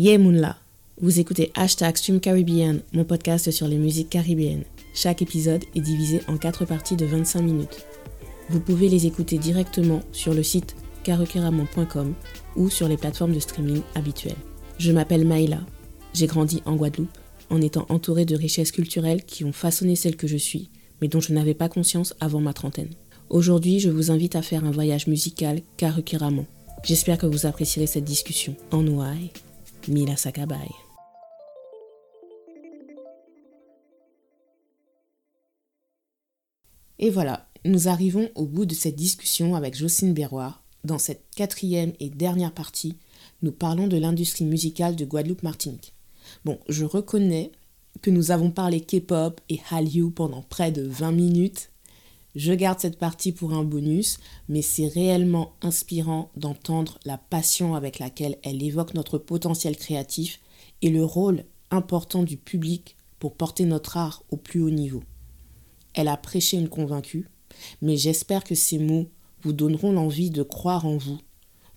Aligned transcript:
Yeah 0.00 0.18
Moonla, 0.18 0.56
vous 1.00 1.20
écoutez 1.20 1.52
Hashtag 1.54 1.96
Stream 1.96 2.18
Caribbean, 2.18 2.80
mon 2.92 3.04
podcast 3.04 3.52
sur 3.52 3.68
les 3.68 3.78
musiques 3.78 4.10
caribéennes. 4.10 4.64
Chaque 4.92 5.22
épisode 5.22 5.62
est 5.76 5.80
divisé 5.80 6.20
en 6.26 6.36
4 6.36 6.64
parties 6.64 6.96
de 6.96 7.06
25 7.06 7.42
minutes. 7.42 7.86
Vous 8.50 8.58
pouvez 8.58 8.88
les 8.88 9.06
écouter 9.06 9.38
directement 9.38 10.00
sur 10.10 10.34
le 10.34 10.42
site 10.42 10.74
karukeraman.com 11.04 12.12
ou 12.56 12.70
sur 12.70 12.88
les 12.88 12.96
plateformes 12.96 13.34
de 13.34 13.38
streaming 13.38 13.82
habituelles. 13.94 14.34
Je 14.78 14.90
m'appelle 14.90 15.24
Maïla, 15.24 15.60
j'ai 16.12 16.26
grandi 16.26 16.60
en 16.64 16.74
Guadeloupe 16.74 17.16
en 17.48 17.60
étant 17.60 17.86
entourée 17.88 18.24
de 18.24 18.34
richesses 18.34 18.72
culturelles 18.72 19.22
qui 19.22 19.44
ont 19.44 19.52
façonné 19.52 19.94
celle 19.94 20.16
que 20.16 20.26
je 20.26 20.36
suis, 20.36 20.70
mais 21.00 21.06
dont 21.06 21.20
je 21.20 21.32
n'avais 21.32 21.54
pas 21.54 21.68
conscience 21.68 22.16
avant 22.18 22.40
ma 22.40 22.52
trentaine. 22.52 22.90
Aujourd'hui, 23.30 23.78
je 23.78 23.90
vous 23.90 24.10
invite 24.10 24.34
à 24.34 24.42
faire 24.42 24.64
un 24.64 24.72
voyage 24.72 25.06
musical 25.06 25.60
Karukeraman. 25.76 26.46
J'espère 26.82 27.16
que 27.16 27.26
vous 27.26 27.46
apprécierez 27.46 27.86
cette 27.86 28.04
discussion. 28.04 28.56
En 28.72 28.84
ouai, 28.88 29.30
Mila 29.88 30.16
Sakabay. 30.16 30.70
Et 36.98 37.10
voilà, 37.10 37.48
nous 37.64 37.88
arrivons 37.88 38.30
au 38.34 38.46
bout 38.46 38.66
de 38.66 38.74
cette 38.74 38.96
discussion 38.96 39.54
avec 39.54 39.74
Jocelyne 39.74 40.14
Berroir. 40.14 40.62
Dans 40.84 40.98
cette 40.98 41.24
quatrième 41.34 41.92
et 42.00 42.10
dernière 42.10 42.52
partie, 42.52 42.96
nous 43.42 43.52
parlons 43.52 43.86
de 43.86 43.96
l'industrie 43.96 44.44
musicale 44.44 44.96
de 44.96 45.04
Guadeloupe-Martinique. 45.04 45.94
Bon, 46.44 46.58
je 46.68 46.84
reconnais 46.84 47.52
que 48.02 48.10
nous 48.10 48.30
avons 48.30 48.50
parlé 48.50 48.80
K-pop 48.80 49.40
et 49.48 49.60
Hallyu 49.70 50.10
pendant 50.10 50.42
près 50.42 50.72
de 50.72 50.82
20 50.82 51.12
minutes. 51.12 51.70
Je 52.34 52.52
garde 52.52 52.80
cette 52.80 52.98
partie 52.98 53.30
pour 53.30 53.54
un 53.54 53.62
bonus, 53.62 54.18
mais 54.48 54.62
c'est 54.62 54.88
réellement 54.88 55.54
inspirant 55.62 56.30
d'entendre 56.36 56.98
la 57.04 57.16
passion 57.16 57.76
avec 57.76 58.00
laquelle 58.00 58.38
elle 58.42 58.62
évoque 58.62 58.94
notre 58.94 59.18
potentiel 59.18 59.76
créatif 59.76 60.40
et 60.82 60.90
le 60.90 61.04
rôle 61.04 61.44
important 61.70 62.24
du 62.24 62.36
public 62.36 62.96
pour 63.20 63.34
porter 63.34 63.64
notre 63.64 63.96
art 63.96 64.24
au 64.30 64.36
plus 64.36 64.60
haut 64.60 64.70
niveau. 64.70 65.02
Elle 65.92 66.08
a 66.08 66.16
prêché 66.16 66.56
une 66.56 66.68
convaincue, 66.68 67.28
mais 67.80 67.96
j'espère 67.96 68.42
que 68.42 68.56
ces 68.56 68.78
mots 68.78 69.08
vous 69.42 69.52
donneront 69.52 69.92
l'envie 69.92 70.30
de 70.30 70.42
croire 70.42 70.86
en 70.86 70.96
vous, 70.96 71.18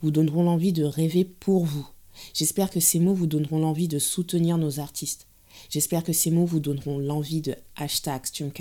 vous 0.02 0.12
donneront 0.12 0.44
l'envie 0.44 0.74
de 0.74 0.84
rêver 0.84 1.24
pour 1.24 1.66
vous. 1.66 1.88
J'espère 2.34 2.72
que 2.72 2.80
ces 2.80 3.00
mots 3.00 3.14
vous 3.14 3.28
donneront 3.28 3.60
l'envie 3.60 3.88
de 3.88 4.00
soutenir 4.00 4.58
nos 4.58 4.80
artistes. 4.80 5.28
J'espère 5.70 6.04
que 6.04 6.14
ces 6.14 6.32
mots 6.32 6.46
vous 6.46 6.60
donneront 6.60 6.98
l'envie 6.98 7.42
de 7.42 7.56
hashtag 7.76 8.26
Stream. 8.26 8.52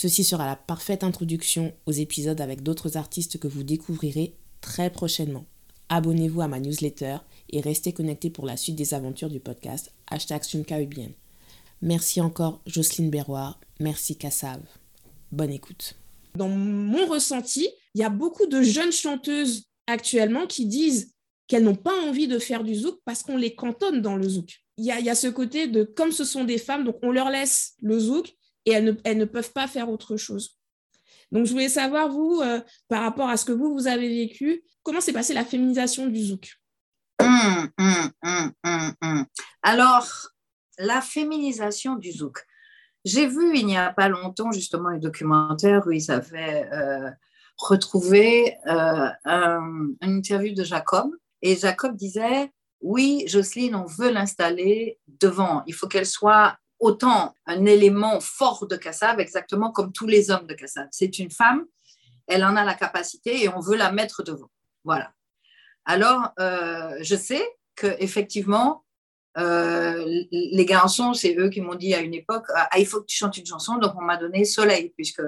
Ceci 0.00 0.22
sera 0.22 0.46
la 0.46 0.54
parfaite 0.54 1.02
introduction 1.02 1.72
aux 1.86 1.90
épisodes 1.90 2.40
avec 2.40 2.62
d'autres 2.62 2.96
artistes 2.96 3.40
que 3.40 3.48
vous 3.48 3.64
découvrirez 3.64 4.36
très 4.60 4.90
prochainement. 4.90 5.44
Abonnez-vous 5.88 6.40
à 6.40 6.46
ma 6.46 6.60
newsletter 6.60 7.16
et 7.50 7.60
restez 7.60 7.92
connectés 7.92 8.30
pour 8.30 8.46
la 8.46 8.56
suite 8.56 8.76
des 8.76 8.94
aventures 8.94 9.28
du 9.28 9.40
podcast 9.40 9.90
hashtag 10.08 10.42
Caribbean. 10.64 11.10
Merci 11.82 12.20
encore 12.20 12.62
Jocelyne 12.64 13.10
Berroir, 13.10 13.58
merci 13.80 14.16
Kassav. 14.16 14.60
Bonne 15.32 15.50
écoute. 15.50 15.96
Dans 16.36 16.48
mon 16.48 17.04
ressenti, 17.08 17.68
il 17.96 18.00
y 18.00 18.04
a 18.04 18.08
beaucoup 18.08 18.46
de 18.46 18.62
jeunes 18.62 18.92
chanteuses 18.92 19.64
actuellement 19.88 20.46
qui 20.46 20.66
disent 20.66 21.10
qu'elles 21.48 21.64
n'ont 21.64 21.74
pas 21.74 22.06
envie 22.06 22.28
de 22.28 22.38
faire 22.38 22.62
du 22.62 22.76
zouk 22.76 23.00
parce 23.04 23.24
qu'on 23.24 23.36
les 23.36 23.56
cantonne 23.56 24.00
dans 24.00 24.14
le 24.14 24.28
zouk. 24.28 24.60
Il 24.76 24.84
y, 24.84 24.92
a, 24.92 25.14
ce 25.16 25.26
côté 25.26 25.66
de, 25.66 25.82
comme 25.82 26.12
ce 26.12 26.22
sont 26.22 26.44
des 26.44 26.58
femmes, 26.58 26.84
donc 26.84 26.98
on 27.02 27.10
leur 27.10 27.30
laisse 27.30 27.74
le 27.82 27.98
zouk 27.98 28.36
et 28.66 28.72
elles 28.72 29.18
ne, 29.18 29.24
peuvent 29.24 29.52
pas 29.52 29.66
faire 29.66 29.88
autre 29.88 30.16
chose. 30.16 30.58
Donc 31.32 31.46
je 31.46 31.52
voulais 31.52 31.68
savoir, 31.68 32.08
vous, 32.08 32.40
euh, 32.42 32.60
par 32.88 33.02
rapport 33.02 33.28
à 33.28 33.36
ce 33.36 33.44
que 33.44 33.52
vous, 33.52 33.72
vous 33.72 33.86
avez 33.86 34.08
vécu, 34.08 34.62
comment 34.82 35.00
s'est 35.00 35.12
passée 35.12 35.34
la 35.34 35.44
féminisation 35.44 36.06
du 36.06 36.22
zouk? 36.22 36.54
Hum, 37.20 37.68
hum, 37.78 38.52
hum, 38.62 39.26
Alors, 39.62 40.08
la 40.78 41.00
féminisation 41.00 41.96
du 41.96 42.12
zouk. 42.12 42.44
J'ai 43.04 43.26
vu 43.26 43.56
il 43.56 43.66
n'y 43.66 43.76
a 43.76 43.92
pas 43.92 44.08
longtemps 44.08 44.52
justement 44.52 44.90
un 44.90 44.98
documentaire 44.98 45.86
où 45.86 45.92
ils 45.92 46.10
avaient 46.10 46.68
euh, 46.72 47.10
retrouvé 47.56 48.56
euh, 48.66 49.08
une 49.24 49.96
interview 50.02 50.54
de 50.54 50.64
Jacob 50.64 51.10
et 51.42 51.56
Jacob 51.56 51.96
disait, 51.96 52.52
oui, 52.80 53.24
Jocelyne, 53.26 53.74
on 53.74 53.86
veut 53.86 54.10
l'installer 54.10 54.98
devant. 55.06 55.62
Il 55.66 55.74
faut 55.74 55.88
qu'elle 55.88 56.06
soit 56.06 56.56
autant 56.80 57.34
un 57.46 57.64
élément 57.64 58.20
fort 58.20 58.66
de 58.66 58.76
Kassav, 58.76 59.20
exactement 59.20 59.72
comme 59.72 59.92
tous 59.92 60.06
les 60.06 60.30
hommes 60.30 60.46
de 60.46 60.54
Kassav. 60.54 60.86
C'est 60.90 61.18
une 61.18 61.30
femme, 61.30 61.64
elle 62.26 62.44
en 62.44 62.56
a 62.56 62.64
la 62.64 62.74
capacité 62.74 63.42
et 63.42 63.48
on 63.48 63.60
veut 63.60 63.76
la 63.76 63.92
mettre 63.92 64.22
devant. 64.22 64.50
Voilà. 64.84 65.12
Alors, 65.84 66.30
euh, 66.38 66.96
je 67.00 67.16
sais 67.16 67.44
qu'effectivement, 67.74 68.84
euh, 69.38 70.04
les 70.30 70.66
garçons, 70.66 71.14
c'est 71.14 71.36
eux 71.38 71.48
qui 71.48 71.60
m'ont 71.60 71.74
dit 71.74 71.94
à 71.94 72.00
une 72.00 72.14
époque, 72.14 72.46
ah, 72.54 72.68
il 72.78 72.86
faut 72.86 73.00
que 73.00 73.06
tu 73.06 73.16
chantes 73.16 73.36
une 73.36 73.46
chanson, 73.46 73.76
donc 73.76 73.92
on 73.96 74.02
m'a 74.02 74.16
donné 74.16 74.44
Soleil, 74.44 74.92
puisque 74.96 75.22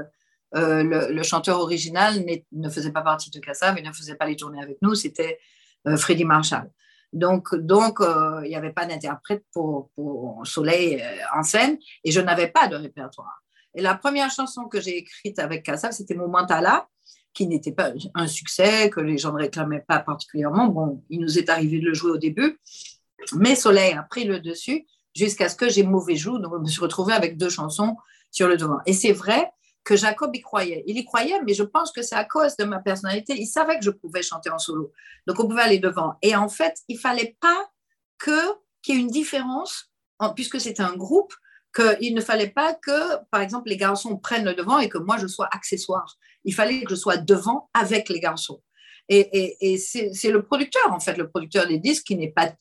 euh, 0.56 1.10
le, 1.12 1.22
chanteur 1.22 1.60
original 1.60 2.24
ne 2.50 2.68
faisait 2.68 2.90
pas 2.90 3.02
partie 3.02 3.30
de 3.30 3.38
Kassav 3.38 3.78
et 3.78 3.82
ne 3.82 3.92
faisait 3.92 4.16
pas 4.16 4.26
les 4.26 4.34
tournées 4.34 4.60
avec 4.60 4.78
nous, 4.82 4.94
c'était 4.94 5.38
euh, 5.86 5.96
Freddie 5.96 6.24
Marshall. 6.24 6.70
Donc, 7.12 7.54
donc 7.54 8.00
euh, 8.00 8.41
il 8.44 8.48
n'y 8.48 8.56
avait 8.56 8.72
pas 8.72 8.87
d'interprète 8.87 9.44
pour, 9.53 9.91
pour, 9.94 10.47
Soleil 10.47 11.00
euh, 11.03 11.38
en 11.38 11.43
scène 11.43 11.78
et 12.04 12.10
je 12.10 12.21
n'avais 12.21 12.48
pas 12.48 12.69
de 12.69 12.76
répertoire. 12.76 13.43
Et 13.75 13.82
la 13.82 13.94
première 13.94 14.31
chanson 14.31 14.65
que 14.65 14.81
j'ai 14.81 14.98
écrite 14.98 15.38
avec 15.38 15.65
Kassav, 15.65 15.93
c'était 15.93 16.15
Momentala, 16.15 16.88
qui 17.32 17.47
n'était 17.47 17.72
pas 17.72 17.93
un 18.15 18.26
succès, 18.26 18.91
que 18.91 19.00
les 19.00 19.19
gens 19.19 19.32
ne 19.32 19.38
réclamaient 19.38 19.84
pas 19.87 20.00
particulièrement. 20.00 20.66
Bon, 20.66 21.04
il 21.09 21.21
nous 21.21 21.38
est 21.38 21.48
arrivé 21.48 21.78
de 21.78 21.87
le 21.87 21.94
jouer 21.94 22.10
au 22.12 22.19
début, 22.19 22.59
mais 23.34 23.54
Soleil 23.54 23.94
a 23.94 24.03
pris 24.03 24.25
le 24.25 24.41
dessus 24.41 24.87
jusqu'à 25.15 25.48
ce 25.48 25.54
que 25.54 25.69
j'ai 25.69 25.84
mauvais 25.84 26.16
joue. 26.16 26.38
Donc, 26.38 26.54
je 26.54 26.60
me 26.60 26.66
suis 26.66 26.81
retrouvée 26.81 27.12
avec 27.12 27.37
deux 27.37 27.50
chansons 27.50 27.97
sur 28.31 28.48
le 28.48 28.56
devant. 28.56 28.78
Et 28.87 28.92
c'est 28.92 29.12
vrai 29.12 29.50
que 29.84 29.96
Jacob 29.96 30.34
y 30.34 30.41
croyait. 30.41 30.84
Il 30.86 30.96
y 30.96 31.04
croyait, 31.04 31.41
mais 31.44 31.54
je 31.54 31.62
pense 31.62 31.92
que 31.92 32.02
c'est 32.02 32.14
à 32.14 32.24
cause 32.24 32.56
de 32.56 32.64
ma 32.64 32.80
personnalité. 32.80 33.34
Il 33.36 33.46
savait 33.46 33.78
que 33.78 33.84
je 33.84 33.91
pouvais 33.91 34.22
chanter 34.22 34.50
en 34.50 34.58
solo. 34.58 34.92
Donc, 35.26 35.41
on 35.41 35.48
pouvait 35.48 35.62
aller 35.62 35.78
devant. 35.78 36.14
Et 36.22 36.36
en 36.36 36.48
fait, 36.48 36.78
il 36.88 36.98
fallait 36.98 37.36
pas 37.41 37.70
qu'il 38.22 38.94
y 38.94 38.98
ait 38.98 39.00
une 39.00 39.08
différence, 39.08 39.91
puisque 40.34 40.60
c'était 40.60 40.82
un 40.82 40.96
groupe, 40.96 41.32
qu'il 41.74 42.14
ne 42.14 42.20
fallait 42.20 42.50
pas 42.50 42.74
que, 42.74 43.24
par 43.30 43.41
exemple, 43.41 43.68
les 43.68 43.76
garçons 43.76 44.16
prennent 44.16 44.44
le 44.44 44.54
devant 44.54 44.78
et 44.78 44.88
que 44.88 44.98
moi, 44.98 45.18
je 45.18 45.26
sois 45.26 45.48
accessoire. 45.52 46.16
Il 46.44 46.54
fallait 46.54 46.82
que 46.82 46.91
je 46.91 46.97
sois 46.97 47.16
devant 47.16 47.70
avec 47.74 48.08
les 48.08 48.20
garçons. 48.20 48.62
Et, 49.08 49.76
c'est 49.78 50.30
le 50.30 50.42
producteur, 50.42 50.92
en 50.92 51.00
fait, 51.00 51.16
le 51.16 51.28
producteur 51.28 51.66
des 51.66 51.78
disques 51.78 52.06
qui 52.06 52.16
n'était 52.16 52.32
pas, 52.32 52.54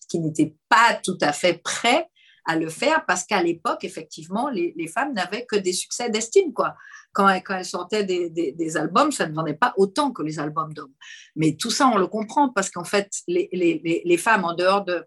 pas 0.69 1.00
tout 1.03 1.18
à 1.22 1.31
fait 1.31 1.62
prêt 1.62 2.07
à 2.46 2.56
le 2.56 2.69
faire 2.69 3.06
parce 3.06 3.25
qu'à 3.25 3.44
l'époque, 3.44 3.84
effectivement, 3.84 4.50
les, 4.50 4.88
femmes 4.88 5.13
n'avaient 5.13 5.46
que 5.46 5.56
des 5.56 5.74
succès 5.74 6.09
d'estime. 6.09 6.51
Quoi. 6.51 6.75
Quand, 7.12 7.28
elles 7.28 7.66
sortaient 7.66 8.03
des, 8.03 8.78
albums, 8.78 9.12
ça 9.12 9.28
ne 9.28 9.34
vendait 9.34 9.53
pas 9.53 9.74
autant 9.78 10.12
que 10.12 10.22
les 10.22 10.40
albums 10.40 10.74
d'hommes. 10.74 10.94
Mais 11.36 11.56
tout 11.56 11.72
ça, 11.72 11.88
on 11.88 11.97
le 11.97 12.08
comprend 12.08 12.50
parce 12.50 12.70
qu'en 12.70 12.84
fait, 12.84 13.09
les, 13.28 14.18
femmes, 14.18 14.46
en 14.46 14.53
dehors 14.53 14.86
de... 14.86 15.06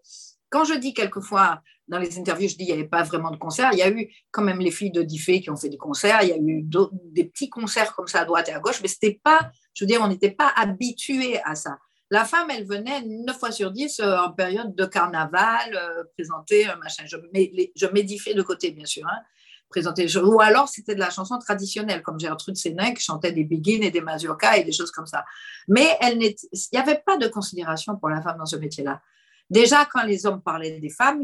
Quand 0.51 0.65
je 0.65 0.75
dis 0.75 0.93
quelquefois, 0.93 1.63
dans 1.89 1.99
les 1.99 2.19
interviews, 2.19 2.49
je 2.49 2.57
dis 2.57 2.67
qu'il 2.67 2.75
n'y 2.75 2.81
avait 2.81 2.89
pas 2.89 3.03
vraiment 3.03 3.31
de 3.31 3.37
concerts, 3.37 3.71
il 3.73 3.79
y 3.79 3.83
a 3.83 3.91
eu 3.91 4.13
quand 4.31 4.43
même 4.43 4.59
les 4.59 4.71
filles 4.71 4.91
de 4.91 5.03
Diffé 5.03 5.41
qui 5.41 5.51
ont 5.51 5.57
fait 5.57 5.69
des 5.69 5.79
concerts, 5.79 6.19
il 6.23 6.29
y 6.29 6.33
a 6.33 6.37
eu 6.37 6.63
des 7.13 7.25
petits 7.25 7.49
concerts 7.49 7.95
comme 7.95 8.07
ça 8.07 8.21
à 8.21 8.25
droite 8.25 8.49
et 8.49 8.53
à 8.53 8.61
gauche, 8.61 8.81
mais 8.83 8.89
c'était 8.89 9.21
pas, 9.23 9.51
je 9.75 9.85
veux 9.85 9.89
dire, 9.89 10.01
on 10.03 10.09
n'était 10.09 10.31
pas 10.31 10.53
habitué 10.57 11.41
à 11.45 11.55
ça. 11.55 11.79
La 12.13 12.27
femme, 12.27 12.51
elle 12.51 12.67
venait 12.67 13.01
9 13.07 13.39
fois 13.39 13.51
sur 13.53 13.71
10 13.71 14.01
euh, 14.01 14.19
en 14.19 14.33
période 14.33 14.75
de 14.75 14.85
carnaval, 14.85 15.75
euh, 15.75 16.05
présenter 16.15 16.67
un 16.67 16.77
machin. 16.77 17.05
Je 17.07 17.17
mets, 17.33 17.73
je 17.75 18.35
de 18.35 18.43
côté, 18.43 18.71
bien 18.71 18.85
sûr. 18.85 19.07
Hein, 19.07 19.19
présenter, 19.73 20.07
ou 20.19 20.41
alors, 20.41 20.69
c'était 20.69 20.95
de 20.95 21.01
la 21.01 21.11
chanson 21.11 21.39
traditionnelle, 21.39 22.03
comme 22.03 22.21
Gertrude 22.21 22.57
Sénin 22.57 22.93
qui 22.95 23.03
chantait 23.03 23.33
des 23.33 23.45
Begin 23.45 23.81
et 23.83 23.91
des 23.91 24.01
Mazurka 24.01 24.57
et 24.59 24.65
des 24.65 24.73
choses 24.73 24.93
comme 24.93 25.07
ça. 25.07 25.25
Mais 25.67 25.99
il 26.03 26.35
n'y 26.73 26.79
avait 26.79 27.03
pas 27.05 27.17
de 27.17 27.29
considération 27.29 27.97
pour 27.97 28.09
la 28.09 28.23
femme 28.23 28.39
dans 28.39 28.47
ce 28.47 28.57
métier-là. 28.57 29.01
Déjà, 29.51 29.85
quand 29.85 30.05
les 30.05 30.25
hommes 30.25 30.41
parlaient 30.41 30.79
des 30.79 30.89
femmes, 30.89 31.23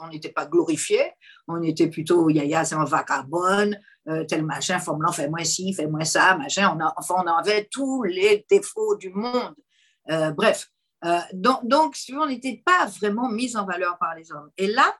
on 0.00 0.08
n'était 0.08 0.32
pas 0.32 0.46
glorifiés, 0.46 1.12
on 1.46 1.62
était 1.62 1.88
plutôt 1.88 2.28
yaya, 2.30 2.64
c'est 2.64 2.74
un 2.74 2.84
vagabond, 2.84 3.72
euh, 4.08 4.24
tel 4.24 4.44
machin, 4.44 4.80
fais-moi 4.80 5.12
fais-moi 5.12 5.44
ci, 5.44 5.72
fais-moi 5.72 6.04
ça, 6.04 6.36
machin. 6.36 6.76
Enfin, 6.96 7.14
on 7.18 7.26
avait 7.26 7.68
tous 7.70 8.02
les 8.02 8.44
défauts 8.50 8.96
du 8.96 9.10
monde. 9.10 9.54
Euh, 10.10 10.32
bref, 10.32 10.68
euh, 11.04 11.18
donc, 11.32 11.66
donc, 11.66 11.96
on 12.12 12.26
n'était 12.26 12.62
pas 12.64 12.86
vraiment 12.86 13.28
mis 13.28 13.56
en 13.56 13.66
valeur 13.66 13.98
par 13.98 14.14
les 14.16 14.32
hommes. 14.32 14.50
Et 14.56 14.66
là, 14.66 14.92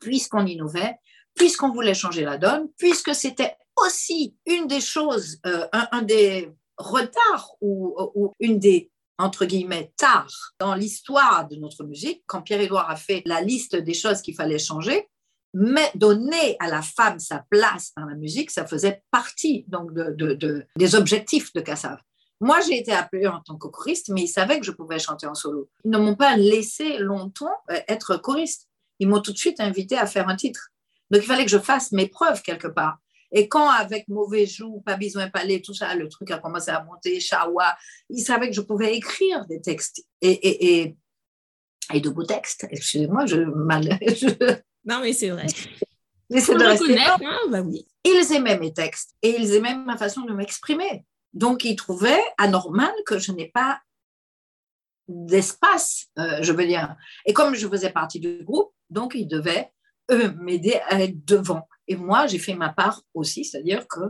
puisqu'on 0.00 0.46
innovait, 0.46 0.98
puisqu'on 1.34 1.72
voulait 1.72 1.94
changer 1.94 2.22
la 2.22 2.38
donne, 2.38 2.68
puisque 2.76 3.14
c'était 3.14 3.56
aussi 3.76 4.36
une 4.46 4.66
des 4.66 4.80
choses, 4.80 5.38
euh, 5.46 5.66
un, 5.72 6.02
des 6.02 6.50
retards 6.78 7.54
ou, 7.60 8.32
une 8.40 8.58
des 8.58 8.90
entre 9.18 9.44
guillemets 9.44 9.92
tard 9.96 10.30
dans 10.58 10.74
l'histoire 10.74 11.46
de 11.48 11.56
notre 11.56 11.84
musique, 11.84 12.24
quand 12.26 12.42
Pierre-Édouard 12.42 12.90
a 12.90 12.96
fait 12.96 13.22
la 13.26 13.40
liste 13.40 13.76
des 13.76 13.94
choses 13.94 14.22
qu'il 14.22 14.34
fallait 14.34 14.58
changer, 14.58 15.08
mais 15.52 15.88
donner 15.94 16.56
à 16.58 16.68
la 16.68 16.82
femme 16.82 17.20
sa 17.20 17.44
place 17.48 17.92
dans 17.96 18.06
la 18.06 18.16
musique, 18.16 18.50
ça 18.50 18.66
faisait 18.66 19.02
partie 19.12 19.64
donc 19.68 19.94
de, 19.94 20.66
des 20.76 20.94
objectifs 20.96 21.52
de 21.52 21.60
Cassav. 21.60 22.00
Moi, 22.40 22.60
j'ai 22.60 22.76
été 22.76 22.92
appelée 22.92 23.28
en 23.28 23.40
tant 23.40 23.56
que 23.56 23.68
choriste, 23.68 24.08
mais 24.08 24.22
ils 24.22 24.28
savaient 24.28 24.58
que 24.58 24.66
je 24.66 24.72
pouvais 24.72 24.98
chanter 24.98 25.26
en 25.28 25.34
solo. 25.34 25.70
Ils 25.84 25.92
ne 25.92 25.98
m'ont 25.98 26.16
pas 26.16 26.36
laissé 26.36 26.98
longtemps 26.98 27.54
euh, 27.70 27.78
être 27.86 28.16
choriste. 28.16 28.68
Ils 28.98 29.08
m'ont 29.08 29.20
tout 29.20 29.32
de 29.32 29.38
suite 29.38 29.60
invité 29.60 29.96
à 29.96 30.06
faire 30.06 30.28
un 30.28 30.36
titre. 30.36 30.70
Donc, 31.10 31.22
il 31.22 31.26
fallait 31.26 31.44
que 31.44 31.50
je 31.50 31.58
fasse 31.58 31.92
mes 31.92 32.08
preuves 32.08 32.42
quelque 32.42 32.68
part. 32.68 32.98
Et 33.32 33.48
quand, 33.48 33.68
avec 33.68 34.06
Mauvais 34.08 34.46
Joue, 34.46 34.80
Pas 34.86 34.96
besoin 34.96 35.28
palais, 35.28 35.60
tout 35.60 35.74
ça, 35.74 35.94
le 35.94 36.08
truc 36.08 36.30
a 36.30 36.38
commencé 36.38 36.70
à 36.70 36.82
monter, 36.84 37.18
Chawa, 37.20 37.76
ils 38.08 38.22
savaient 38.22 38.48
que 38.48 38.54
je 38.54 38.60
pouvais 38.60 38.94
écrire 38.96 39.44
des 39.46 39.60
textes 39.60 40.04
et, 40.20 40.30
et, 40.30 40.82
et, 40.82 40.96
et 41.92 42.00
de 42.00 42.08
beaux 42.10 42.24
textes. 42.24 42.66
Excusez-moi, 42.70 43.26
je 43.26 43.36
mal. 43.36 43.98
Non, 44.86 45.00
mais 45.00 45.14
c'est 45.14 45.30
vrai. 45.30 45.46
J'essaie 46.30 46.54
de 46.54 46.62
rester. 46.62 46.98
Hein, 47.00 47.38
bah 47.48 47.62
oui. 47.62 47.86
Ils 48.04 48.32
aimaient 48.34 48.58
mes 48.58 48.72
textes 48.72 49.14
et 49.22 49.30
ils 49.40 49.54
aimaient 49.54 49.74
ma 49.74 49.96
façon 49.96 50.22
de 50.22 50.34
m'exprimer. 50.34 51.06
Donc, 51.32 51.64
ils 51.64 51.76
trouvaient 51.76 52.22
anormal 52.38 52.92
que 53.06 53.18
je 53.18 53.32
n'ai 53.32 53.48
pas 53.48 53.80
d'espace, 55.08 56.06
euh, 56.18 56.42
je 56.42 56.52
veux 56.52 56.66
dire. 56.66 56.96
Et 57.26 57.32
comme 57.32 57.54
je 57.54 57.68
faisais 57.68 57.90
partie 57.90 58.20
du 58.20 58.44
groupe, 58.44 58.72
donc 58.90 59.14
ils 59.14 59.26
devaient, 59.26 59.72
eux, 60.10 60.32
m'aider 60.38 60.80
à 60.88 61.02
être 61.02 61.24
devant. 61.24 61.68
Et 61.88 61.96
moi, 61.96 62.26
j'ai 62.26 62.38
fait 62.38 62.54
ma 62.54 62.70
part 62.70 63.02
aussi, 63.14 63.44
c'est-à-dire 63.44 63.86
que 63.88 64.00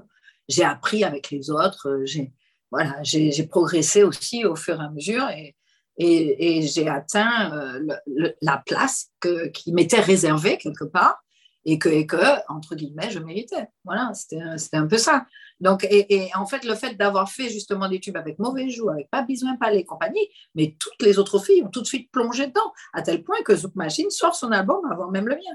j'ai 0.48 0.64
appris 0.64 1.04
avec 1.04 1.30
les 1.30 1.50
autres, 1.50 1.88
euh, 1.88 2.04
j'ai 2.04 2.32
voilà, 2.70 3.02
progressé 3.50 4.02
aussi 4.02 4.44
au 4.44 4.56
fur 4.56 4.80
et 4.80 4.84
à 4.84 4.90
mesure 4.90 5.28
et, 5.30 5.54
et, 5.96 6.62
j'ai 6.62 6.88
atteint 6.88 7.52
euh, 7.56 7.94
la 8.42 8.62
place 8.66 9.10
que, 9.20 9.46
qui 9.48 9.72
m'était 9.72 10.00
réservée 10.00 10.58
quelque 10.58 10.84
part 10.84 11.22
et 11.64 11.78
que, 11.78 11.88
et 11.88 12.06
entre 12.48 12.74
guillemets, 12.74 13.10
je 13.10 13.18
méritais. 13.18 13.68
Voilà, 13.84 14.12
c'était 14.14 14.76
un 14.76 14.86
peu 14.86 14.98
ça. 14.98 15.26
Donc, 15.60 15.86
et, 15.88 16.30
en 16.34 16.46
fait, 16.46 16.64
le 16.64 16.74
fait 16.74 16.94
d'avoir 16.94 17.30
fait 17.30 17.48
justement 17.48 17.88
des 17.88 18.00
tubes 18.00 18.16
avec 18.16 18.38
Mauvais 18.38 18.68
Joue, 18.68 18.90
avec 18.90 19.08
Pas 19.08 19.22
Besoin, 19.22 19.56
Pas 19.56 19.70
les 19.70 19.84
compagnies, 19.84 20.28
mais 20.54 20.76
toutes 20.78 21.00
les 21.00 21.18
autres 21.18 21.38
filles 21.38 21.62
ont 21.62 21.70
tout 21.70 21.80
de 21.80 21.86
suite 21.86 22.10
plongé 22.10 22.48
dedans, 22.48 22.72
à 22.92 23.02
tel 23.02 23.22
point 23.22 23.40
que 23.44 23.54
Zouk 23.54 23.74
Machine 23.76 24.10
sort 24.10 24.34
son 24.34 24.52
album 24.52 24.80
avant 24.90 25.10
même 25.10 25.28
le 25.28 25.36
mien. 25.36 25.54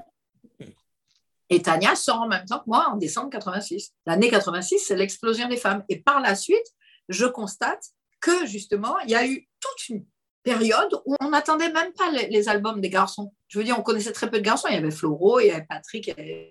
Et 1.50 1.62
Tania 1.62 1.96
sort 1.96 2.22
en 2.22 2.28
même 2.28 2.44
temps 2.44 2.60
que 2.60 2.68
moi 2.68 2.88
en 2.90 2.96
décembre 2.96 3.30
86. 3.30 3.92
L'année 4.06 4.30
86, 4.30 4.78
c'est 4.78 4.96
l'explosion 4.96 5.48
des 5.48 5.56
femmes. 5.56 5.84
Et 5.88 6.00
par 6.00 6.20
la 6.20 6.36
suite, 6.36 6.66
je 7.08 7.26
constate 7.26 7.84
que 8.20 8.46
justement, 8.46 8.98
il 9.00 9.10
y 9.10 9.16
a 9.16 9.26
eu 9.26 9.48
toute 9.60 9.88
une 9.88 10.04
période 10.42 10.94
où 11.04 11.16
on 11.20 11.30
n'attendait 11.30 11.72
même 11.72 11.92
pas 11.92 12.10
les, 12.10 12.48
albums 12.48 12.80
des 12.80 12.88
garçons. 12.88 13.34
Je 13.48 13.58
veux 13.58 13.64
dire, 13.64 13.76
on 13.78 13.82
connaissait 13.82 14.12
très 14.12 14.30
peu 14.30 14.38
de 14.38 14.44
garçons. 14.44 14.68
Il 14.70 14.74
y 14.74 14.78
avait 14.78 14.92
Floro, 14.92 15.40
il 15.40 15.48
y 15.48 15.50
avait 15.50 15.66
Patrick, 15.68 16.06
il 16.06 16.10
y 16.10 16.20
avait 16.20 16.50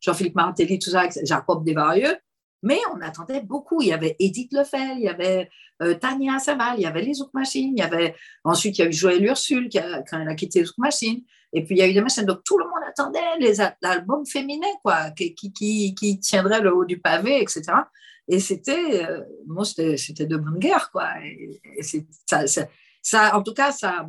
Jean-Philippe 0.00 0.36
Martelly, 0.36 0.78
tout 0.78 0.90
ça, 0.90 1.08
Jacob 1.24 1.64
Desvarieux. 1.64 2.16
Mais 2.62 2.78
on 2.94 3.00
attendait 3.00 3.42
beaucoup. 3.42 3.82
Il 3.82 3.88
y 3.88 3.92
avait 3.92 4.16
Edith 4.18 4.52
Lefel, 4.52 4.96
il 4.96 5.04
y 5.04 5.08
avait 5.08 5.50
euh, 5.82 5.94
Tania 5.94 6.38
Saval, 6.38 6.76
il 6.78 6.82
y 6.82 6.86
avait 6.86 7.02
les 7.02 7.14
Zouk 7.14 7.34
Machines, 7.34 7.74
il 7.76 7.80
y 7.80 7.82
avait 7.82 8.14
ensuite 8.44 8.78
il 8.78 8.82
y 8.82 8.84
a 8.84 8.88
eu 8.88 8.92
Joël 8.92 9.24
Ursule 9.24 9.68
qui 9.68 9.78
a, 9.78 10.02
quand 10.02 10.18
elle 10.18 10.28
a 10.28 10.34
quitté 10.34 10.60
les 10.60 10.64
Zouk 10.64 10.78
Machines. 10.78 11.22
Et 11.56 11.64
puis 11.64 11.74
il 11.74 11.78
y 11.78 11.82
a 11.82 11.88
eu 11.88 11.94
des 11.94 12.02
machines. 12.02 12.26
Donc 12.26 12.44
tout 12.44 12.58
le 12.58 12.66
monde 12.66 12.82
attendait 12.86 13.18
l'album 13.80 14.26
féminin, 14.26 14.68
quoi, 14.84 15.10
qui, 15.12 15.34
qui, 15.34 15.94
qui, 15.94 16.20
tiendrait 16.20 16.60
le 16.60 16.76
haut 16.76 16.84
du 16.84 17.00
pavé, 17.00 17.40
etc. 17.40 17.62
Et 18.28 18.40
c'était, 18.40 19.08
euh, 19.08 19.22
moi, 19.46 19.64
c'était 19.64 20.26
de 20.26 20.36
bonne 20.36 20.58
guerre, 20.58 20.90
quoi. 20.90 21.08
Ça, 22.26 22.44
ça, 23.00 23.36
en 23.36 23.42
tout 23.42 23.54
cas, 23.54 23.72
ça, 23.72 24.06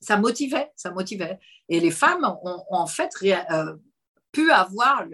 ça 0.00 0.16
motivait, 0.16 0.72
ça 0.74 0.90
motivait. 0.90 1.38
Et 1.68 1.78
les 1.78 1.92
femmes 1.92 2.24
ont, 2.42 2.64
en 2.68 2.86
fait 2.88 3.10
euh, 3.22 3.76
pu 4.32 4.50
avoir 4.50 5.04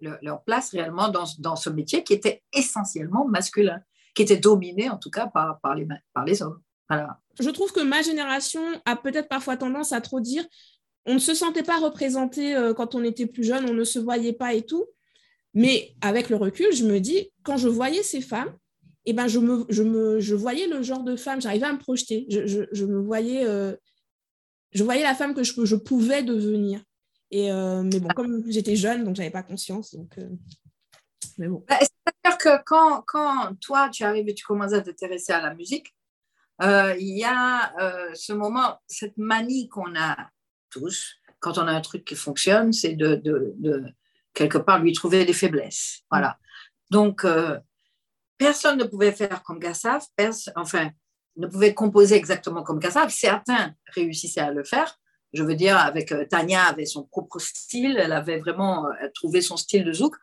leur 0.00 0.42
place 0.44 0.70
réellement 0.70 1.10
dans, 1.10 1.24
dans, 1.40 1.56
ce 1.56 1.68
métier 1.68 2.04
qui 2.04 2.14
était 2.14 2.42
essentiellement 2.54 3.28
masculin, 3.28 3.82
qui 4.14 4.22
était 4.22 4.38
dominé 4.38 4.88
en 4.88 4.96
tout 4.96 5.10
cas 5.10 5.26
par, 5.26 5.60
par, 5.60 5.74
les, 5.74 5.86
par 6.14 6.24
les 6.24 6.40
hommes. 6.40 6.62
Voilà. 6.88 7.20
Je 7.38 7.50
trouve 7.50 7.70
que 7.72 7.80
ma 7.80 8.00
génération 8.00 8.62
a 8.86 8.96
peut-être 8.96 9.28
parfois 9.28 9.58
tendance 9.58 9.92
à 9.92 10.00
trop 10.00 10.20
dire 10.20 10.44
on 11.08 11.14
ne 11.14 11.18
se 11.18 11.34
sentait 11.34 11.62
pas 11.62 11.78
représenté 11.78 12.54
euh, 12.54 12.74
quand 12.74 12.94
on 12.94 13.02
était 13.02 13.26
plus 13.26 13.42
jeune, 13.42 13.64
on 13.68 13.72
ne 13.72 13.84
se 13.84 13.98
voyait 13.98 14.34
pas 14.34 14.52
et 14.52 14.62
tout. 14.62 14.84
Mais 15.54 15.94
avec 16.02 16.28
le 16.28 16.36
recul, 16.36 16.70
je 16.72 16.84
me 16.84 17.00
dis, 17.00 17.32
quand 17.42 17.56
je 17.56 17.68
voyais 17.68 18.02
ces 18.02 18.20
femmes, 18.20 18.54
eh 19.06 19.14
ben 19.14 19.26
je, 19.26 19.38
me, 19.38 19.64
je, 19.70 19.82
me, 19.82 20.20
je 20.20 20.34
voyais 20.34 20.66
le 20.66 20.82
genre 20.82 21.02
de 21.02 21.16
femme, 21.16 21.40
j'arrivais 21.40 21.64
à 21.64 21.72
me 21.72 21.78
projeter, 21.78 22.26
je, 22.28 22.66
je, 22.70 22.84
me 22.84 23.00
voyais, 23.00 23.46
euh, 23.46 23.74
je 24.72 24.84
voyais 24.84 25.02
la 25.02 25.14
femme 25.14 25.34
que 25.34 25.42
je, 25.42 25.64
je 25.64 25.76
pouvais 25.76 26.22
devenir. 26.22 26.82
Et, 27.30 27.50
euh, 27.50 27.82
mais 27.82 28.00
bon, 28.00 28.08
comme 28.08 28.44
j'étais 28.46 28.76
jeune, 28.76 29.04
donc 29.04 29.16
j'avais 29.16 29.30
pas 29.30 29.42
conscience. 29.42 29.94
Donc, 29.94 30.14
mais 31.38 31.48
bon. 31.48 31.64
Bah, 31.66 31.78
c'est-à-dire 31.80 32.38
que 32.38 32.62
quand, 32.66 33.02
quand 33.06 33.54
toi, 33.62 33.88
tu 33.88 34.04
arrives 34.04 34.28
et 34.28 34.34
tu 34.34 34.44
commences 34.44 34.74
à 34.74 34.82
t'intéresser 34.82 35.32
à 35.32 35.40
la 35.40 35.54
musique, 35.54 35.94
il 36.60 37.16
y 37.16 37.24
a 37.24 37.72
ce 38.14 38.34
moment, 38.34 38.76
cette 38.86 39.16
manie 39.16 39.68
qu'on 39.68 39.96
a 39.96 40.28
tous, 40.70 41.16
quand 41.40 41.58
on 41.58 41.66
a 41.66 41.72
un 41.72 41.80
truc 41.80 42.04
qui 42.04 42.16
fonctionne, 42.16 42.72
c'est 42.72 42.94
de, 42.94 43.22
quelque 44.34 44.58
part 44.58 44.80
lui 44.80 44.92
trouver 44.92 45.24
des 45.24 45.32
faiblesses. 45.32 46.00
Voilà. 46.10 46.38
Donc, 46.90 47.24
personne 48.38 48.78
ne 48.78 48.84
pouvait 48.84 49.12
faire 49.12 49.42
comme 49.42 49.58
Gassav, 49.58 50.02
enfin, 50.56 50.90
ne 51.36 51.46
pouvait 51.46 51.74
composer 51.74 52.16
exactement 52.16 52.62
comme 52.62 52.78
Gassav. 52.78 53.10
Certains 53.10 53.74
réussissaient 53.94 54.40
à 54.40 54.50
le 54.50 54.64
faire. 54.64 54.98
Je 55.32 55.42
veux 55.42 55.54
dire, 55.54 55.76
avec 55.76 56.12
euh, 56.12 56.24
Tania 56.24 56.64
avait 56.64 56.86
son 56.86 57.04
propre 57.04 57.38
style, 57.38 57.98
elle 57.98 58.12
avait 58.12 58.38
vraiment 58.38 58.86
euh, 58.86 59.08
trouvé 59.14 59.42
son 59.42 59.56
style 59.56 59.84
de 59.84 59.92
zouk. 59.92 60.14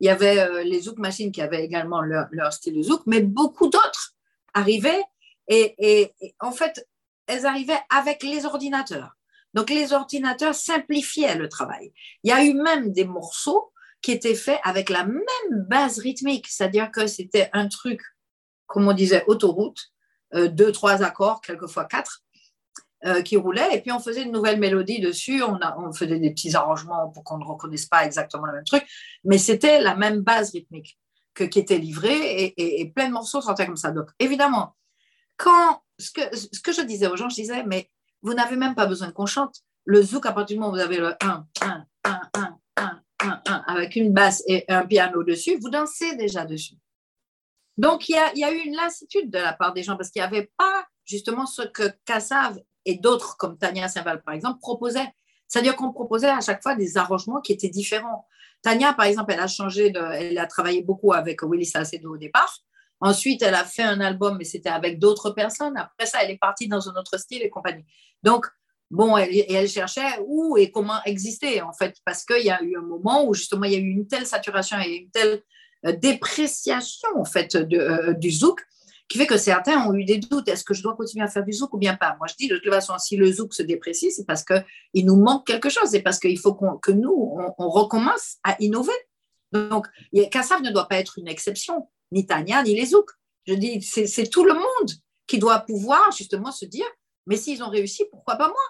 Il 0.00 0.06
y 0.06 0.10
avait 0.10 0.38
euh, 0.38 0.62
les 0.62 0.82
zouk 0.82 0.98
machines 0.98 1.32
qui 1.32 1.42
avaient 1.42 1.64
également 1.64 2.00
leur, 2.00 2.52
style 2.52 2.76
de 2.76 2.82
zouk, 2.82 3.02
mais 3.06 3.20
beaucoup 3.20 3.68
d'autres 3.68 4.14
arrivaient 4.54 5.02
et, 5.48 6.14
en 6.40 6.52
fait, 6.52 6.86
elles 7.26 7.44
arrivaient 7.44 7.80
avec 7.90 8.22
les 8.22 8.46
ordinateurs. 8.46 9.16
Donc, 9.54 9.70
les 9.70 9.92
ordinateurs 9.92 10.54
simplifiaient 10.54 11.36
le 11.36 11.48
travail. 11.48 11.92
Il 12.24 12.30
y 12.30 12.32
a 12.32 12.44
eu 12.44 12.54
même 12.54 12.92
des 12.92 13.04
morceaux 13.04 13.72
qui 14.00 14.10
était 14.10 14.34
fait 14.34 14.58
avec 14.64 14.90
la 14.90 15.04
même 15.04 15.22
base 15.68 15.98
rythmique, 15.98 16.48
c'est-à-dire 16.48 16.90
que 16.90 17.06
c'était 17.06 17.48
un 17.52 17.68
truc, 17.68 18.02
comme 18.66 18.88
on 18.88 18.92
disait, 18.92 19.24
autoroute, 19.28 19.92
euh, 20.34 20.48
deux, 20.48 20.72
trois 20.72 21.02
accords, 21.02 21.40
quelquefois 21.40 21.84
quatre, 21.84 22.22
euh, 23.04 23.22
qui 23.22 23.36
roulaient, 23.36 23.74
et 23.74 23.80
puis 23.80 23.92
on 23.92 24.00
faisait 24.00 24.22
une 24.22 24.32
nouvelle 24.32 24.58
mélodie 24.58 25.00
dessus, 25.00 25.42
on 25.42 25.92
faisait 25.92 26.18
des 26.18 26.30
petits 26.30 26.54
arrangements 26.54 27.08
pour 27.08 27.24
qu'on 27.24 27.38
ne 27.38 27.44
reconnaisse 27.44 27.86
pas 27.86 28.04
exactement 28.04 28.46
le 28.46 28.52
même 28.52 28.64
truc, 28.64 28.84
mais 29.24 29.38
c'était 29.38 29.80
la 29.80 29.96
même 29.96 30.20
base 30.20 30.52
rythmique 30.52 30.98
que, 31.34 31.44
qui 31.44 31.58
était 31.58 31.78
livrée, 31.78 32.54
et, 32.56 32.92
plein 32.94 33.08
de 33.08 33.12
morceaux 33.12 33.40
sortaient 33.40 33.66
comme 33.66 33.76
ça. 33.76 33.90
Donc, 33.90 34.06
évidemment, 34.18 34.76
quand 35.36 35.82
ce 35.98 36.10
que, 36.10 36.36
ce 36.36 36.60
que 36.60 36.72
je 36.72 36.82
disais 36.82 37.06
aux 37.06 37.16
gens, 37.16 37.28
je 37.28 37.36
disais, 37.36 37.64
mais 37.64 37.90
vous 38.22 38.34
n'avez 38.34 38.56
même 38.56 38.74
pas 38.74 38.86
besoin 38.86 39.10
qu'on 39.10 39.26
chante. 39.26 39.56
Le 39.84 40.02
zouk, 40.02 40.26
à 40.26 40.32
partir 40.32 40.56
du 40.56 40.60
moment 40.60 40.72
où 40.72 40.76
vous 40.76 40.82
avez 40.82 40.98
le 40.98 41.14
1, 41.20 41.46
1, 41.60 41.86
1, 42.04 42.20
1, 42.38 43.02
avec 43.66 43.96
une 43.96 44.12
basse 44.12 44.42
et 44.46 44.64
un 44.68 44.86
piano 44.86 45.22
dessus, 45.22 45.56
vous 45.60 45.70
dansez 45.70 46.16
déjà 46.16 46.44
dessus. 46.44 46.74
Donc, 47.76 48.08
il 48.08 48.12
y 48.34 48.44
a, 48.44 48.52
eu 48.52 48.58
une 48.58 48.76
lassitude 48.76 49.30
de 49.30 49.38
la 49.38 49.52
part 49.52 49.72
des 49.72 49.82
gens 49.82 49.96
parce 49.96 50.10
qu'il 50.10 50.20
n'y 50.20 50.26
avait 50.26 50.50
pas 50.56 50.86
justement 51.04 51.46
ce 51.46 51.62
que 51.62 51.90
Kassav 52.04 52.58
et 52.84 52.96
d'autres, 52.96 53.36
comme 53.36 53.58
Tania 53.58 53.88
Saint-Val, 53.88 54.22
par 54.22 54.34
exemple, 54.34 54.60
proposaient. 54.60 55.08
C'est-à-dire 55.48 55.76
qu'on 55.76 55.92
proposait 55.92 56.28
à 56.28 56.40
chaque 56.40 56.62
fois 56.62 56.74
des 56.74 56.96
arrangements 56.96 57.40
qui 57.40 57.52
étaient 57.52 57.68
différents. 57.68 58.26
Tania, 58.62 58.92
par 58.92 59.06
exemple, 59.06 59.32
elle 59.32 59.40
a 59.40 59.48
changé, 59.48 59.92
elle 59.94 60.38
a 60.38 60.46
travaillé 60.46 60.82
beaucoup 60.82 61.12
avec 61.12 61.42
Willy 61.42 61.66
Salcedo 61.66 62.14
au 62.14 62.16
départ. 62.16 62.58
Ensuite, 63.02 63.42
elle 63.42 63.54
a 63.54 63.64
fait 63.64 63.82
un 63.82 64.00
album, 64.00 64.36
mais 64.38 64.44
c'était 64.44 64.70
avec 64.70 64.98
d'autres 64.98 65.30
personnes. 65.30 65.76
Après 65.76 66.06
ça, 66.06 66.22
elle 66.22 66.30
est 66.30 66.38
partie 66.38 66.68
dans 66.68 66.88
un 66.88 66.94
autre 66.94 67.18
style 67.18 67.42
et 67.42 67.50
compagnie. 67.50 67.84
Donc, 68.22 68.46
Bon, 68.92 69.16
elle 69.16 69.68
cherchait 69.70 70.20
où 70.26 70.58
et 70.58 70.70
comment 70.70 71.02
exister, 71.06 71.62
en 71.62 71.72
fait, 71.72 71.96
parce 72.04 72.26
qu'il 72.26 72.44
y 72.44 72.50
a 72.50 72.62
eu 72.62 72.76
un 72.76 72.82
moment 72.82 73.24
où 73.26 73.32
justement 73.32 73.64
il 73.64 73.72
y 73.72 73.76
a 73.76 73.78
eu 73.78 73.88
une 73.88 74.06
telle 74.06 74.26
saturation 74.26 74.76
et 74.84 74.96
une 74.96 75.10
telle 75.10 75.42
euh, 75.86 75.96
dépréciation, 75.96 77.08
en 77.16 77.24
fait, 77.24 77.54
euh, 77.54 78.12
du 78.12 78.30
zouk, 78.30 78.60
qui 79.08 79.16
fait 79.16 79.26
que 79.26 79.38
certains 79.38 79.86
ont 79.86 79.94
eu 79.94 80.04
des 80.04 80.18
doutes. 80.18 80.46
Est-ce 80.46 80.62
que 80.62 80.74
je 80.74 80.82
dois 80.82 80.94
continuer 80.94 81.24
à 81.24 81.28
faire 81.28 81.42
du 81.42 81.54
zouk 81.54 81.72
ou 81.72 81.78
bien 81.78 81.96
pas? 81.96 82.16
Moi, 82.18 82.26
je 82.28 82.34
dis 82.38 82.48
de 82.48 82.58
toute 82.58 82.70
façon, 82.70 82.92
si 82.98 83.16
le 83.16 83.32
zouk 83.32 83.54
se 83.54 83.62
déprécie, 83.62 84.12
c'est 84.12 84.26
parce 84.26 84.44
qu'il 84.44 85.06
nous 85.06 85.16
manque 85.16 85.46
quelque 85.46 85.70
chose 85.70 85.94
et 85.94 86.02
parce 86.02 86.18
qu'il 86.18 86.38
faut 86.38 86.52
que 86.54 86.92
nous, 86.92 87.34
on, 87.58 87.68
recommence 87.70 88.36
à 88.44 88.56
innover. 88.60 88.92
Donc, 89.52 89.86
Kassav 90.30 90.60
ne 90.60 90.70
doit 90.70 90.86
pas 90.86 90.96
être 90.98 91.18
une 91.18 91.28
exception, 91.28 91.88
ni 92.12 92.26
Tania, 92.26 92.62
ni 92.62 92.74
les 92.74 92.86
zouk. 92.86 93.10
Je 93.46 93.54
dis, 93.54 93.82
c'est 93.82 94.28
tout 94.28 94.44
le 94.44 94.54
monde 94.54 94.92
qui 95.26 95.38
doit 95.38 95.60
pouvoir 95.60 96.12
justement 96.12 96.52
se 96.52 96.64
dire, 96.64 96.86
mais 97.26 97.36
s'ils 97.36 97.62
ont 97.62 97.68
réussi, 97.68 98.04
pourquoi 98.10 98.36
pas 98.36 98.48
moi? 98.48 98.62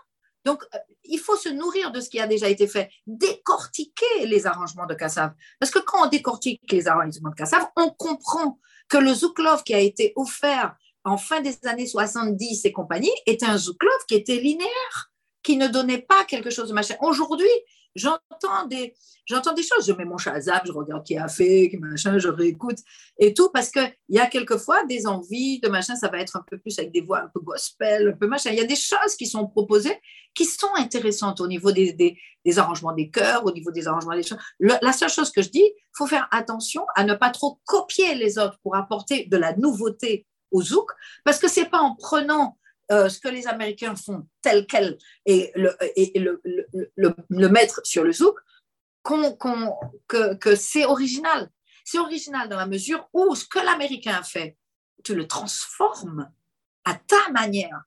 Donc, 0.44 0.62
euh, 0.75 0.78
il 1.04 1.18
faut 1.18 1.37
se 1.37 1.49
nourrir 1.49 1.92
de 1.92 2.00
ce 2.00 2.08
qui 2.08 2.18
a 2.20 2.26
déjà 2.26 2.49
été 2.49 2.66
fait, 2.66 2.90
décortiquer 3.06 4.26
les 4.26 4.46
arrangements 4.46 4.87
de 4.87 4.94
Kassav. 4.94 5.32
Parce 5.61 5.70
que 5.70 5.78
quand 5.78 6.06
on 6.06 6.08
décortique 6.08 6.61
les 6.70 6.88
arrangements 6.88 7.30
de 7.30 7.34
Kassav, 7.34 7.66
on 7.76 7.90
comprend 7.90 8.58
que 8.88 8.96
le 8.96 9.14
Zouklov 9.14 9.62
qui 9.62 9.75
a 9.75 9.78
été 9.78 10.12
offert 10.16 10.75
en 11.04 11.16
fin 11.16 11.40
des 11.40 11.58
années 11.64 11.87
70 11.87 12.64
et 12.64 12.72
compagnie 12.72 13.12
était 13.26 13.46
un 13.46 13.56
Zouklov 13.56 14.06
qui 14.08 14.14
était 14.14 14.37
linéaire, 14.37 15.12
qui 15.42 15.56
ne 15.56 15.68
donnait 15.68 16.02
pas 16.02 16.25
quelque 16.25 16.50
chose 16.50 16.68
de 16.68 16.75
machin. 16.75 16.96
Aujourd'hui, 17.00 17.49
j'entends 17.94 18.66
des, 18.66 18.94
j'entends 19.26 19.52
des 19.52 19.62
choses. 19.62 19.87
Je 19.87 19.92
mets 19.92 20.04
mon 20.04 20.18
zap, 20.18 20.66
je 20.66 20.72
regarde 20.72 21.04
qui 21.04 21.16
a 21.16 21.28
fait, 21.28 21.68
qui 21.70 21.78
machin, 21.78 22.18
je 22.18 22.28
réécoute 22.28 22.78
et 23.18 23.34
tout, 23.34 23.50
parce 23.52 23.70
qu'il 23.70 23.94
y 24.08 24.18
a 24.18 24.26
quelquefois 24.26 24.84
des 24.84 25.06
envies 25.06 25.61
de 25.61 25.68
machin, 25.68 25.96
ça 25.96 26.08
va 26.08 26.18
être 26.18 26.37
un 26.37 26.44
peu 26.49 26.58
plus 26.58 26.78
avec 26.78 26.92
des 26.92 27.00
voix 27.00 27.20
un 27.20 27.30
peu 27.32 27.40
gospel, 27.40 28.08
un 28.08 28.16
peu 28.16 28.26
machin. 28.26 28.50
Il 28.50 28.58
y 28.58 28.62
a 28.62 28.66
des 28.66 28.76
choses 28.76 29.16
qui 29.16 29.26
sont 29.26 29.46
proposées 29.46 29.99
qui 30.34 30.44
sont 30.44 30.75
intéressantes 30.76 31.40
au 31.40 31.46
niveau 31.46 31.72
des, 31.72 31.92
des, 31.92 32.58
arrangements 32.58 32.92
des 32.92 33.11
chœurs, 33.11 33.44
au 33.44 33.52
niveau 33.52 33.70
des 33.70 33.87
arrangements 33.87 34.14
des 34.14 34.22
choses. 34.22 34.38
la 34.61 34.92
seule 34.92 35.11
chose 35.11 35.30
que 35.30 35.42
je 35.42 35.50
dis, 35.50 35.72
faut 35.94 36.06
faire 36.06 36.28
attention 36.30 36.87
à 36.94 37.04
ne 37.04 37.14
pas 37.14 37.30
trop 37.30 37.61
copier 37.66 38.14
les 38.14 38.38
autres 38.38 38.58
pour 38.62 38.76
apporter 38.76 39.26
de 39.26 39.37
la 39.37 39.54
nouveauté 39.56 40.26
au 40.50 40.62
zouk, 40.62 40.90
parce 41.25 41.38
que 41.38 41.49
c'est 41.49 41.66
pas 41.66 41.80
en 41.80 41.94
prenant 41.96 42.58
euh, 42.90 43.08
ce 43.08 43.20
que 43.20 43.28
les 43.28 43.46
Américains 43.46 43.94
font 43.96 44.26
tel 44.42 44.66
quel 44.66 44.98
et 45.24 45.52
le, 45.54 45.76
et 45.96 46.18
le, 46.18 46.40
le, 46.96 47.14
le, 47.28 47.48
mettre 47.48 47.80
sur 47.84 48.04
le 48.04 48.12
zouk, 48.12 48.36
que, 49.04 50.34
que 50.34 50.54
c'est 50.54 50.84
original. 50.84 51.48
C'est 51.84 51.98
original 51.98 52.48
dans 52.48 52.56
la 52.56 52.66
mesure 52.66 53.08
où 53.12 53.34
ce 53.34 53.44
que 53.44 53.58
l'Américain 53.58 54.22
fait, 54.22 54.56
tu 55.04 55.14
le 55.14 55.26
transformes 55.26 56.30
à 56.84 56.94
ta 56.94 57.30
manière 57.32 57.82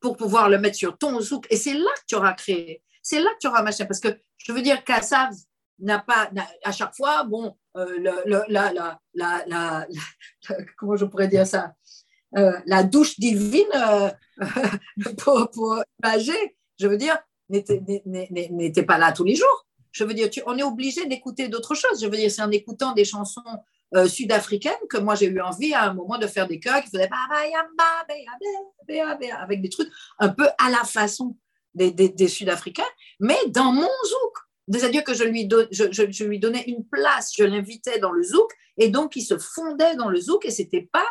pour 0.00 0.16
pouvoir 0.16 0.48
le 0.48 0.58
mettre 0.58 0.76
sur 0.76 0.96
ton 0.98 1.20
zouk. 1.20 1.46
Et 1.50 1.56
c'est 1.56 1.74
là 1.74 1.90
que 1.96 2.04
tu 2.06 2.14
auras 2.14 2.34
créé. 2.34 2.82
C'est 3.02 3.20
là 3.20 3.30
que 3.34 3.38
tu 3.40 3.46
auras 3.48 3.62
machin. 3.62 3.86
Parce 3.86 4.00
que 4.00 4.16
je 4.38 4.52
veux 4.52 4.62
dire, 4.62 4.84
Kassav 4.84 5.32
n'a 5.78 5.98
pas, 5.98 6.30
à 6.64 6.72
chaque 6.72 6.94
fois, 6.94 7.24
bon, 7.24 7.56
euh, 7.76 7.98
le, 7.98 8.42
la, 8.48 8.98
la, 9.14 9.86
comment 10.76 10.96
je 10.96 11.04
pourrais 11.04 11.28
dire 11.28 11.46
ça? 11.46 11.74
Euh, 12.36 12.52
la 12.66 12.82
douche 12.82 13.18
divine 13.18 13.64
euh, 13.74 14.10
pour, 15.18 15.50
pour 15.50 15.82
imager, 16.02 16.56
je 16.78 16.86
veux 16.86 16.96
dire, 16.96 17.16
n'était 17.48 18.82
pas 18.82 18.98
là 18.98 19.12
tous 19.12 19.24
les 19.24 19.36
jours. 19.36 19.66
Je 19.92 20.04
veux 20.04 20.12
dire, 20.12 20.28
on 20.46 20.58
est 20.58 20.62
obligé 20.62 21.06
d'écouter 21.06 21.48
d'autres 21.48 21.74
choses. 21.74 22.02
Je 22.02 22.06
veux 22.06 22.16
dire, 22.16 22.30
c'est 22.30 22.42
en 22.42 22.50
écoutant 22.50 22.92
des 22.92 23.04
chansons 23.04 23.40
euh, 23.94 24.08
sud-africaines 24.08 24.74
que 24.90 24.98
moi 24.98 25.14
j'ai 25.14 25.26
eu 25.26 25.40
envie 25.40 25.72
à 25.72 25.84
un 25.84 25.94
moment 25.94 26.18
de 26.18 26.26
faire 26.26 26.48
des 26.48 26.58
chœurs 26.58 26.82
qui 26.82 26.90
faisaient 26.90 27.08
avec 29.40 29.62
des 29.62 29.68
trucs 29.68 29.90
un 30.18 30.28
peu 30.28 30.48
à 30.58 30.70
la 30.70 30.82
façon 30.84 31.36
des, 31.74 31.90
des, 31.92 32.28
Sud-Africains, 32.28 32.82
mais 33.20 33.38
dans 33.48 33.70
mon 33.72 33.82
zouk. 33.82 34.36
C'est-à-dire 34.72 35.04
que 35.04 35.14
je 35.14 35.24
lui, 35.24 35.48
je, 35.70 35.84
je, 35.92 36.24
lui 36.24 36.40
donnais 36.40 36.64
une 36.66 36.84
place, 36.84 37.32
je 37.36 37.44
l'invitais 37.44 38.00
dans 38.00 38.10
le 38.10 38.22
zouk, 38.22 38.50
et 38.78 38.88
donc 38.88 39.14
il 39.14 39.22
se 39.22 39.38
fondait 39.38 39.94
dans 39.94 40.08
le 40.08 40.20
zouk, 40.20 40.44
et 40.46 40.50
c'était 40.50 40.88
pas 40.90 41.06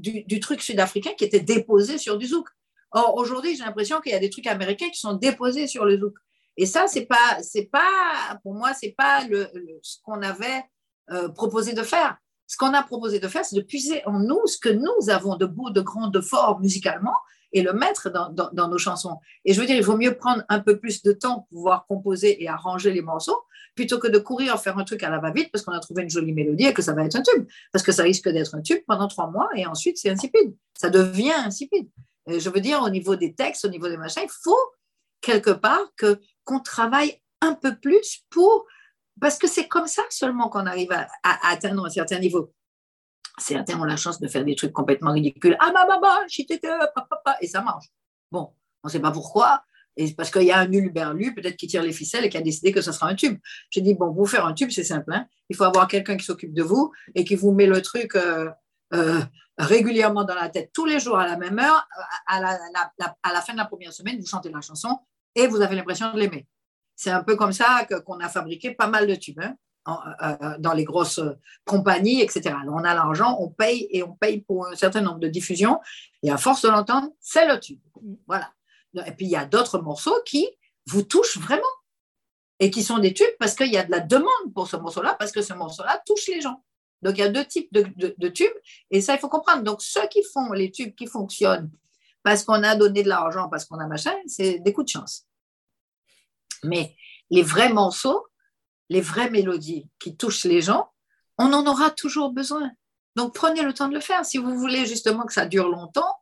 du, 0.00 0.40
truc 0.40 0.62
sud-africain 0.62 1.10
qui 1.16 1.24
était 1.24 1.40
déposé 1.40 1.98
sur 1.98 2.18
du 2.18 2.26
zouk. 2.26 2.48
Or, 2.92 3.16
aujourd'hui, 3.16 3.56
j'ai 3.56 3.64
l'impression 3.64 4.00
qu'il 4.00 4.12
y 4.12 4.14
a 4.14 4.18
des 4.18 4.30
trucs 4.30 4.46
américains 4.46 4.90
qui 4.90 4.98
sont 4.98 5.14
déposés 5.14 5.66
sur 5.66 5.84
le 5.84 5.98
zouk. 5.98 6.14
Et 6.56 6.66
ça, 6.66 6.86
c'est 6.88 7.06
pas, 7.06 7.38
c'est 7.42 7.66
pas, 7.66 8.38
pour 8.42 8.54
moi, 8.54 8.72
c'est 8.74 8.94
pas 8.96 9.24
le, 9.26 9.48
ce 9.82 9.98
qu'on 10.02 10.22
avait 10.22 10.64
euh, 11.10 11.28
proposé 11.28 11.72
de 11.72 11.82
faire. 11.82 12.16
Ce 12.46 12.56
qu'on 12.56 12.74
a 12.74 12.82
proposé 12.82 13.20
de 13.20 13.28
faire, 13.28 13.44
c'est 13.44 13.56
de 13.56 13.62
puiser 13.62 14.04
en 14.06 14.18
nous 14.18 14.44
ce 14.46 14.58
que 14.58 14.68
nous 14.68 15.08
avons 15.08 15.36
de 15.36 15.46
beau, 15.46 15.70
de 15.70 15.80
grand, 15.80 16.08
de 16.08 16.20
fort 16.20 16.58
musicalement 16.60 17.14
et 17.52 17.62
le 17.62 17.72
mettre 17.72 18.10
dans, 18.10 18.68
nos 18.68 18.78
chansons. 18.78 19.18
Et 19.44 19.52
je 19.52 19.60
veux 19.60 19.66
dire, 19.66 19.76
il 19.76 19.82
vaut 19.82 19.96
mieux 19.96 20.14
prendre 20.14 20.42
un 20.48 20.60
peu 20.60 20.78
plus 20.78 21.02
de 21.02 21.12
temps 21.12 21.40
pour 21.40 21.48
pouvoir 21.48 21.86
composer 21.86 22.42
et 22.42 22.48
arranger 22.48 22.92
les 22.92 23.02
morceaux 23.02 23.38
plutôt 23.74 23.98
que 23.98 24.08
de 24.08 24.18
courir 24.18 24.60
faire 24.60 24.76
un 24.78 24.84
truc 24.84 25.02
à 25.02 25.10
la 25.10 25.18
va-vite 25.18 25.50
parce 25.52 25.64
qu'on 25.64 25.72
a 25.72 25.80
trouvé 25.80 26.02
une 26.02 26.10
jolie 26.10 26.32
mélodie 26.32 26.66
et 26.66 26.74
que 26.74 26.82
ça 26.82 26.92
va 26.92 27.04
être 27.04 27.16
un 27.16 27.22
tube. 27.22 27.46
Parce 27.72 27.84
que 27.84 27.92
ça 27.92 28.02
risque 28.02 28.28
d'être 28.28 28.54
un 28.54 28.62
tube 28.62 28.82
pendant 28.86 29.08
trois 29.08 29.30
mois 29.30 29.48
et 29.54 29.66
ensuite 29.66 29.96
c'est 29.96 30.10
insipide. 30.10 30.54
Ça 30.76 30.90
devient 30.90 31.32
insipide. 31.32 31.88
je 32.26 32.50
veux 32.50 32.60
dire, 32.60 32.82
au 32.82 32.90
niveau 32.90 33.16
des 33.16 33.34
textes, 33.34 33.64
au 33.64 33.68
niveau 33.68 33.88
des 33.88 33.96
machins, 33.96 34.22
il 34.24 34.30
faut 34.42 34.58
quelque 35.20 35.50
part 35.50 35.92
que 35.96 36.20
qu'on 36.44 36.60
travaille 36.60 37.20
un 37.40 37.54
peu 37.54 37.76
plus 37.76 38.24
pour 38.30 38.66
parce 39.20 39.38
que 39.38 39.46
c'est 39.46 39.68
comme 39.68 39.86
ça 39.86 40.02
seulement 40.08 40.48
qu'on 40.48 40.66
arrive 40.66 40.92
à, 40.92 41.08
atteindre 41.22 41.84
un 41.84 41.90
certain 41.90 42.18
niveau. 42.18 42.52
Certains 43.40 43.80
ont 43.80 43.84
la 43.84 43.96
chance 43.96 44.20
de 44.20 44.28
faire 44.28 44.44
des 44.44 44.54
trucs 44.54 44.72
complètement 44.72 45.12
ridicules. 45.12 45.56
Ah, 45.60 45.72
ma 45.72 45.86
maman, 45.86 46.08
et 47.40 47.46
ça 47.46 47.62
marche. 47.62 47.86
Bon, 48.30 48.52
on 48.82 48.88
ne 48.88 48.92
sait 48.92 49.00
pas 49.00 49.10
pourquoi, 49.10 49.64
et 49.96 50.12
parce 50.14 50.30
qu'il 50.30 50.42
y 50.42 50.52
a 50.52 50.58
un 50.58 50.66
nul 50.66 50.92
berlu, 50.92 51.34
peut-être 51.34 51.56
qui 51.56 51.66
tire 51.66 51.82
les 51.82 51.92
ficelles 51.92 52.24
et 52.24 52.28
qui 52.28 52.36
a 52.36 52.40
décidé 52.40 52.72
que 52.72 52.80
ce 52.80 52.92
sera 52.92 53.08
un 53.08 53.14
tube. 53.14 53.38
J'ai 53.70 53.80
dit, 53.80 53.94
bon, 53.94 54.14
pour 54.14 54.28
faire 54.28 54.46
un 54.46 54.54
tube, 54.54 54.70
c'est 54.70 54.84
simple. 54.84 55.12
Hein. 55.12 55.26
Il 55.48 55.56
faut 55.56 55.64
avoir 55.64 55.88
quelqu'un 55.88 56.16
qui 56.16 56.24
s'occupe 56.24 56.54
de 56.54 56.62
vous 56.62 56.92
et 57.14 57.24
qui 57.24 57.34
vous 57.34 57.52
met 57.52 57.66
le 57.66 57.82
truc 57.82 58.14
euh, 58.14 58.48
euh, 58.94 59.20
régulièrement 59.58 60.24
dans 60.24 60.34
la 60.34 60.48
tête, 60.48 60.70
tous 60.72 60.86
les 60.86 61.00
jours 61.00 61.18
à 61.18 61.26
la 61.26 61.36
même 61.36 61.58
heure. 61.58 61.86
À 62.26 62.40
la, 62.40 62.58
à 63.22 63.32
la, 63.32 63.40
fin 63.40 63.52
de 63.52 63.58
la 63.58 63.66
première 63.66 63.92
semaine, 63.92 64.18
vous 64.18 64.26
chantez 64.26 64.50
la 64.50 64.60
chanson 64.60 64.98
et 65.34 65.46
vous 65.46 65.60
avez 65.60 65.76
l'impression 65.76 66.12
de 66.12 66.18
l'aimer. 66.18 66.46
C'est 66.96 67.10
un 67.10 67.22
peu 67.22 67.36
comme 67.36 67.52
ça 67.52 67.86
qu'on 68.06 68.20
a 68.20 68.28
fabriqué 68.28 68.72
pas 68.72 68.86
mal 68.86 69.06
de 69.06 69.14
tubes. 69.14 69.40
Hein, 69.40 69.56
euh, 69.88 70.58
dans 70.58 70.74
les 70.74 70.84
grosses 70.84 71.20
compagnies, 71.64 72.20
etc. 72.20 72.54
on 72.68 72.84
a 72.84 72.94
l'argent, 72.94 73.36
on 73.40 73.48
paye 73.48 73.88
et 73.90 74.02
on 74.02 74.12
paye 74.12 74.42
pour 74.42 74.66
un 74.66 74.76
certain 74.76 75.00
nombre 75.00 75.18
de 75.20 75.28
diffusions. 75.28 75.80
Et 76.22 76.30
à 76.30 76.36
force 76.36 76.62
de 76.62 76.68
l'entendre, 76.68 77.08
c'est 77.20 77.46
le 77.46 77.58
tube. 77.58 77.80
Voilà. 78.26 78.52
Et 79.06 79.12
puis 79.12 79.26
il 79.26 79.30
y 79.30 79.36
a 79.36 79.46
d'autres 79.46 79.78
morceaux 79.78 80.16
qui 80.26 80.46
vous 80.86 81.02
touchent 81.02 81.38
vraiment 81.38 81.62
et 82.58 82.70
qui 82.70 82.82
sont 82.82 82.98
des 82.98 83.14
tubes 83.14 83.26
parce 83.38 83.54
qu'il 83.54 83.72
y 83.72 83.78
a 83.78 83.84
de 83.84 83.90
la 83.90 84.00
demande 84.00 84.52
pour 84.54 84.68
ce 84.68 84.76
morceau-là, 84.76 85.16
parce 85.18 85.32
que 85.32 85.40
ce 85.40 85.54
morceau-là 85.54 86.02
touche 86.04 86.28
les 86.28 86.40
gens. 86.40 86.62
Donc 87.02 87.16
il 87.16 87.20
y 87.20 87.24
a 87.24 87.30
deux 87.30 87.46
types 87.46 87.72
de, 87.72 88.28
tubes 88.28 88.52
et 88.90 89.00
ça, 89.00 89.14
il 89.14 89.18
faut 89.18 89.30
comprendre. 89.30 89.62
Donc 89.62 89.80
ceux 89.80 90.06
qui 90.08 90.22
font 90.22 90.52
les 90.52 90.70
tubes 90.70 90.94
qui 90.94 91.06
fonctionnent 91.06 91.70
parce 92.22 92.44
qu'on 92.44 92.62
a 92.62 92.76
donné 92.76 93.02
de 93.02 93.08
l'argent, 93.08 93.48
parce 93.48 93.64
qu'on 93.64 93.78
a 93.78 93.86
machin, 93.86 94.14
c'est 94.26 94.58
des 94.58 94.72
coups 94.74 94.92
de 94.92 95.00
chance. 95.00 95.26
Mais 96.64 96.94
les 97.30 97.42
vrais 97.42 97.72
morceaux, 97.72 98.26
les 98.90 99.00
vraies 99.00 99.30
mélodies 99.30 99.88
qui 99.98 100.16
touchent 100.16 100.44
les 100.44 100.60
gens, 100.60 100.90
on 101.38 101.52
en 101.54 101.66
aura 101.66 101.90
toujours 101.90 102.32
besoin. 102.32 102.70
Donc 103.16 103.34
prenez 103.34 103.62
le 103.62 103.72
temps 103.72 103.88
de 103.88 103.94
le 103.94 104.00
faire. 104.00 104.24
Si 104.26 104.36
vous 104.36 104.58
voulez 104.58 104.84
justement 104.84 105.24
que 105.24 105.32
ça 105.32 105.46
dure 105.46 105.68
longtemps, 105.68 106.12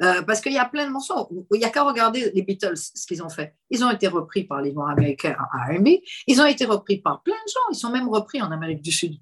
euh, 0.00 0.22
parce 0.22 0.40
qu'il 0.40 0.52
y 0.52 0.58
a 0.58 0.64
plein 0.64 0.86
de 0.86 0.92
morceaux. 0.92 1.28
Il 1.52 1.58
n'y 1.58 1.64
a 1.64 1.70
qu'à 1.70 1.82
regarder 1.82 2.30
les 2.32 2.42
Beatles, 2.42 2.76
ce 2.76 3.04
qu'ils 3.04 3.22
ont 3.22 3.28
fait. 3.28 3.56
Ils 3.70 3.84
ont 3.84 3.90
été 3.90 4.06
repris 4.06 4.44
par 4.44 4.62
les 4.62 4.72
Noirs 4.72 4.90
américains 4.90 5.36
à 5.52 5.72
R&B. 5.72 5.88
Ils 6.28 6.40
ont 6.40 6.46
été 6.46 6.64
repris 6.66 6.98
par 6.98 7.22
plein 7.22 7.34
de 7.34 7.50
gens. 7.50 7.72
Ils 7.72 7.76
sont 7.76 7.90
même 7.90 8.08
repris 8.08 8.40
en 8.40 8.52
Amérique 8.52 8.82
du 8.82 8.92
Sud. 8.92 9.18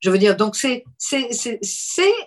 Je 0.00 0.10
veux 0.10 0.18
dire, 0.18 0.36
donc 0.36 0.56
c'est 0.56 0.84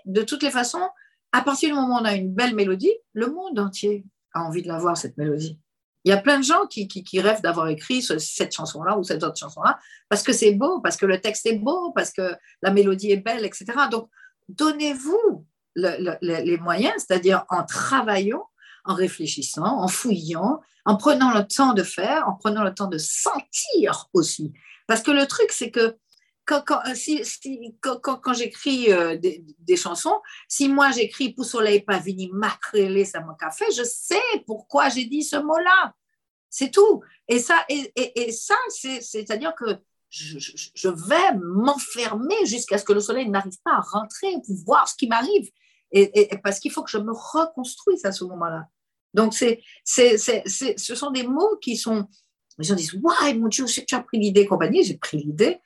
de 0.05 0.22
toutes 0.24 0.41
les 0.41 0.50
façons, 0.50 0.89
à 1.31 1.41
partir 1.41 1.69
du 1.69 1.75
moment 1.75 1.98
où 1.98 2.00
on 2.00 2.05
a 2.05 2.15
une 2.15 2.34
belle 2.34 2.55
mélodie, 2.55 2.93
le 3.13 3.27
monde 3.27 3.60
entier 3.60 4.05
a 4.34 4.41
envie 4.41 4.63
de 4.63 4.67
l'avoir, 4.67 4.98
cette 4.98 5.17
mélodie. 5.17 5.60
Il 6.05 6.09
y 6.09 6.13
a 6.13 6.17
plein 6.17 6.38
de 6.38 6.43
gens 6.43 6.67
qui, 6.67 6.88
qui, 6.88 7.19
rêvent 7.19 7.41
d'avoir 7.41 7.67
écrit 7.67 8.03
cette 8.03 8.55
chanson-là 8.55 8.97
ou 8.97 9.03
cette 9.03 9.24
autre 9.24 9.38
chanson-là 9.38 9.79
parce 10.07 10.21
que 10.21 10.33
c'est 10.33 10.51
beau, 10.51 10.79
parce 10.79 10.97
que 10.97 11.07
le 11.07 11.19
texte 11.19 11.47
est 11.47 11.57
beau, 11.57 11.91
parce 11.93 12.12
que 12.12 12.35
la 12.62 12.71
mélodie 12.71 13.12
est 13.12 13.17
belle, 13.17 13.43
etc. 13.43 13.65
Donc, 13.89 14.07
donnez-vous 14.47 15.45
les 15.75 16.57
moyens, 16.62 16.93
c'est-à-dire 16.97 17.45
en 17.50 17.63
travaillant, 17.63 18.47
en 18.85 18.93
réfléchissant, 18.93 19.81
en 19.81 19.88
fouillant, 19.88 20.62
en 20.85 20.95
prenant 20.95 21.33
le 21.33 21.45
temps 21.47 21.74
de 21.74 21.81
faire, 21.81 22.29
en 22.29 22.35
prenant 22.35 22.63
le 22.63 22.74
temps 22.74 22.88
de 22.88 23.00
sentir 23.00 24.07
aussi. 24.13 24.53
Parce 24.88 25.01
que 25.01 25.12
le 25.12 25.25
truc, 25.25 25.51
c'est 25.51 25.71
que 25.71 25.97
quand, 26.46 26.62
quand, 26.66 26.82
si, 26.94 27.24
quand, 27.82 28.34
j'écris 28.34 28.92
euh, 28.94 29.18
des, 29.18 29.75
chansons, 29.75 30.22
si 30.48 30.70
moi 30.70 30.92
j'écris 30.92 31.34
Pour 31.34 31.46
soleil 31.46 31.82
pavini 31.82 32.30
macrélé 32.32 33.04
ça 33.04 33.22
mon 33.22 33.34
café, 33.34 33.66
je 33.75 33.84
sais 33.84 34.44
pourquoi 34.46 34.90
j'ai 34.90 35.06
dit 35.06 35.24
ce 35.24 35.38
mot-là. 35.38 35.94
C'est 36.50 36.72
tout. 36.72 37.02
Et 37.28 37.40
ça, 37.40 37.66
et, 37.68 37.92
et, 37.96 38.32
ça 38.32 38.56
c'est-à-dire 38.70 39.54
que 39.56 39.66
je, 40.10 40.88
vais 40.88 41.38
m'enfermer 41.42 42.46
jusqu'à 42.46 42.78
ce 42.78 42.86
que 42.86 42.94
le 42.94 43.02
soleil 43.02 43.28
n'arrive 43.30 43.60
pas 43.64 43.74
à 43.74 43.82
rentrer 43.82 44.32
pour 44.46 44.56
voir 44.66 44.88
ce 44.88 44.96
qui 44.96 45.08
m'arrive 45.08 45.50
et, 45.92 46.30
parce 46.44 46.60
qu'il 46.60 46.72
faut 46.72 46.84
que 46.84 46.90
je 46.90 46.98
me 46.98 47.12
reconstruise 47.12 48.06
à 48.06 48.12
ce 48.12 48.24
moment-là. 48.25 48.68
Donc, 49.14 49.34
c'est, 49.34 49.62
c'est, 49.84 50.18
ce 50.18 50.96
sont 50.96 51.12
des 51.12 51.25
mots 51.25 51.58
qui 51.62 51.78
sont. 51.78 52.08
Les 52.58 52.66
gens 52.66 52.75
disent 52.75 52.94
Ouais, 53.02 53.34
mon 53.34 53.48
Dieu, 53.48 53.66
tu 53.66 53.96
as 53.96 54.02
pris 54.02 54.20
l'idée, 54.20 54.46
compagnie. 54.46 54.84
J'ai 54.84 54.98
pris 54.98 55.18
l'idée 55.18 55.60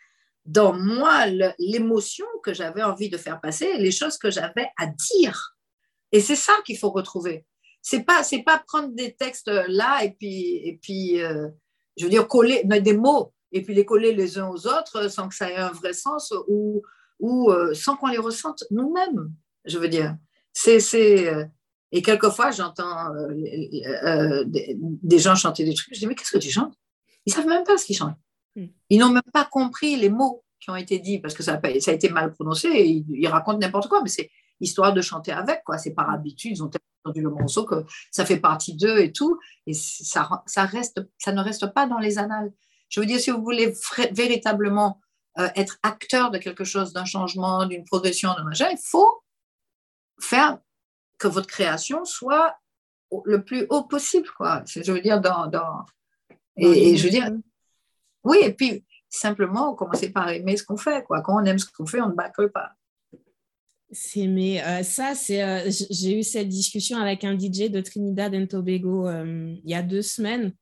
dans 0.49 0.73
moi, 0.73 1.25
l'émotion 1.59 2.25
que 2.43 2.53
j'avais 2.53 2.83
envie 2.83 3.09
de 3.09 3.17
faire 3.17 3.39
passer, 3.39 3.77
les 3.77 3.91
choses 3.91 4.17
que 4.17 4.31
j'avais 4.31 4.67
à 4.77 4.87
dire. 4.87 5.55
Et 6.11 6.21
c'est 6.21 6.35
ça 6.35 6.53
qu'il 6.65 6.77
faut 6.77 6.89
retrouver. 6.89 7.45
C'est 7.81 8.03
pas, 8.03 8.23
c'est 8.23 8.43
pas 8.43 8.61
prendre 8.67 8.93
des 8.93 9.13
textes 9.13 9.47
là 9.47 10.03
et 10.03 10.11
puis, 10.11 10.55
et 10.67 10.79
puis 10.81 11.21
euh, 11.21 11.47
je 11.97 12.03
veux 12.03 12.09
dire, 12.09 12.27
coller 12.27 12.63
des 12.63 12.93
mots 12.93 13.33
et 13.51 13.61
puis 13.61 13.73
les 13.73 13.85
coller 13.85 14.13
les 14.13 14.37
uns 14.37 14.49
aux 14.49 14.67
autres 14.67 15.09
sans 15.09 15.29
que 15.29 15.35
ça 15.35 15.49
ait 15.49 15.55
un 15.55 15.71
vrai 15.71 15.93
sens 15.93 16.33
ou, 16.47 16.81
ou 17.19 17.51
euh, 17.51 17.73
sans 17.73 17.95
qu'on 17.95 18.07
les 18.07 18.17
ressente 18.17 18.63
nous-mêmes 18.69 19.33
je 19.65 19.77
veux 19.77 19.87
dire. 19.87 20.17
C'est, 20.53 20.79
euh, 21.27 21.45
et 21.91 22.01
quelquefois, 22.01 22.51
j'entends 22.51 23.13
euh, 23.13 23.29
euh, 24.03 24.43
des, 24.45 25.19
gens 25.19 25.35
chanter 25.35 25.63
des 25.63 25.73
trucs. 25.73 25.93
Je 25.93 25.99
dis, 25.99 26.07
mais 26.07 26.15
qu'est-ce 26.15 26.31
que 26.31 26.37
tu 26.37 26.51
chantes? 26.51 26.73
Ils 27.25 27.33
savent 27.33 27.47
même 27.47 27.63
pas 27.63 27.77
ce 27.77 27.85
qu'ils 27.85 27.97
chantent. 27.97 28.17
Ils 28.89 28.99
n'ont 28.99 29.09
même 29.09 29.21
pas 29.33 29.45
compris 29.45 29.95
les 29.95 30.09
mots 30.09 30.43
qui 30.59 30.69
ont 30.69 30.75
été 30.75 30.99
dits 30.99 31.19
parce 31.19 31.33
que 31.33 31.43
ça 31.43 31.59
a, 31.61 31.79
ça 31.79 31.91
a 31.91 31.93
été 31.93 32.09
mal 32.09 32.33
prononcé. 32.33 32.67
Et 32.67 33.05
ils, 33.07 33.27
racontent 33.27 33.59
n'importe 33.59 33.87
quoi, 33.87 34.01
mais 34.01 34.09
c'est 34.09 34.29
histoire 34.59 34.93
de 34.93 35.01
chanter 35.01 35.31
avec. 35.31 35.63
quoi. 35.63 35.77
C'est 35.77 35.93
par 35.93 36.09
habitude. 36.09 36.51
Ils 36.51 36.63
ont 36.63 36.67
tellement 36.67 36.85
entendu 37.05 37.21
le 37.21 37.29
morceau 37.29 37.65
que 37.65 37.85
ça 38.11 38.25
fait 38.25 38.39
partie 38.39 38.75
d'eux 38.75 38.99
et 38.99 39.11
tout. 39.11 39.39
Et 39.65 39.73
ça, 39.73 40.29
ça, 40.45 40.65
reste, 40.65 41.01
ça 41.17 41.31
ne 41.31 41.41
reste 41.41 41.73
pas 41.73 41.87
dans 41.87 41.99
les 41.99 42.17
annales. 42.17 42.51
Je 42.89 42.99
veux 42.99 43.05
dire, 43.05 43.19
si 43.19 43.31
vous 43.31 43.41
voulez 43.41 43.73
véritablement 44.11 44.99
euh, 45.37 45.47
être 45.55 45.77
acteur 45.83 46.31
de 46.31 46.37
quelque 46.37 46.63
chose, 46.63 46.91
d'un 46.91 47.05
changement, 47.05 47.65
d'une 47.65 47.85
progression, 47.85 48.33
de 48.37 48.41
machin, 48.41 48.69
il 48.71 48.79
faut 48.83 49.23
faire 50.19 50.57
que 51.17 51.27
votre 51.27 51.47
création 51.47 52.03
soit 52.03 52.55
le 53.25 53.43
plus 53.43 53.65
haut 53.69 53.83
possible, 53.83 54.29
quoi. 54.35 54.63
Je 54.65 54.91
veux 54.91 55.01
dire, 55.01 55.21
dans. 55.21 55.47
dans... 55.47 55.85
Et, 56.57 56.97
je 56.97 57.03
veux 57.03 57.09
dire. 57.09 57.29
Oui, 58.23 58.37
et 58.43 58.53
puis 58.53 58.83
simplement 59.09 59.73
commencer 59.75 60.11
par 60.11 60.29
aimer 60.29 60.57
ce 60.57 60.63
qu'on 60.63 60.77
fait, 60.77 61.03
quoi. 61.05 61.21
Quand 61.21 61.41
on 61.41 61.45
aime 61.45 61.59
ce 61.59 61.65
qu'on 61.65 61.85
fait, 61.85 62.01
on 62.01 62.09
ne 62.09 62.15
bâcle 62.15 62.51
pas. 62.51 62.73
C'est 63.91 64.27
mais 64.27 64.63
euh, 64.63 64.83
ça 64.83 65.15
c'est 65.15 65.41
euh, 65.41 65.71
j'ai 65.89 66.19
eu 66.19 66.23
cette 66.23 66.47
discussion 66.47 66.99
avec 66.99 67.23
un 67.23 67.33
DJ 67.37 67.71
de 67.71 67.81
Trinidad 67.81 68.35
and 68.35 68.45
Tobago 68.45 69.07
euh, 69.07 69.55
il 69.63 69.69
y 69.69 69.73
a 69.73 69.81
deux 69.81 70.03
semaines 70.03 70.53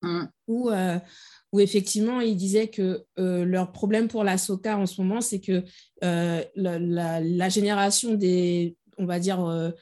mm. 0.00 0.24
où 0.46 0.70
où 1.52 1.60
effectivement 1.60 2.22
il 2.22 2.34
disait 2.34 2.68
que 2.68 3.04
leur 3.18 3.72
problème 3.72 4.08
pour 4.08 4.24
la 4.24 4.38
soca 4.38 4.78
en 4.78 4.86
ce 4.86 5.02
moment 5.02 5.20
c'est 5.20 5.40
que 5.40 5.64
la, 6.00 7.20
la, 7.20 7.48
génération 7.50 8.14
des 8.14 8.74
on 8.96 9.04
va 9.04 9.18
dire 9.18 9.72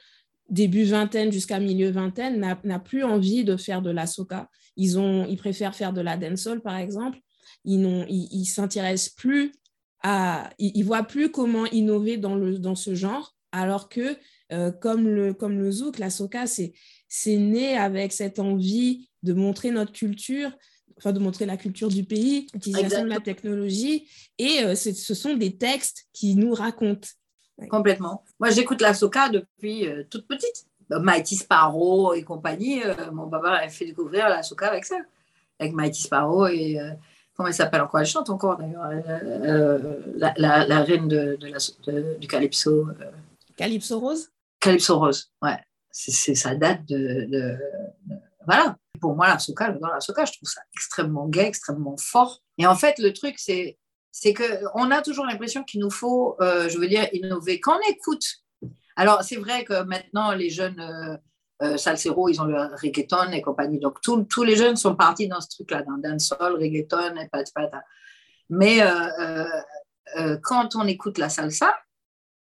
début 0.49 0.83
vingtaine 0.83 1.31
jusqu'à 1.31 1.59
milieu 1.59 1.91
vingtaine 1.91 2.39
n'a 2.61 2.79
plus 2.79 3.05
envie 3.05 3.45
de 3.45 3.55
faire 3.55 3.81
de 3.81 3.89
la 3.89 4.05
soca 4.05 4.49
ils 4.77 4.99
ont 4.99 5.25
ils 5.27 5.37
préfèrent 5.37 5.75
faire 5.75 5.93
de 5.93 6.01
la 6.01 6.17
dancehall 6.17 6.61
par 6.61 6.77
exemple 6.77 7.19
ils 7.63 7.81
ne 7.81 8.05
ils, 8.07 8.45
s'intéressent 8.45 9.13
plus 9.15 9.51
ils 10.59 10.79
ne 10.79 10.83
voient 10.83 11.03
plus 11.03 11.31
comment 11.31 11.65
innover 11.67 12.17
dans, 12.17 12.35
le, 12.35 12.59
dans 12.59 12.75
ce 12.75 12.95
genre, 12.95 13.35
alors 13.51 13.89
que 13.89 14.17
euh, 14.51 14.71
comme, 14.71 15.07
le, 15.07 15.33
comme 15.33 15.57
le 15.57 15.71
zouk, 15.71 15.97
la 15.97 16.09
soca, 16.09 16.45
c'est 16.47 17.37
né 17.37 17.77
avec 17.77 18.11
cette 18.11 18.39
envie 18.39 19.09
de 19.23 19.33
montrer 19.33 19.71
notre 19.71 19.91
culture, 19.91 20.51
enfin 20.97 21.11
de 21.11 21.19
montrer 21.19 21.45
la 21.45 21.57
culture 21.57 21.89
du 21.89 22.03
pays, 22.03 22.47
l'utilisation 22.53 23.03
de 23.03 23.09
la 23.09 23.19
technologie, 23.19 24.07
et 24.37 24.63
euh, 24.63 24.75
ce 24.75 25.13
sont 25.13 25.35
des 25.35 25.57
textes 25.57 26.05
qui 26.13 26.35
nous 26.35 26.53
racontent. 26.53 27.07
Complètement. 27.69 28.23
Moi, 28.39 28.49
j'écoute 28.49 28.81
la 28.81 28.93
soca 28.93 29.29
depuis 29.29 29.87
euh, 29.87 30.03
toute 30.09 30.27
petite. 30.27 30.67
Mighty 30.89 31.35
Sparrow 31.35 32.13
et 32.13 32.23
compagnie, 32.23 32.81
mon 33.11 33.29
papa 33.29 33.51
a 33.51 33.69
fait 33.69 33.85
découvrir 33.85 34.29
la 34.29 34.43
soca 34.43 34.67
avec 34.67 34.85
ça, 34.85 34.97
avec 35.59 35.73
Mighty 35.73 36.01
Sparrow 36.01 36.47
et 36.47 36.79
comment 37.35 37.47
elle 37.47 37.55
s'appelle 37.55 37.81
encore? 37.81 37.99
Elle 37.99 38.05
chante 38.05 38.29
encore 38.29 38.57
d'ailleurs, 38.57 38.85
euh, 38.85 38.99
euh, 39.43 40.01
la, 40.37 40.83
reine 40.83 41.07
de, 41.07 41.37
du 42.19 42.27
Calypso. 42.27 42.87
Euh. 42.89 43.11
Calypso 43.55 43.99
Rose? 43.99 44.31
Calypso 44.59 44.99
Rose, 44.99 45.31
ouais. 45.41 45.57
C'est, 45.91 46.35
ça 46.35 46.55
date 46.55 46.85
de, 46.87 47.57
Voilà. 48.45 48.75
Pour 48.99 49.15
moi, 49.15 49.27
la 49.27 49.39
soca, 49.39 49.71
dans 49.71 49.89
la 49.89 49.99
soca, 49.99 50.25
je 50.25 50.33
trouve 50.33 50.49
ça 50.49 50.61
extrêmement 50.73 51.27
gay, 51.27 51.47
extrêmement 51.47 51.95
fort. 51.97 52.41
Et 52.57 52.65
en 52.65 52.75
fait, 52.75 52.97
le 52.97 53.13
truc, 53.13 53.35
c'est, 53.37 53.77
c'est 54.11 54.33
qu'on 54.33 54.91
a 54.91 55.01
toujours 55.01 55.25
l'impression 55.25 55.63
qu'il 55.63 55.81
nous 55.81 55.89
faut, 55.89 56.37
je 56.39 56.77
veux 56.77 56.87
dire, 56.87 57.07
innover. 57.13 57.59
Quand 57.59 57.77
on 57.77 57.91
écoute, 57.91 58.25
alors 58.95 59.23
c'est 59.23 59.37
vrai 59.37 59.63
que 59.63 59.83
maintenant, 59.83 60.31
les 60.33 60.49
jeunes 60.49 61.19
euh, 61.61 61.77
Salsero, 61.77 62.29
ils 62.29 62.41
ont 62.41 62.45
le 62.45 62.75
reggaeton 62.81 63.31
et 63.31 63.41
compagnie. 63.41 63.79
Donc, 63.79 63.99
tous 64.01 64.43
les 64.43 64.55
jeunes 64.55 64.75
sont 64.75 64.95
partis 64.95 65.27
dans 65.27 65.39
ce 65.39 65.47
truc-là, 65.49 65.83
dans 65.83 65.97
dancehall, 65.97 66.55
reggaeton 66.55 67.15
et 67.15 67.29
patata. 67.29 67.81
Mais 68.49 68.81
euh, 68.81 68.87
euh, 69.19 69.45
euh, 70.17 70.37
quand 70.41 70.75
on 70.75 70.85
écoute 70.87 71.17
la 71.17 71.29
salsa, 71.29 71.73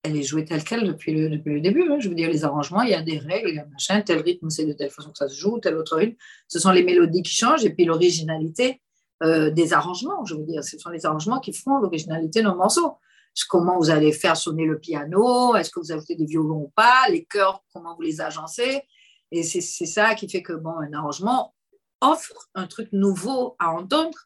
elle 0.02 0.16
est 0.16 0.22
jouée 0.22 0.44
telle 0.44 0.62
qu'elle 0.64 0.84
depuis 0.84 1.14
le, 1.14 1.30
depuis 1.30 1.54
le 1.54 1.60
début. 1.60 1.90
Hein. 1.90 1.98
Je 1.98 2.08
veux 2.08 2.14
dire, 2.14 2.28
les 2.28 2.44
arrangements, 2.44 2.82
il 2.82 2.90
y 2.90 2.94
a 2.94 3.02
des 3.02 3.18
règles, 3.18 3.48
il 3.48 3.54
y 3.54 3.58
a 3.58 3.66
machin, 3.66 4.02
tel 4.02 4.20
rythme, 4.20 4.50
c'est 4.50 4.66
de 4.66 4.72
telle 4.72 4.90
façon 4.90 5.10
que 5.10 5.18
ça 5.18 5.28
se 5.28 5.38
joue, 5.38 5.58
tel 5.60 5.76
autre 5.76 5.96
rythme. 5.96 6.16
Ce 6.48 6.58
sont 6.58 6.72
les 6.72 6.82
mélodies 6.82 7.22
qui 7.22 7.32
changent 7.32 7.64
et 7.64 7.70
puis 7.70 7.84
l'originalité 7.84 8.80
des 9.22 9.72
arrangements. 9.72 10.22
Je 10.26 10.34
veux 10.34 10.42
dire, 10.42 10.62
ce 10.62 10.76
sont 10.76 10.90
les 10.90 11.06
arrangements 11.06 11.40
qui 11.40 11.54
font 11.54 11.78
l'originalité 11.78 12.42
de 12.42 12.48
nos 12.48 12.56
morceaux 12.56 12.98
comment 13.48 13.78
vous 13.78 13.90
allez 13.90 14.12
faire 14.12 14.36
sonner 14.36 14.64
le 14.64 14.78
piano, 14.78 15.56
est-ce 15.56 15.70
que 15.70 15.80
vous 15.80 15.92
ajoutez 15.92 16.14
des 16.14 16.26
violons 16.26 16.62
ou 16.62 16.72
pas, 16.74 17.08
les 17.08 17.24
chœurs, 17.24 17.64
comment 17.72 17.96
vous 17.96 18.02
les 18.02 18.20
agencez. 18.20 18.82
Et 19.30 19.42
c'est 19.42 19.60
ça 19.60 20.14
qui 20.14 20.28
fait 20.28 20.42
que 20.42 20.52
bon, 20.52 20.78
un 20.78 20.92
arrangement 20.92 21.54
offre 22.00 22.48
un 22.54 22.66
truc 22.66 22.88
nouveau 22.92 23.56
à 23.58 23.70
entendre 23.70 24.16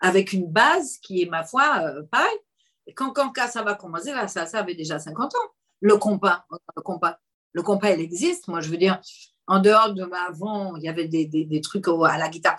avec 0.00 0.32
une 0.32 0.50
base 0.50 0.96
qui 0.98 1.22
est, 1.22 1.26
ma 1.26 1.44
foi, 1.44 1.82
euh, 1.82 2.02
pareil. 2.10 2.36
Et 2.86 2.94
quand, 2.94 3.12
quand, 3.12 3.32
ça 3.48 3.62
va 3.62 3.74
commencer, 3.74 4.12
ça, 4.26 4.46
ça 4.46 4.58
avait 4.58 4.74
déjà 4.74 4.98
50 4.98 5.34
ans. 5.34 5.38
Le 5.80 5.96
compas, 5.96 6.44
le 6.50 6.82
compas, 6.82 7.18
le 7.52 7.62
compas, 7.62 7.90
il 7.90 8.00
existe. 8.00 8.48
Moi, 8.48 8.60
je 8.60 8.70
veux 8.70 8.76
dire, 8.76 9.00
en 9.46 9.60
dehors 9.60 9.92
de 9.92 10.02
avant, 10.28 10.76
il 10.76 10.84
y 10.84 10.88
avait 10.88 11.08
des, 11.08 11.26
des, 11.26 11.44
des 11.44 11.60
trucs 11.60 11.86
à 11.88 12.18
la 12.18 12.28
guitare. 12.28 12.56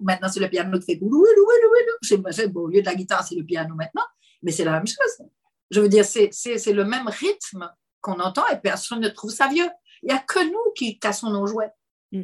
Maintenant, 0.00 0.28
c'est 0.28 0.40
le 0.40 0.48
piano 0.48 0.78
qui 0.78 0.86
fait 0.86 1.00
au 1.02 2.68
lieu 2.68 2.80
de 2.80 2.86
la 2.86 2.94
guitare, 2.94 3.22
c'est 3.22 3.34
le 3.34 3.44
piano 3.44 3.74
maintenant, 3.74 4.04
mais 4.42 4.52
c'est 4.52 4.64
la 4.64 4.72
même 4.72 4.86
chose. 4.86 5.28
Je 5.70 5.80
veux 5.80 5.88
dire, 5.88 6.04
c'est 6.04 6.72
le 6.72 6.84
même 6.84 7.08
rythme 7.08 7.70
qu'on 8.00 8.20
entend 8.20 8.46
et 8.48 8.58
personne 8.58 9.00
ne 9.00 9.08
trouve 9.08 9.30
ça 9.30 9.48
vieux. 9.48 9.68
Il 10.02 10.06
n'y 10.06 10.12
a 10.12 10.18
que 10.18 10.44
nous 10.44 10.72
qui 10.76 10.98
cassons 10.98 11.30
nos 11.30 11.46
jouets. 11.46 11.72
Mm. 12.12 12.22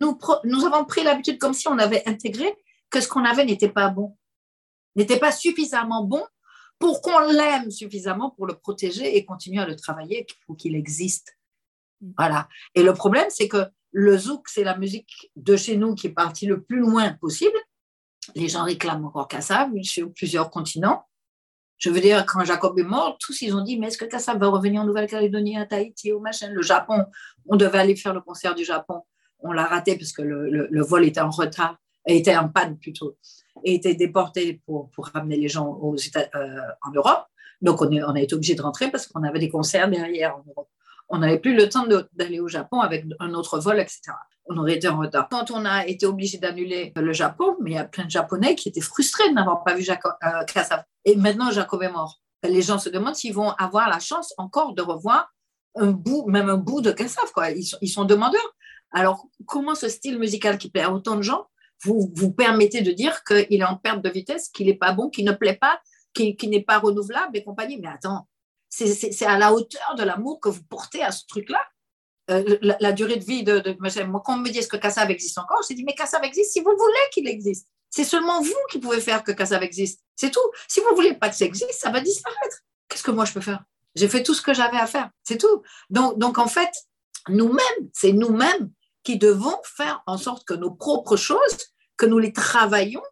Nous, 0.00 0.18
nous 0.44 0.64
avons 0.64 0.84
pris 0.84 1.02
l'habitude 1.02 1.38
comme 1.38 1.54
si 1.54 1.66
on 1.68 1.78
avait 1.78 2.06
intégré 2.08 2.54
que 2.90 3.00
ce 3.00 3.08
qu'on 3.08 3.24
avait 3.24 3.44
n'était 3.44 3.68
pas 3.68 3.88
bon, 3.88 4.16
n'était 4.94 5.18
pas 5.18 5.32
suffisamment 5.32 6.04
bon 6.04 6.24
pour 6.78 7.02
qu'on 7.02 7.18
l'aime 7.18 7.70
suffisamment 7.70 8.30
pour 8.30 8.46
le 8.46 8.54
protéger 8.54 9.16
et 9.16 9.24
continuer 9.24 9.60
à 9.60 9.66
le 9.66 9.74
travailler 9.74 10.26
pour 10.46 10.56
qu'il 10.56 10.76
existe. 10.76 11.36
Mm. 12.00 12.12
Voilà. 12.16 12.48
Et 12.74 12.82
le 12.82 12.94
problème, 12.94 13.26
c'est 13.30 13.48
que 13.48 13.66
le 13.90 14.16
zouk, 14.16 14.48
c'est 14.48 14.64
la 14.64 14.76
musique 14.76 15.30
de 15.34 15.56
chez 15.56 15.76
nous 15.76 15.94
qui 15.94 16.08
est 16.08 16.12
partie 16.12 16.46
le 16.46 16.62
plus 16.62 16.78
loin 16.78 17.12
possible. 17.14 17.58
Les 18.34 18.48
gens 18.48 18.64
réclament 18.64 19.06
encore 19.06 19.26
Kassav 19.26 19.70
sur 19.82 20.12
plusieurs 20.12 20.50
continents. 20.50 21.06
Je 21.78 21.90
veux 21.90 22.00
dire, 22.00 22.26
quand 22.26 22.44
Jacob 22.44 22.78
est 22.78 22.84
mort, 22.84 23.16
tous 23.18 23.40
ils 23.42 23.54
ont 23.54 23.62
dit, 23.62 23.78
mais 23.78 23.86
est-ce 23.86 23.98
que 23.98 24.04
Kassav 24.04 24.38
va 24.38 24.48
revenir 24.48 24.82
en 24.82 24.84
Nouvelle-Calédonie, 24.84 25.56
à 25.56 25.64
Tahiti, 25.64 26.12
au 26.12 26.20
machin 26.20 26.50
Le 26.50 26.62
Japon, 26.62 27.04
on 27.46 27.56
devait 27.56 27.78
aller 27.78 27.96
faire 27.96 28.12
le 28.12 28.20
concert 28.20 28.54
du 28.54 28.64
Japon. 28.64 29.02
On 29.40 29.52
l'a 29.52 29.64
raté 29.64 29.96
parce 29.96 30.12
que 30.12 30.22
le, 30.22 30.82
vol 30.82 31.04
était 31.04 31.20
en 31.20 31.30
retard, 31.30 31.76
était 32.04 32.36
en 32.36 32.48
panne 32.48 32.76
plutôt, 32.78 33.16
et 33.64 33.74
était 33.74 33.94
déporté 33.94 34.60
pour, 34.66 34.90
ramener 35.14 35.36
les 35.36 35.48
gens 35.48 35.80
euh, 35.80 36.60
en 36.82 36.90
Europe. 36.90 37.24
Donc 37.62 37.80
on, 37.80 37.86
on 37.86 38.14
a 38.14 38.20
été 38.20 38.34
obligé 38.34 38.56
de 38.56 38.62
rentrer 38.62 38.90
parce 38.90 39.06
qu'on 39.06 39.22
avait 39.22 39.38
des 39.38 39.48
concerts 39.48 39.88
derrière 39.88 40.36
en 40.36 40.44
Europe. 40.48 40.68
On 41.08 41.18
n'avait 41.18 41.38
plus 41.38 41.54
le 41.54 41.68
temps 41.68 41.86
d'aller 42.12 42.40
au 42.40 42.48
Japon 42.48 42.80
avec 42.80 43.06
un 43.20 43.32
autre 43.34 43.58
vol, 43.60 43.78
etc 43.78 44.12
on 44.48 44.56
aurait 44.56 44.74
été 44.74 44.88
en 44.88 44.98
retard. 44.98 45.28
Quand 45.30 45.50
on 45.50 45.64
a 45.64 45.86
été 45.86 46.06
obligé 46.06 46.38
d'annuler 46.38 46.92
le 46.96 47.12
Japon, 47.12 47.56
mais 47.60 47.72
il 47.72 47.74
y 47.74 47.78
a 47.78 47.84
plein 47.84 48.04
de 48.04 48.10
Japonais 48.10 48.54
qui 48.54 48.68
étaient 48.68 48.80
frustrés 48.80 49.28
de 49.28 49.64
pas 49.64 49.74
vu 49.74 49.82
Jacob, 49.82 50.12
euh, 50.24 50.76
Et 51.04 51.16
maintenant, 51.16 51.50
Jacob 51.50 51.82
est 51.82 51.90
mort. 51.90 52.20
Les 52.42 52.62
gens 52.62 52.78
se 52.78 52.88
demandent 52.88 53.16
s'ils 53.16 53.34
vont 53.34 53.50
avoir 53.50 53.88
la 53.88 53.98
chance 53.98 54.32
encore 54.38 54.74
de 54.74 54.82
revoir 54.82 55.32
un 55.74 55.90
bout, 55.90 56.26
même 56.28 56.48
un 56.48 56.56
bout 56.56 56.80
de 56.80 56.90
Kassav. 56.90 57.30
Quoi. 57.32 57.50
Ils, 57.50 57.64
sont, 57.64 57.78
ils 57.80 57.88
sont 57.88 58.04
demandeurs. 58.04 58.54
Alors, 58.92 59.26
comment 59.46 59.74
ce 59.74 59.88
style 59.88 60.18
musical 60.18 60.56
qui 60.56 60.70
plaît 60.70 60.82
à 60.82 60.92
autant 60.92 61.16
de 61.16 61.22
gens 61.22 61.46
vous, 61.84 62.10
vous 62.14 62.32
permettez 62.32 62.80
de 62.80 62.90
dire 62.90 63.22
qu'il 63.24 63.60
est 63.60 63.64
en 63.64 63.76
perte 63.76 64.02
de 64.02 64.08
vitesse, 64.08 64.48
qu'il 64.48 64.66
n'est 64.66 64.74
pas 64.74 64.92
bon, 64.92 65.10
qu'il 65.10 65.24
ne 65.24 65.32
plaît 65.32 65.58
pas, 65.60 65.80
qu'il 66.12 66.36
n'est 66.50 66.64
pas 66.64 66.78
renouvelable 66.78 67.36
et 67.36 67.44
compagnie? 67.44 67.78
Mais 67.80 67.88
attends, 67.88 68.26
c'est 68.68 69.26
à 69.26 69.38
la 69.38 69.52
hauteur 69.52 69.94
de 69.96 70.02
l'amour 70.02 70.40
que 70.40 70.48
vous 70.48 70.64
portez 70.64 71.02
à 71.02 71.12
ce 71.12 71.24
truc-là 71.26 71.60
euh, 72.30 72.58
la, 72.60 72.92
durée 72.92 73.16
de 73.16 73.24
vie 73.24 73.42
de, 73.42 73.76
moi, 73.78 74.22
quand 74.24 74.34
on 74.34 74.38
me 74.38 74.50
dit 74.50 74.58
est-ce 74.58 74.68
que 74.68 74.76
Kassav 74.76 75.10
existe 75.10 75.38
encore, 75.38 75.60
je 75.68 75.74
dis 75.74 75.84
mais 75.84 75.94
Kassav 75.94 76.22
existe 76.24 76.52
si 76.52 76.60
vous 76.60 76.74
voulez 76.76 77.08
qu'il 77.12 77.26
existe. 77.26 77.68
C'est 77.90 78.04
seulement 78.04 78.42
vous 78.42 78.52
qui 78.70 78.78
pouvez 78.78 79.00
faire 79.00 79.24
que 79.24 79.32
Kassav 79.32 79.62
existe. 79.62 80.02
C'est 80.14 80.30
tout. 80.30 80.40
Si 80.66 80.80
vous 80.80 80.94
voulez 80.94 81.14
pas 81.14 81.30
que 81.30 81.36
ça 81.36 81.46
existe, 81.46 81.72
ça 81.72 81.90
va 81.90 82.00
disparaître. 82.00 82.58
Qu'est-ce 82.88 83.02
que 83.02 83.10
moi 83.10 83.24
je 83.24 83.32
peux 83.32 83.40
faire? 83.40 83.64
J'ai 83.94 84.08
fait 84.08 84.22
tout 84.22 84.34
ce 84.34 84.42
que 84.42 84.54
j'avais 84.54 84.76
à 84.76 84.86
faire. 84.86 85.10
C'est 85.24 85.38
tout. 85.38 85.62
Donc, 85.90 86.38
en 86.38 86.46
fait, 86.46 86.70
nous-mêmes, 87.28 87.90
c'est 87.92 88.12
nous-mêmes 88.12 88.70
qui 89.02 89.18
devons 89.18 89.56
faire 89.64 90.02
en 90.06 90.18
sorte 90.18 90.46
que 90.46 90.54
nos 90.54 90.70
propres 90.70 91.16
choses, 91.16 91.56
que 91.96 92.06
nous 92.06 92.18
les 92.18 92.32
travaillons, 92.32 93.02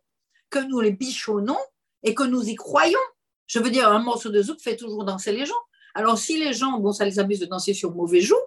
que 0.50 0.58
nous 0.58 0.80
les 0.80 0.92
bichonnons 0.92 1.58
et 2.02 2.14
que 2.14 2.22
nous 2.22 2.48
y 2.48 2.54
croyons. 2.54 3.00
Je 3.46 3.58
veux 3.58 3.70
dire, 3.70 3.88
un 3.88 3.98
morceau 3.98 4.28
de 4.28 4.42
zouk 4.42 4.60
fait 4.60 4.76
toujours 4.76 5.04
danser 5.04 5.32
les 5.32 5.46
gens. 5.46 5.54
Alors, 5.94 6.18
si 6.18 6.38
les 6.38 6.52
gens, 6.52 6.78
bon, 6.78 6.92
ça 6.92 7.04
les 7.04 7.18
amuse 7.18 7.40
de 7.40 7.46
danser 7.46 7.72
sur 7.72 7.92
mauvais 7.92 8.20
jour, 8.20 8.40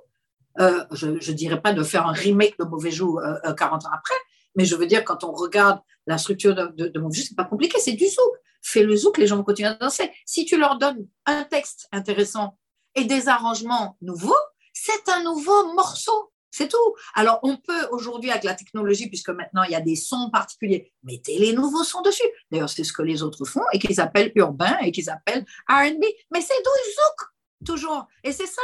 euh, 0.60 0.84
je 0.91 1.08
ne 1.08 1.36
dirais 1.36 1.62
pas 1.62 1.74
de 1.74 1.84
faire 1.84 2.08
un 2.08 2.13
remake 2.13 2.58
de 2.60 2.65
Mauvais 2.65 2.91
Jour 2.91 3.22
40 3.58 3.86
ans 3.86 3.89
après, 3.93 4.15
mais 4.56 4.65
je 4.65 4.76
veux 4.76 4.86
dire, 4.86 5.04
quand 5.06 5.24
on 5.24 5.32
regarde 5.32 5.80
la 6.08 6.17
structure 6.17 6.56
de, 6.56 6.88
de, 6.88 7.00
Mauvais 7.00 7.15
Jour, 7.15 7.26
ce 7.26 7.32
n'est 7.32 7.36
pas 7.36 7.45
compliqué, 7.45 7.80
c'est 7.80 7.93
du 7.93 8.08
zouk. 8.08 8.34
Fais 8.62 8.84
le 8.84 8.95
zouk, 8.95 9.17
les 9.17 9.28
gens 9.28 9.38
vont 9.38 9.43
continuer 9.43 9.69
à 9.69 9.76
danser. 9.76 10.12
Si 10.26 10.45
tu 10.45 10.58
leur 10.58 10.78
donnes 10.78 11.08
un 11.26 11.43
texte 11.43 11.88
intéressant 11.91 12.58
et 12.95 13.06
des 13.06 13.30
arrangements 13.30 13.98
nouveaux, 14.02 14.36
c'est 14.74 15.08
un 15.10 15.24
nouveau 15.24 15.74
morceau. 15.74 16.32
C'est 16.52 16.67
tout. 16.67 16.95
Alors, 17.13 17.39
on 17.43 17.58
peut 17.58 17.88
aujourd'hui, 17.91 18.32
avec 18.32 18.43
la 18.43 18.56
technologie, 18.56 19.08
puisque 19.08 19.30
maintenant 19.30 19.63
il 19.63 19.72
y 19.72 19.76
a 19.76 19.82
des 19.82 19.95
sons 19.95 20.30
particuliers, 20.32 20.91
mettez 21.04 21.38
les 21.38 21.54
nouveaux 21.54 21.84
sons 21.84 22.02
dessus. 22.02 22.28
D'ailleurs, 22.52 22.69
c'est 22.69 22.84
ce 22.84 22.91
que 22.91 23.04
les 23.04 23.22
autres 23.22 23.45
font 23.45 23.63
et 23.72 23.80
qu'ils 23.80 24.02
appellent 24.02 24.32
urbain 24.36 24.78
et 24.82 24.91
qu'ils 24.91 25.10
appellent 25.10 25.45
RB. 25.69 26.04
Mais 26.32 26.41
c'est 26.41 26.58
du 26.58 26.91
zouk, 26.91 27.30
toujours. 27.65 28.08
Et 28.24 28.32
c'est 28.32 28.48
ça. 28.48 28.62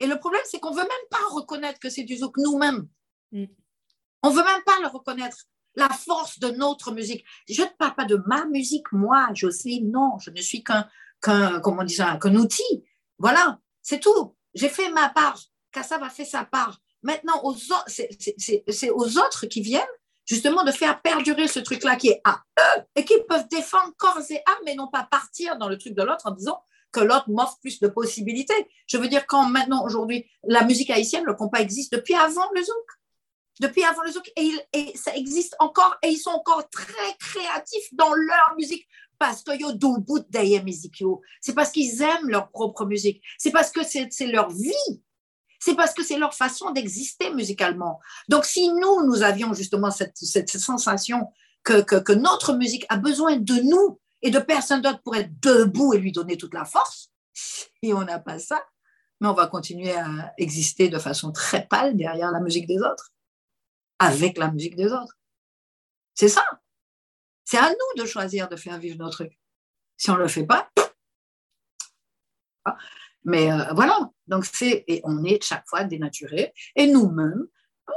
Et 0.00 0.06
le 0.06 0.18
problème, 0.18 0.42
c'est 0.44 0.60
qu'on 0.60 0.70
ne 0.70 0.76
veut 0.76 0.82
même 0.82 1.08
pas 1.10 1.24
reconnaître 1.30 1.78
que 1.78 1.90
c'est 1.90 2.04
du 2.04 2.16
zouk 2.16 2.36
nous-mêmes. 2.38 2.88
Mm. 3.32 3.46
On 4.22 4.30
ne 4.30 4.34
veut 4.34 4.44
même 4.44 4.62
pas 4.64 4.80
le 4.80 4.88
reconnaître. 4.88 5.36
la 5.76 5.88
force 5.90 6.38
de 6.38 6.48
notre 6.48 6.90
musique. 6.90 7.24
Je 7.48 7.62
ne 7.62 7.68
parle 7.78 7.94
pas 7.94 8.06
de 8.06 8.16
ma 8.26 8.46
musique, 8.46 8.90
moi, 8.92 9.28
Jocelyne, 9.34 9.90
non, 9.90 10.18
je 10.18 10.30
ne 10.30 10.40
suis 10.40 10.64
qu'un, 10.64 10.88
qu'un 11.20 11.60
comment 11.60 11.82
on 11.82 11.84
dit 11.84 11.94
ça, 11.94 12.18
qu'un 12.20 12.34
outil. 12.34 12.84
Voilà, 13.18 13.58
c'est 13.82 14.00
tout. 14.00 14.34
J'ai 14.54 14.70
fait 14.70 14.90
ma 14.90 15.10
part. 15.10 15.38
Kassav 15.70 16.02
a 16.02 16.08
fait 16.08 16.24
sa 16.24 16.44
part. 16.44 16.80
Maintenant, 17.02 17.40
aux, 17.44 17.54
c'est 17.86 18.90
aux 18.90 19.18
autres 19.18 19.46
qui 19.46 19.60
viennent 19.60 19.84
justement 20.24 20.64
de 20.64 20.72
faire 20.72 21.00
perdurer 21.02 21.46
ce 21.46 21.60
truc-là 21.60 21.96
qui 21.96 22.08
est 22.08 22.20
à 22.24 22.42
eux 22.58 22.82
et 22.96 23.04
qui 23.04 23.14
peuvent 23.28 23.46
défendre 23.48 23.92
corps 23.96 24.20
et 24.30 24.42
âme, 24.46 24.62
mais 24.64 24.74
non 24.74 24.88
pas 24.88 25.04
partir 25.04 25.56
dans 25.58 25.68
le 25.68 25.78
truc 25.78 25.94
de 25.94 26.02
l'autre 26.02 26.26
en 26.26 26.32
disant 26.32 26.60
que 26.92 27.00
l'autre 27.00 27.28
m'offre 27.28 27.58
plus 27.60 27.80
de 27.80 27.88
possibilités. 27.88 28.68
Je 28.86 28.96
veux 28.96 29.08
dire, 29.08 29.26
quand 29.26 29.44
maintenant, 29.48 29.84
aujourd'hui, 29.84 30.26
la 30.44 30.64
musique 30.64 30.90
haïtienne, 30.90 31.24
le 31.24 31.34
compas 31.34 31.60
existe 31.60 31.92
depuis 31.92 32.14
avant 32.14 32.48
le 32.54 32.62
zouk. 32.62 32.86
Depuis 33.60 33.84
avant 33.84 34.02
le 34.02 34.12
zouk, 34.12 34.30
et, 34.36 34.96
ça 34.96 35.14
existe 35.14 35.56
encore, 35.58 35.96
et 36.02 36.08
ils 36.08 36.18
sont 36.18 36.30
encore 36.30 36.68
très 36.70 37.16
créatifs 37.18 37.88
dans 37.92 38.12
leur 38.12 38.54
musique 38.56 38.86
parce 39.18 39.42
ont 39.48 39.72
du 39.72 39.86
bout. 40.00 40.26
C'est 41.40 41.54
parce 41.54 41.70
qu'ils 41.70 42.02
aiment 42.02 42.28
leur 42.28 42.50
propre 42.50 42.84
musique. 42.84 43.22
C'est 43.38 43.50
parce 43.50 43.70
que 43.70 43.80
c'est 43.82 44.26
leur 44.26 44.50
vie 44.50 45.00
c'est 45.66 45.74
parce 45.74 45.94
que 45.94 46.04
c'est 46.04 46.18
leur 46.18 46.34
façon 46.34 46.70
d'exister 46.70 47.32
musicalement. 47.32 47.98
Donc, 48.28 48.44
si 48.44 48.68
nous, 48.68 49.04
nous 49.04 49.22
avions 49.22 49.52
justement 49.52 49.90
cette, 49.90 50.16
sensation 50.16 51.28
que, 51.64 52.12
notre 52.12 52.52
musique 52.52 52.86
a 52.88 52.96
besoin 52.96 53.36
de 53.36 53.54
nous 53.54 54.00
et 54.22 54.30
de 54.30 54.38
personne 54.38 54.82
d'autre 54.82 55.02
pour 55.02 55.16
être 55.16 55.38
debout 55.40 55.94
et 55.94 55.98
lui 55.98 56.12
donner 56.12 56.36
toute 56.36 56.54
la 56.54 56.64
force, 56.64 57.12
et 57.82 57.92
on 57.92 58.02
n'a 58.02 58.18
pas 58.18 58.38
ça, 58.38 58.64
mais 59.20 59.28
on 59.28 59.34
va 59.34 59.46
continuer 59.46 59.92
à 59.92 60.34
exister 60.38 60.88
de 60.88 60.98
façon 60.98 61.32
très 61.32 61.66
pâle 61.66 61.96
derrière 61.96 62.30
la 62.30 62.40
musique 62.40 62.66
des 62.66 62.78
autres, 62.78 63.12
avec 63.98 64.38
la 64.38 64.50
musique 64.50 64.76
des 64.76 64.92
autres. 64.92 65.18
C'est 66.14 66.28
ça. 66.28 66.44
C'est 67.44 67.58
à 67.58 67.70
nous 67.70 68.02
de 68.02 68.06
choisir 68.06 68.48
de 68.48 68.56
faire 68.56 68.78
vivre 68.78 68.98
nos 68.98 69.10
trucs. 69.10 69.38
Si 69.96 70.10
on 70.10 70.14
ne 70.14 70.20
le 70.20 70.28
fait 70.28 70.46
pas, 70.46 70.70
mais 73.24 73.50
euh, 73.50 73.72
voilà, 73.74 73.98
donc 74.28 74.44
c'est, 74.44 74.84
et 74.86 75.00
on 75.04 75.24
est 75.24 75.42
chaque 75.42 75.66
fois 75.68 75.84
dénaturé. 75.84 76.52
Et 76.76 76.86
nous-mêmes, 76.86 77.46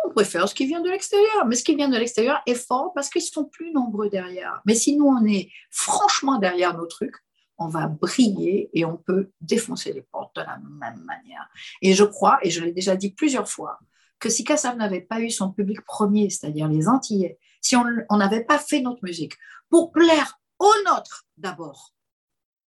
on 0.05 0.09
préfère 0.11 0.47
ce 0.47 0.55
qui 0.55 0.65
vient 0.65 0.81
de 0.81 0.89
l'extérieur. 0.89 1.45
Mais 1.47 1.55
ce 1.55 1.63
qui 1.63 1.75
vient 1.75 1.89
de 1.89 1.97
l'extérieur 1.97 2.41
est 2.45 2.55
fort 2.55 2.93
parce 2.93 3.09
qu'ils 3.09 3.21
sont 3.21 3.45
plus 3.45 3.71
nombreux 3.71 4.09
derrière. 4.09 4.61
Mais 4.65 4.75
si 4.75 4.95
nous, 4.95 5.07
on 5.07 5.25
est 5.25 5.49
franchement 5.69 6.37
derrière 6.37 6.77
nos 6.77 6.85
trucs, 6.85 7.15
on 7.57 7.67
va 7.67 7.87
briller 7.87 8.69
et 8.73 8.85
on 8.85 8.97
peut 8.97 9.31
défoncer 9.41 9.91
les 9.93 10.01
portes 10.01 10.35
de 10.35 10.41
la 10.41 10.57
même 10.57 11.03
manière. 11.03 11.49
Et 11.81 11.93
je 11.93 12.05
crois, 12.05 12.39
et 12.41 12.49
je 12.49 12.63
l'ai 12.63 12.71
déjà 12.71 12.95
dit 12.95 13.11
plusieurs 13.11 13.49
fois, 13.49 13.79
que 14.19 14.29
si 14.29 14.43
Kassav 14.43 14.77
n'avait 14.77 15.01
pas 15.01 15.21
eu 15.21 15.29
son 15.29 15.51
public 15.51 15.81
premier, 15.81 16.29
c'est-à-dire 16.29 16.67
les 16.67 16.87
Antillais, 16.87 17.37
si 17.61 17.75
on 17.75 18.17
n'avait 18.17 18.43
pas 18.43 18.59
fait 18.59 18.81
notre 18.81 19.03
musique 19.03 19.33
pour 19.69 19.91
plaire 19.91 20.39
aux 20.57 20.73
nôtres 20.85 21.25
d'abord, 21.37 21.93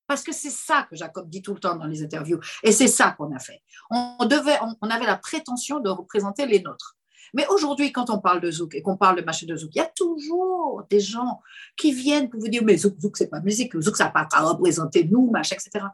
parce 0.07 0.23
que 0.23 0.33
c'est 0.33 0.51
ça 0.51 0.87
que 0.91 0.95
Jacob 0.97 1.29
dit 1.31 1.41
tout 1.41 1.55
le 1.55 1.61
temps 1.61 1.77
dans 1.77 1.87
les 1.87 2.03
interviews. 2.03 2.39
Et 2.63 2.71
c'est 2.71 2.87
ça 2.87 3.13
qu'on 3.13 3.35
a 3.35 3.39
fait. 3.39 3.63
On, 3.91 4.27
devait, 4.27 4.59
on, 4.83 4.91
avait 4.91 5.07
la 5.07 5.17
prétention 5.17 5.81
de 5.81 5.89
représenter 5.89 6.45
les 6.45 6.61
nôtres. 6.61 6.99
Mais 7.35 7.47
aujourd'hui, 7.49 7.92
quand 7.92 8.11
on 8.11 8.18
parle 8.18 8.40
de 8.40 8.51
Zouk 8.51 8.75
et 8.75 8.83
qu'on 8.83 8.97
parle 8.97 9.16
de 9.16 9.23
machin 9.23 9.47
de 9.47 9.57
Zouk, 9.57 9.71
il 9.75 9.79
y 9.79 9.81
a 9.81 9.90
toujours 9.97 10.83
des 10.90 11.01
gens 11.01 11.40
qui 11.77 11.92
viennent 11.92 12.29
pour 12.29 12.40
vous 12.40 12.49
dire 12.49 12.62
Mais 12.64 12.77
Zouk, 12.77 12.99
Zouk, 13.01 13.16
c'est 13.16 13.29
pas 13.29 13.40
musique, 13.40 13.79
Zouk, 13.81 13.97
ça 13.97 14.05
n'a 14.05 14.11
pas 14.11 14.29
à 14.33 14.42
représenter 14.42 15.05
nous, 15.05 15.31
machin, 15.31 15.57
etc. 15.57 15.87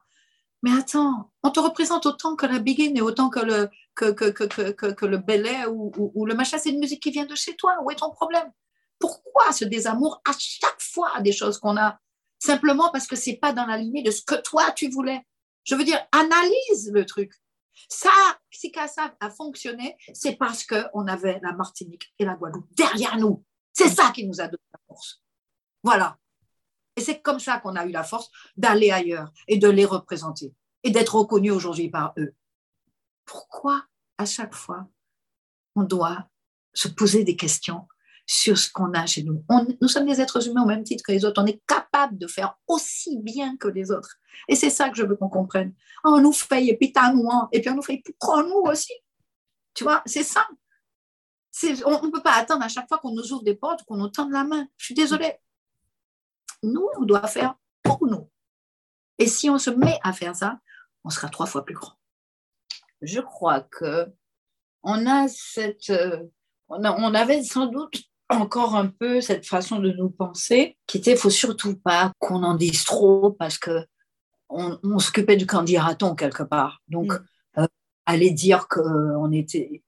Mais 0.62 0.72
attends, 0.72 1.30
on 1.42 1.50
te 1.50 1.60
représente 1.60 2.06
autant 2.06 2.34
que 2.34 2.46
la 2.46 2.58
Begin 2.58 2.94
et 2.96 3.00
autant 3.00 3.30
que 3.30 3.40
le, 3.40 3.70
que, 3.94 4.10
que, 4.10 4.30
que, 4.30 4.90
que, 4.90 5.06
le 5.06 5.68
ou, 5.70 6.12
ou, 6.14 6.26
le 6.26 6.34
machin, 6.34 6.58
c'est 6.58 6.70
une 6.70 6.80
musique 6.80 7.02
qui 7.02 7.10
vient 7.10 7.26
de 7.26 7.34
chez 7.36 7.54
toi. 7.54 7.76
Où 7.82 7.90
est 7.90 7.96
ton 7.96 8.10
problème? 8.10 8.50
Pourquoi 8.98 9.52
ce 9.52 9.64
désamour 9.64 10.20
à 10.28 10.32
chaque 10.36 10.80
fois 10.80 11.20
des 11.20 11.32
choses 11.32 11.58
qu'on 11.58 11.76
a? 11.76 12.00
Simplement 12.40 12.90
parce 12.90 13.06
que 13.06 13.14
c'est 13.14 13.36
pas 13.36 13.52
dans 13.52 13.66
la 13.66 13.76
lignée 13.76 14.02
de 14.02 14.10
ce 14.10 14.22
que 14.22 14.34
toi 14.34 14.72
tu 14.72 14.88
voulais. 14.88 15.24
Je 15.64 15.76
veux 15.76 15.84
dire, 15.84 16.00
analyse 16.12 16.90
le 16.92 17.04
truc. 17.04 17.32
Ça, 17.88 18.10
si 18.50 18.72
ça 18.74 19.14
a 19.20 19.30
fonctionné, 19.30 19.96
c'est 20.12 20.36
parce 20.36 20.64
qu'on 20.64 21.06
avait 21.06 21.40
la 21.42 21.52
Martinique 21.52 22.12
et 22.18 22.24
la 22.24 22.34
Guadeloupe 22.34 22.68
derrière 22.74 23.16
nous. 23.18 23.44
C'est 23.72 23.88
ça 23.88 24.10
qui 24.10 24.26
nous 24.26 24.40
a 24.40 24.44
donné 24.44 24.62
la 24.72 24.80
force. 24.86 25.22
Voilà. 25.82 26.18
Et 26.96 27.00
c'est 27.00 27.22
comme 27.22 27.38
ça 27.38 27.58
qu'on 27.58 27.76
a 27.76 27.86
eu 27.86 27.92
la 27.92 28.02
force 28.02 28.30
d'aller 28.56 28.90
ailleurs 28.90 29.30
et 29.46 29.58
de 29.58 29.68
les 29.68 29.84
représenter 29.84 30.52
et 30.82 30.90
d'être 30.90 31.14
reconnus 31.14 31.52
aujourd'hui 31.52 31.88
par 31.88 32.12
eux. 32.18 32.34
Pourquoi 33.24 33.84
à 34.16 34.24
chaque 34.24 34.54
fois 34.54 34.88
on 35.76 35.84
doit 35.84 36.28
se 36.74 36.88
poser 36.88 37.22
des 37.22 37.36
questions 37.36 37.86
sur 38.26 38.58
ce 38.58 38.70
qu'on 38.70 38.92
a 38.94 39.06
chez 39.06 39.22
nous? 39.22 39.44
nous 39.80 39.88
sommes 39.88 40.06
des 40.06 40.20
êtres 40.20 40.48
humains 40.48 40.64
au 40.64 40.66
même 40.66 40.82
titre 40.82 41.04
que 41.06 41.12
les 41.12 41.24
autres. 41.24 41.40
On 41.40 41.46
est 41.46 41.62
capable 41.66 41.87
de 42.06 42.26
faire 42.26 42.56
aussi 42.66 43.18
bien 43.18 43.56
que 43.56 43.68
les 43.68 43.90
autres. 43.90 44.16
Et 44.48 44.54
c'est 44.54 44.70
ça 44.70 44.88
que 44.88 44.96
je 44.96 45.02
veux 45.02 45.16
qu'on 45.16 45.28
comprenne. 45.28 45.74
On 46.04 46.20
nous 46.20 46.32
fait, 46.32 46.64
et 46.66 46.76
puis 46.76 46.92
t'as 46.92 47.12
nous, 47.12 47.28
et 47.52 47.60
puis 47.60 47.70
on 47.70 47.74
nous 47.74 47.82
fait, 47.82 48.02
prends 48.18 48.42
nous 48.42 48.62
aussi. 48.66 48.92
Tu 49.74 49.84
vois, 49.84 50.02
c'est 50.06 50.22
ça. 50.22 50.46
On 51.84 52.06
ne 52.06 52.10
peut 52.10 52.22
pas 52.22 52.36
attendre 52.36 52.64
à 52.64 52.68
chaque 52.68 52.88
fois 52.88 52.98
qu'on 52.98 53.12
nous 53.12 53.32
ouvre 53.32 53.42
des 53.42 53.54
portes, 53.54 53.82
qu'on 53.84 53.96
nous 53.96 54.08
tende 54.08 54.30
la 54.30 54.44
main. 54.44 54.66
Je 54.76 54.86
suis 54.86 54.94
désolée. 54.94 55.34
Nous, 56.62 56.88
on 56.98 57.04
doit 57.04 57.26
faire 57.26 57.54
pour 57.82 58.06
nous. 58.06 58.30
Et 59.18 59.26
si 59.26 59.50
on 59.50 59.58
se 59.58 59.70
met 59.70 59.98
à 60.04 60.12
faire 60.12 60.36
ça, 60.36 60.60
on 61.04 61.10
sera 61.10 61.28
trois 61.28 61.46
fois 61.46 61.64
plus 61.64 61.74
grand. 61.74 61.94
Je 63.02 63.20
crois 63.20 63.60
que 63.60 64.06
on 64.82 65.06
a 65.06 65.28
cette, 65.28 65.90
euh, 65.90 66.24
on, 66.68 66.84
on 66.84 67.14
avait 67.14 67.42
sans 67.42 67.66
doute 67.66 68.02
encore 68.28 68.76
un 68.76 68.86
peu 68.86 69.20
cette 69.20 69.46
façon 69.46 69.78
de 69.78 69.90
nous 69.92 70.10
penser, 70.10 70.76
qui 70.86 70.98
était, 70.98 71.16
faut 71.16 71.30
surtout 71.30 71.76
pas 71.76 72.12
qu'on 72.18 72.42
en 72.42 72.54
dise 72.54 72.84
trop 72.84 73.32
parce 73.32 73.58
que 73.58 73.86
on, 74.50 74.98
s'occupait 74.98 75.36
du 75.36 75.46
candidaton 75.46 76.14
quelque 76.14 76.42
part. 76.42 76.80
Donc, 76.88 77.12
mm. 77.12 77.24
euh, 77.58 77.66
aller 78.06 78.30
dire 78.30 78.68
qu'on 78.68 79.30
était 79.32 79.82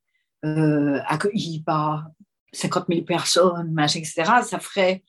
euh, 0.44 1.00
accueilli 1.06 1.62
par 1.62 2.08
50 2.52 2.86
000 2.88 3.02
personnes, 3.02 3.74
etc., 3.78 4.12
ça 4.42 4.58
ferait 4.58 5.02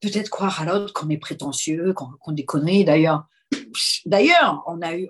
peut-être 0.00 0.30
croire 0.30 0.60
à 0.60 0.64
l'autre 0.64 0.92
qu'on 0.92 1.08
est 1.08 1.18
prétentieux, 1.18 1.94
qu'on 1.94 2.32
déconne. 2.32 2.84
D'ailleurs, 2.84 3.26
d'ailleurs, 4.06 4.62
on 4.66 4.80
a 4.82 4.96
eu 4.96 5.08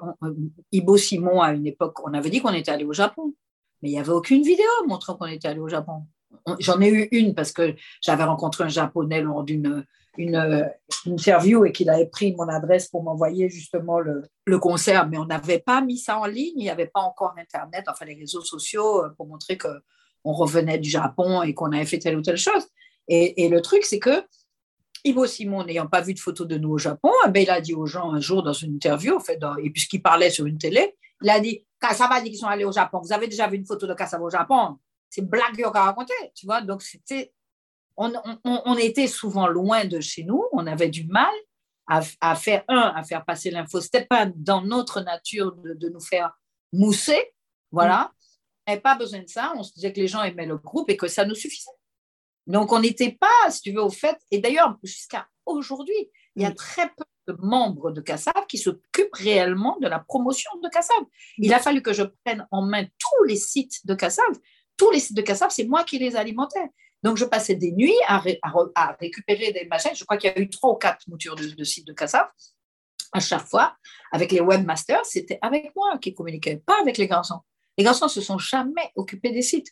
Ibo 0.72 0.96
Simon 0.96 1.40
à 1.40 1.53
une 1.53 1.66
époque, 1.66 2.07
on 2.07 2.14
avait 2.14 2.31
dit 2.31 2.40
qu'on 2.40 2.53
était 2.53 2.70
allé 2.70 2.85
au 2.85 2.92
Japon, 2.92 3.35
mais 3.83 3.90
il 3.90 3.92
n'y 3.92 4.00
avait 4.00 4.11
aucune 4.11 4.42
vidéo 4.42 4.68
montrant 4.87 5.14
qu'on 5.14 5.26
était 5.26 5.48
allé 5.48 5.61
au 5.61 5.68
Japon 5.68 6.07
j'en 6.59 6.81
ai 6.81 6.88
eu 6.88 7.09
une 7.12 7.35
parce 7.35 7.53
que 7.53 7.74
j'avais 8.00 8.24
rencontré 8.24 8.64
un 8.64 8.68
japonais 8.68 9.20
lors 9.22 9.44
d'une 9.44 9.85
une, 10.18 10.70
interview 11.07 11.64
et 11.64 11.72
qu'il 11.72 11.88
avait 11.88 12.07
pris 12.07 12.35
mon 12.35 12.48
adresse 12.48 12.88
pour 12.88 13.03
m'envoyer 13.03 13.48
justement 13.48 14.00
le, 14.00 14.22
le, 14.44 14.59
concert, 14.59 15.09
mais 15.09 15.16
on 15.18 15.24
n'avait 15.24 15.61
pas 15.61 15.81
mis 15.81 15.98
ça 15.98 16.18
en 16.18 16.26
ligne, 16.26 16.55
il 16.57 16.62
n'y 16.62 16.70
avait 16.70 16.87
pas 16.88 17.00
encore 17.00 17.35
Internet, 17.38 17.85
enfin 17.88 18.05
les 18.05 18.14
réseaux 18.14 18.42
sociaux 18.42 19.05
euh, 19.05 19.09
pour 19.16 19.26
montrer 19.26 19.57
qu'on 19.57 20.33
revenait 20.33 20.79
du 20.79 20.90
Japon 20.90 21.42
et 21.42 21.55
qu'on 21.55 21.72
avait 21.72 21.87
fait 21.87 21.98
telle 21.98 22.16
ou 22.16 22.22
telle 22.22 22.37
chose. 22.37 22.66
Et, 23.09 23.44
et 23.44 23.48
le 23.48 23.62
truc, 23.62 23.85
c'est 23.85 23.98
que 23.98 24.24
Ivo 25.05 25.26
Simon, 25.26 25.64
n'ayant 25.64 25.87
pas 25.87 26.03
vu 26.03 26.12
de 26.12 26.18
photos 26.18 26.46
de 26.46 26.59
nous 26.59 26.72
au 26.72 26.79
Japon, 26.79 27.11
eh 27.26 27.31
ben, 27.31 27.42
il 27.42 27.50
a 27.50 27.61
dit 27.61 27.74
aux 27.74 27.87
gens 27.87 28.12
un 28.12 28.20
jour 28.20 28.42
dans 28.42 28.53
une 28.53 28.74
interview, 28.74 29.16
en 29.16 29.20
fait, 29.20 29.40
et 29.62 29.70
puisqu'il 29.70 30.03
parlait 30.03 30.31
sur 30.31 30.44
une 30.44 30.59
télé, 30.59 30.94
il 31.22 31.31
a 31.31 31.40
dit 31.40 31.64
Kasava 31.81 32.20
dit 32.20 32.31
qu'ils 32.31 32.38
sont 32.38 32.46
allés 32.46 32.64
au 32.64 32.72
Japon. 32.72 33.00
Vous 33.03 33.12
avez 33.12 33.26
déjà 33.26 33.48
vu 33.48 33.57
une 33.57 33.66
photo 33.66 33.87
de 33.87 33.94
Kasava 33.94 34.22
au 34.22 34.31
Japon? 34.31 34.76
C'est 35.11 35.29
blague 35.29 35.61
qu'on 35.62 35.70
raconter, 35.70 36.14
tu 36.35 36.46
vois. 36.46 36.62
Donc, 36.62 36.83
c'était, 36.83 37.33
on, 37.96 38.12
on, 38.44 38.62
on, 38.64 38.77
était 38.77 39.09
souvent 39.09 39.49
loin 39.49 39.85
de 39.85 40.01
chez 40.01 40.25
nous, 40.25 40.44
on 40.53 40.66
avait 40.66 40.88
du 40.88 41.07
mal 41.07 41.33
à, 41.87 42.01
à 42.20 42.37
faire, 42.37 42.64
un, 42.68 42.92
à 42.94 43.03
faire 43.03 43.25
passer 43.25 43.51
l'info. 43.51 43.81
C'était 43.81 44.07
pas 44.07 44.27
dans 44.27 44.62
notre 44.62 45.01
nature 45.01 45.53
de, 45.57 45.75
de 45.75 45.88
nous 45.88 46.01
faire 46.01 46.33
mousser, 46.73 47.33
voilà. 47.73 48.12
Et 48.68 48.79
pas 48.79 48.94
besoin 48.94 49.20
de 49.20 49.29
ça, 49.29 49.53
on 49.57 49.62
se 49.64 49.73
disait 49.75 49.92
que 49.92 50.01
les 50.01 50.07
gens 50.07 50.23
aimaient 50.23 50.46
le 50.46 50.57
groupe 50.57 50.88
et 50.90 50.96
que 50.96 51.09
ça 51.09 51.25
nous 51.25 51.35
suffisait. 51.35 51.70
Donc, 52.46 52.73
on 52.73 52.81
n'était 52.81 53.12
pas, 53.12 53.51
si 53.51 53.62
tu 53.62 53.73
veux, 53.73 53.83
au 53.83 53.90
fait, 53.90 54.16
et 54.31 54.38
d'ailleurs, 54.38 54.77
jusqu'à 54.83 55.29
aujourd'hui, 55.44 56.11
il 56.37 56.42
y 56.42 56.46
a 56.46 56.53
très 56.53 56.88
peu 56.88 57.05
de 57.29 57.37
membres 57.40 57.90
de 57.90 58.01
CASSAV 58.01 58.46
qui 58.49 58.59
s'occupent 58.59 59.14
réellement 59.14 59.79
de 59.81 59.88
la 59.88 59.99
promotion 59.99 60.51
de 60.62 60.68
CASSAV. 60.68 61.05
Il 61.38 61.53
a 61.53 61.59
fallu 61.59 61.83
que 61.83 61.92
je 61.92 62.03
prenne 62.25 62.46
en 62.51 62.62
main 62.62 62.85
tous 62.85 63.25
les 63.25 63.37
sites 63.37 63.87
de 63.87 63.94
CASSAV 63.94 64.38
tous 64.80 64.90
les 64.90 65.00
sites 65.00 65.16
de 65.16 65.20
Kassav, 65.20 65.50
c'est 65.50 65.64
moi 65.64 65.84
qui 65.84 65.98
les 65.98 66.16
alimentais. 66.16 66.70
Donc, 67.02 67.18
je 67.18 67.26
passais 67.26 67.54
des 67.54 67.70
nuits 67.72 68.00
à, 68.06 68.22
récupérer 68.98 69.52
des 69.52 69.66
machines. 69.66 69.94
Je 69.94 70.04
crois 70.04 70.16
qu'il 70.16 70.30
y 70.30 70.32
a 70.32 70.40
eu 70.40 70.48
trois 70.48 70.70
ou 70.70 70.76
quatre 70.76 71.06
moutures 71.06 71.36
de, 71.36 71.64
sites 71.64 71.86
de 71.86 71.92
Kassav. 71.92 72.26
À 73.12 73.20
chaque 73.20 73.46
fois, 73.46 73.76
avec 74.10 74.32
les 74.32 74.40
webmasters, 74.40 75.04
c'était 75.04 75.38
avec 75.42 75.76
moi 75.76 75.98
qui 75.98 76.14
communiquais, 76.14 76.62
pas 76.64 76.80
avec 76.80 76.96
les 76.96 77.08
garçons. 77.08 77.40
Les 77.76 77.84
garçons 77.84 78.06
ne 78.06 78.10
se 78.10 78.22
sont 78.22 78.38
jamais 78.38 78.90
occupés 78.96 79.32
des 79.32 79.42
sites. 79.42 79.68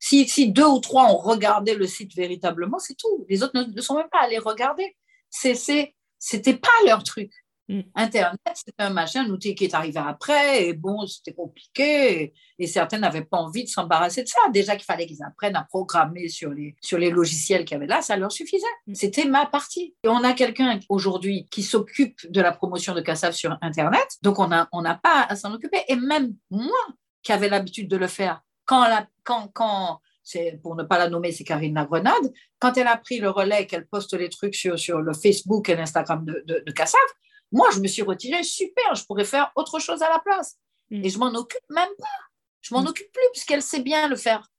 Si, 0.00 0.50
deux 0.50 0.66
ou 0.66 0.80
trois 0.80 1.04
ont 1.12 1.18
regardé 1.18 1.76
le 1.76 1.86
site 1.86 2.12
véritablement, 2.16 2.80
c'est 2.80 2.96
tout. 2.96 3.24
Les 3.28 3.44
autres 3.44 3.56
ne, 3.56 3.80
sont 3.80 3.94
même 3.94 4.08
pas 4.10 4.22
allés 4.22 4.38
regarder. 4.38 4.96
Ce 5.30 5.48
n'était 6.32 6.56
pas 6.56 6.68
leur 6.86 7.04
truc. 7.04 7.30
Mm. 7.68 7.80
Internet, 7.94 8.38
c'est 8.54 8.74
un 8.78 8.90
machin, 8.90 9.24
un 9.24 9.30
outil 9.30 9.54
qui 9.54 9.64
est 9.64 9.74
arrivé 9.74 9.98
après, 9.98 10.66
et 10.66 10.72
bon, 10.74 11.06
c'était 11.06 11.32
compliqué, 11.32 12.34
et, 12.58 12.66
certains 12.66 12.98
n'avaient 12.98 13.24
pas 13.24 13.38
envie 13.38 13.64
de 13.64 13.68
s'embarrasser 13.68 14.22
de 14.22 14.28
ça. 14.28 14.38
Déjà 14.52 14.76
qu'il 14.76 14.84
fallait 14.84 15.06
qu'ils 15.06 15.22
apprennent 15.22 15.56
à 15.56 15.64
programmer 15.64 16.28
sur 16.28 16.50
les, 16.50 16.76
sur 16.80 16.98
les 16.98 17.10
logiciels 17.10 17.64
qu'il 17.64 17.74
y 17.74 17.76
avait 17.76 17.86
là, 17.86 18.02
ça 18.02 18.16
leur 18.16 18.32
suffisait. 18.32 18.66
Mm. 18.86 18.94
C'était 18.94 19.24
ma 19.24 19.46
partie. 19.46 19.94
Et 20.04 20.08
on 20.08 20.22
a 20.24 20.32
quelqu'un 20.34 20.78
aujourd'hui 20.88 21.46
qui 21.50 21.62
s'occupe 21.62 22.30
de 22.30 22.40
la 22.40 22.52
promotion 22.52 22.94
de 22.94 23.00
Kassav 23.00 23.32
sur 23.32 23.56
Internet, 23.62 24.06
donc 24.22 24.38
on 24.38 24.48
n'a 24.48 24.68
on 24.72 24.82
pas 24.82 25.26
à 25.28 25.36
s'en 25.36 25.52
occuper. 25.54 25.82
Et 25.88 25.96
même 25.96 26.34
moi, 26.50 26.86
qui 27.22 27.32
avais 27.32 27.48
l'habitude 27.48 27.88
de 27.88 27.96
le 27.96 28.06
faire, 28.06 28.42
quand, 28.66 28.86
la, 28.86 29.06
quand, 29.22 29.48
quand 29.52 30.00
c'est 30.22 30.58
pour 30.62 30.74
ne 30.74 30.82
pas 30.82 30.98
la 30.98 31.08
nommer, 31.08 31.32
c'est 31.32 31.44
Karine 31.44 31.82
Grenade, 31.88 32.32
quand 32.58 32.76
elle 32.76 32.86
a 32.86 32.96
pris 32.96 33.18
le 33.18 33.30
relais, 33.30 33.66
qu'elle 33.66 33.86
poste 33.86 34.14
les 34.14 34.28
trucs 34.28 34.54
sur, 34.54 34.78
sur 34.78 35.00
le 35.00 35.12
Facebook 35.12 35.68
et 35.68 35.76
l'Instagram 35.76 36.24
de, 36.24 36.42
de, 36.46 36.62
de 36.66 36.72
Kassav, 36.72 37.00
moi, 37.54 37.70
je 37.72 37.78
me 37.78 37.86
suis 37.86 38.02
retirée, 38.02 38.42
super, 38.42 38.96
je 38.96 39.04
pourrais 39.04 39.24
faire 39.24 39.52
autre 39.54 39.78
chose 39.78 40.02
à 40.02 40.08
la 40.10 40.18
place. 40.18 40.58
Mm. 40.90 41.04
Et 41.04 41.08
je 41.08 41.18
m'en 41.18 41.32
occupe 41.34 41.70
même 41.70 41.94
pas. 41.98 42.18
Je 42.60 42.74
m'en 42.74 42.82
mm. 42.82 42.88
occupe 42.88 43.12
plus 43.12 43.28
puisqu'elle 43.32 43.62
sait 43.62 43.80
bien 43.80 44.08
le 44.08 44.16
faire. 44.16 44.50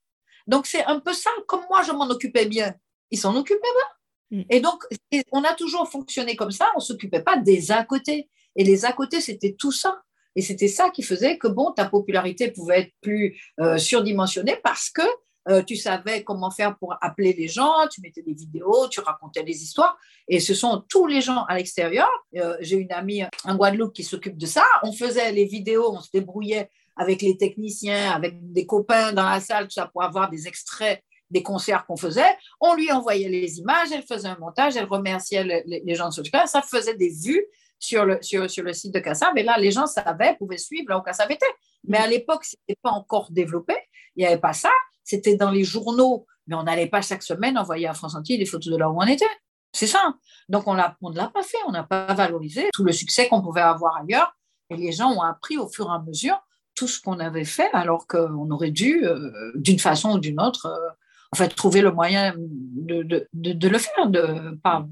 Donc, 0.46 0.66
c'est 0.66 0.84
un 0.84 0.98
peu 0.98 1.12
ça, 1.12 1.30
comme 1.46 1.60
moi, 1.68 1.82
je 1.82 1.92
m'en 1.92 2.08
occupais 2.08 2.46
bien. 2.46 2.74
Ils 3.10 3.18
s'en 3.18 3.36
occupaient 3.36 3.60
pas. 3.60 4.36
Mm. 4.38 4.42
Et 4.48 4.60
donc, 4.60 4.82
on 5.30 5.44
a 5.44 5.52
toujours 5.52 5.88
fonctionné 5.90 6.36
comme 6.36 6.50
ça, 6.50 6.70
on 6.74 6.78
ne 6.78 6.84
s'occupait 6.84 7.22
pas 7.22 7.36
des 7.36 7.70
à 7.70 7.84
côté. 7.84 8.30
Et 8.56 8.64
les 8.64 8.86
à 8.86 8.92
côté, 8.94 9.20
c'était 9.20 9.52
tout 9.52 9.72
ça. 9.72 10.02
Et 10.34 10.40
c'était 10.40 10.68
ça 10.68 10.88
qui 10.88 11.02
faisait 11.02 11.36
que, 11.36 11.48
bon, 11.48 11.72
ta 11.72 11.84
popularité 11.84 12.50
pouvait 12.50 12.80
être 12.80 12.94
plus 13.02 13.38
euh, 13.60 13.76
surdimensionnée 13.76 14.58
parce 14.64 14.88
que 14.88 15.02
euh, 15.48 15.62
tu 15.62 15.76
savais 15.76 16.24
comment 16.24 16.50
faire 16.50 16.76
pour 16.76 16.94
appeler 17.00 17.32
les 17.32 17.46
gens, 17.46 17.86
tu 17.90 18.00
mettais 18.00 18.22
des 18.22 18.34
vidéos, 18.34 18.88
tu 18.88 19.00
racontais 19.00 19.44
des 19.44 19.62
histoires. 19.62 19.96
Et 20.28 20.40
ce 20.40 20.54
sont 20.54 20.84
tous 20.88 21.06
les 21.06 21.20
gens 21.20 21.44
à 21.44 21.56
l'extérieur. 21.56 22.08
Euh, 22.36 22.56
j'ai 22.60 22.76
une 22.76 22.92
amie 22.92 23.22
en 23.44 23.54
Guadeloupe 23.54 23.92
qui 23.92 24.02
s'occupe 24.02 24.36
de 24.36 24.46
ça. 24.46 24.64
On 24.82 24.92
faisait 24.92 25.30
les 25.30 25.44
vidéos, 25.44 25.92
on 25.92 26.00
se 26.00 26.10
débrouillait 26.12 26.70
avec 26.96 27.22
les 27.22 27.36
techniciens, 27.36 28.10
avec 28.10 28.34
des 28.52 28.66
copains 28.66 29.12
dans 29.12 29.28
la 29.28 29.38
salle, 29.38 29.64
tout 29.64 29.74
ça, 29.74 29.86
pour 29.86 30.02
avoir 30.02 30.30
des 30.30 30.48
extraits 30.48 31.02
des 31.30 31.42
concerts 31.42 31.86
qu'on 31.86 31.96
faisait. 31.96 32.36
On 32.60 32.74
lui 32.74 32.90
envoyait 32.90 33.28
les 33.28 33.58
images, 33.58 33.88
elle 33.92 34.04
faisait 34.04 34.28
un 34.28 34.38
montage, 34.38 34.76
elle 34.76 34.86
remerciait 34.86 35.44
les, 35.66 35.94
gens 35.94 36.08
de 36.08 36.14
ce 36.14 36.20
cas. 36.22 36.46
Ça 36.46 36.62
faisait 36.62 36.94
des 36.94 37.10
vues 37.10 37.44
sur 37.78 38.04
le, 38.04 38.18
sur, 38.22 38.48
sur 38.50 38.64
le 38.64 38.72
site 38.72 38.94
de 38.94 39.00
Kassav. 39.00 39.36
Et 39.36 39.42
là, 39.42 39.56
les 39.58 39.70
gens 39.70 39.86
savaient, 39.86 40.36
pouvaient 40.36 40.56
suivre 40.56 40.86
là 40.88 40.98
où 40.98 41.02
Kassav 41.02 41.30
était. 41.30 41.46
Mais 41.84 41.98
à 41.98 42.06
l'époque, 42.06 42.44
ce 42.44 42.56
n'était 42.56 42.78
pas 42.80 42.90
encore 42.90 43.30
développé. 43.30 43.74
Il 44.14 44.20
n'y 44.20 44.26
avait 44.26 44.40
pas 44.40 44.52
ça 44.52 44.70
c'était 45.06 45.36
dans 45.36 45.52
les 45.52 45.64
journaux, 45.64 46.26
mais 46.48 46.56
on 46.56 46.64
n'allait 46.64 46.88
pas 46.88 47.00
chaque 47.00 47.22
semaine 47.22 47.56
envoyer 47.56 47.86
à 47.86 47.94
France 47.94 48.14
Entier 48.16 48.36
des 48.36 48.44
photos 48.44 48.72
de 48.72 48.76
là 48.76 48.90
où 48.90 49.00
on 49.00 49.06
était. 49.06 49.24
C'est 49.72 49.86
ça. 49.86 50.14
Donc, 50.48 50.66
on, 50.66 50.74
ne 50.74 50.78
l'a 50.78 51.28
pas 51.28 51.42
fait, 51.42 51.58
on 51.66 51.70
n'a 51.70 51.84
pas 51.84 52.12
valorisé 52.12 52.68
tout 52.72 52.82
le 52.82 52.92
succès 52.92 53.28
qu'on 53.28 53.40
pouvait 53.40 53.60
avoir 53.60 53.96
ailleurs. 53.98 54.36
Et 54.68 54.76
les 54.76 54.90
gens 54.90 55.12
ont 55.12 55.22
appris 55.22 55.58
au 55.58 55.68
fur 55.68 55.86
et 55.86 55.94
à 55.94 56.00
mesure 56.00 56.42
tout 56.74 56.88
ce 56.88 57.00
qu'on 57.00 57.20
avait 57.20 57.44
fait, 57.44 57.70
alors 57.72 58.06
qu'on 58.06 58.50
aurait 58.50 58.72
dû, 58.72 59.06
euh, 59.06 59.52
d'une 59.54 59.78
façon 59.78 60.14
ou 60.14 60.18
d'une 60.18 60.40
autre, 60.40 60.66
euh, 60.66 60.90
en 61.32 61.36
fait, 61.36 61.48
trouver 61.48 61.82
le 61.82 61.92
moyen 61.92 62.34
de, 62.36 63.28
le 63.32 63.78
faire. 63.78 64.08
De, 64.08 64.56
pas, 64.62 64.86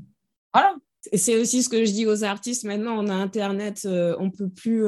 voilà. 0.52 0.76
C'est 1.12 1.38
aussi 1.38 1.62
ce 1.62 1.68
que 1.68 1.84
je 1.84 1.92
dis 1.92 2.06
aux 2.06 2.22
artistes. 2.22 2.64
Maintenant, 2.64 2.96
on 2.96 3.08
a 3.08 3.14
Internet, 3.14 3.82
euh, 3.84 4.16
on 4.20 4.30
peut 4.30 4.48
plus. 4.48 4.86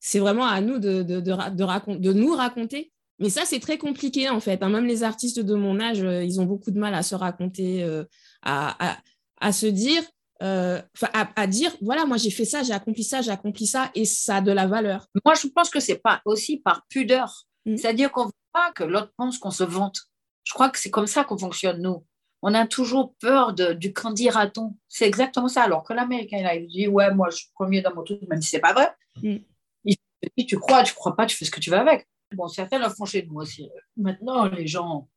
c'est 0.00 0.18
vraiment 0.18 0.46
à 0.46 0.60
nous 0.62 0.78
de 0.78 2.12
nous 2.12 2.34
raconter 2.34 2.90
mais 3.18 3.30
ça, 3.30 3.44
c'est 3.44 3.60
très 3.60 3.78
compliqué 3.78 4.28
en 4.28 4.40
fait. 4.40 4.62
Hein. 4.62 4.68
Même 4.68 4.86
les 4.86 5.02
artistes 5.02 5.40
de 5.40 5.54
mon 5.54 5.80
âge, 5.80 6.02
euh, 6.02 6.22
ils 6.22 6.40
ont 6.40 6.44
beaucoup 6.44 6.70
de 6.70 6.78
mal 6.78 6.94
à 6.94 7.02
se 7.02 7.14
raconter, 7.14 7.82
euh, 7.82 8.04
à, 8.42 9.52
se 9.52 9.66
dire, 9.66 10.02
euh, 10.42 10.80
à, 11.12 11.46
dire, 11.46 11.74
voilà, 11.80 12.04
moi 12.04 12.18
j'ai 12.18 12.30
fait 12.30 12.44
ça, 12.44 12.62
j'ai 12.62 12.74
accompli 12.74 13.04
ça, 13.04 13.22
j'ai 13.22 13.30
accompli 13.30 13.66
ça, 13.66 13.90
et 13.94 14.04
ça 14.04 14.36
a 14.36 14.40
de 14.40 14.52
la 14.52 14.66
valeur. 14.66 15.06
Moi, 15.24 15.34
je 15.34 15.48
pense 15.48 15.70
que 15.70 15.80
c'est 15.80 15.98
pas 15.98 16.20
aussi 16.24 16.58
par 16.58 16.86
pudeur. 16.88 17.46
Mm. 17.64 17.76
C'est-à-dire 17.76 18.12
qu'on 18.12 18.24
ne 18.24 18.28
veut 18.28 18.32
pas 18.52 18.72
que 18.72 18.84
l'autre 18.84 19.12
pense 19.16 19.38
qu'on 19.38 19.50
se 19.50 19.64
vante. 19.64 19.98
Je 20.44 20.52
crois 20.52 20.68
que 20.68 20.78
c'est 20.78 20.90
comme 20.90 21.06
ça 21.06 21.24
qu'on 21.24 21.38
fonctionne, 21.38 21.80
nous. 21.80 22.04
On 22.42 22.52
a 22.52 22.66
toujours 22.66 23.14
peur 23.18 23.54
de, 23.54 23.72
du 23.72 23.94
candidaton. 23.94 24.76
C'est 24.88 25.06
exactement 25.06 25.48
ça. 25.48 25.62
Alors 25.62 25.84
que 25.84 25.94
l'Américain, 25.94 26.46
il 26.54 26.66
dit, 26.68 26.86
ouais, 26.86 27.12
moi 27.14 27.30
je 27.30 27.36
suis 27.38 27.50
premier 27.54 27.80
dans 27.80 27.94
mon 27.94 28.04
truc, 28.04 28.20
même 28.28 28.42
si 28.42 28.50
c'est 28.50 28.60
pas 28.60 28.74
vrai. 28.74 28.94
Mm. 29.22 29.38
Il 29.84 29.96
dit, 30.36 30.46
tu 30.46 30.58
crois, 30.58 30.82
tu 30.82 30.92
crois 30.92 31.16
pas, 31.16 31.24
tu 31.24 31.34
fais 31.34 31.46
ce 31.46 31.50
que 31.50 31.60
tu 31.60 31.70
veux 31.70 31.78
avec. 31.78 32.06
Bon, 32.34 32.48
certains 32.48 32.78
le 32.78 32.88
font 32.88 33.04
chez 33.04 33.26
nous 33.26 33.40
aussi. 33.40 33.70
Maintenant, 33.96 34.46
les 34.46 34.66
gens, 34.66 35.08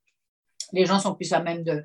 les 0.74 0.86
gens 0.86 1.00
sont 1.00 1.16
plus 1.16 1.34
à 1.34 1.42
même 1.42 1.64
de, 1.64 1.84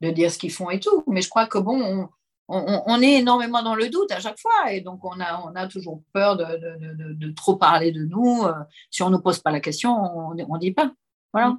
de 0.00 0.10
dire 0.10 0.30
ce 0.30 0.38
qu'ils 0.38 0.52
font 0.52 0.70
et 0.70 0.80
tout. 0.80 1.04
Mais 1.06 1.22
je 1.22 1.30
crois 1.30 1.46
que 1.46 1.58
bon, 1.58 2.08
on, 2.48 2.82
on, 2.86 3.02
est 3.02 3.18
énormément 3.18 3.62
dans 3.62 3.74
le 3.74 3.88
doute 3.88 4.10
à 4.12 4.20
chaque 4.20 4.38
fois. 4.38 4.72
Et 4.72 4.80
donc, 4.80 5.04
on 5.04 5.20
a, 5.20 5.42
on 5.46 5.54
a 5.54 5.66
toujours 5.68 6.02
peur 6.12 6.36
de, 6.36 6.44
de, 6.44 7.12
de, 7.14 7.32
trop 7.32 7.56
parler 7.56 7.92
de 7.92 8.04
nous. 8.04 8.42
Euh, 8.44 8.52
si 8.90 9.02
on 9.02 9.10
ne 9.10 9.16
nous 9.16 9.22
pose 9.22 9.38
pas 9.38 9.50
la 9.50 9.60
question, 9.60 9.90
on 9.90 10.34
ne 10.34 10.58
dit 10.58 10.72
pas. 10.72 10.92
Voilà. 11.32 11.56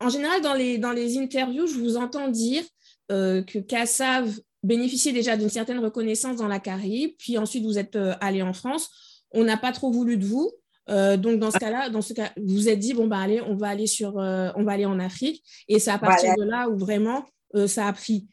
En 0.00 0.08
général, 0.08 0.40
dans 0.42 0.54
les, 0.54 0.78
dans 0.78 0.92
les 0.92 1.18
interviews, 1.18 1.66
je 1.66 1.78
vous 1.78 1.96
entends 1.96 2.28
dire 2.28 2.62
euh, 3.10 3.42
que 3.42 3.58
Kassav 3.58 4.38
bénéficiait 4.62 5.12
déjà 5.12 5.36
d'une 5.36 5.50
certaine 5.50 5.78
reconnaissance 5.78 6.36
dans 6.36 6.48
la 6.48 6.58
Caraïbe, 6.58 7.12
puis 7.18 7.38
ensuite 7.38 7.64
vous 7.64 7.78
êtes 7.78 7.96
euh, 7.96 8.14
allé 8.20 8.42
en 8.42 8.52
France. 8.52 8.90
On 9.32 9.44
n'a 9.44 9.56
pas 9.56 9.72
trop 9.72 9.90
voulu 9.90 10.16
de 10.16 10.24
vous. 10.24 10.52
Euh, 10.90 11.16
donc 11.16 11.38
dans 11.38 11.50
ce 11.50 11.58
cas-là, 11.58 11.88
dans 11.88 12.02
ce 12.02 12.12
cas, 12.12 12.32
vous 12.36 12.54
vous 12.54 12.68
êtes 12.68 12.78
dit 12.78 12.92
bon 12.92 13.06
bah 13.06 13.18
allez, 13.18 13.40
on 13.40 13.56
va 13.56 13.68
aller 13.68 13.86
sur, 13.86 14.18
euh, 14.18 14.50
on 14.56 14.64
va 14.64 14.72
aller 14.72 14.86
en 14.86 14.98
Afrique, 14.98 15.42
et 15.68 15.78
c'est 15.78 15.90
à 15.90 15.98
partir 15.98 16.34
de 16.36 16.44
là 16.44 16.68
où 16.68 16.76
vraiment 16.76 17.24
euh, 17.54 17.66
ça 17.66 17.86
a 17.86 17.92
pris. 17.92 18.28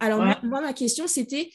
alors 0.00 0.24
moi, 0.42 0.60
ma 0.60 0.72
question 0.72 1.06
c'était, 1.06 1.50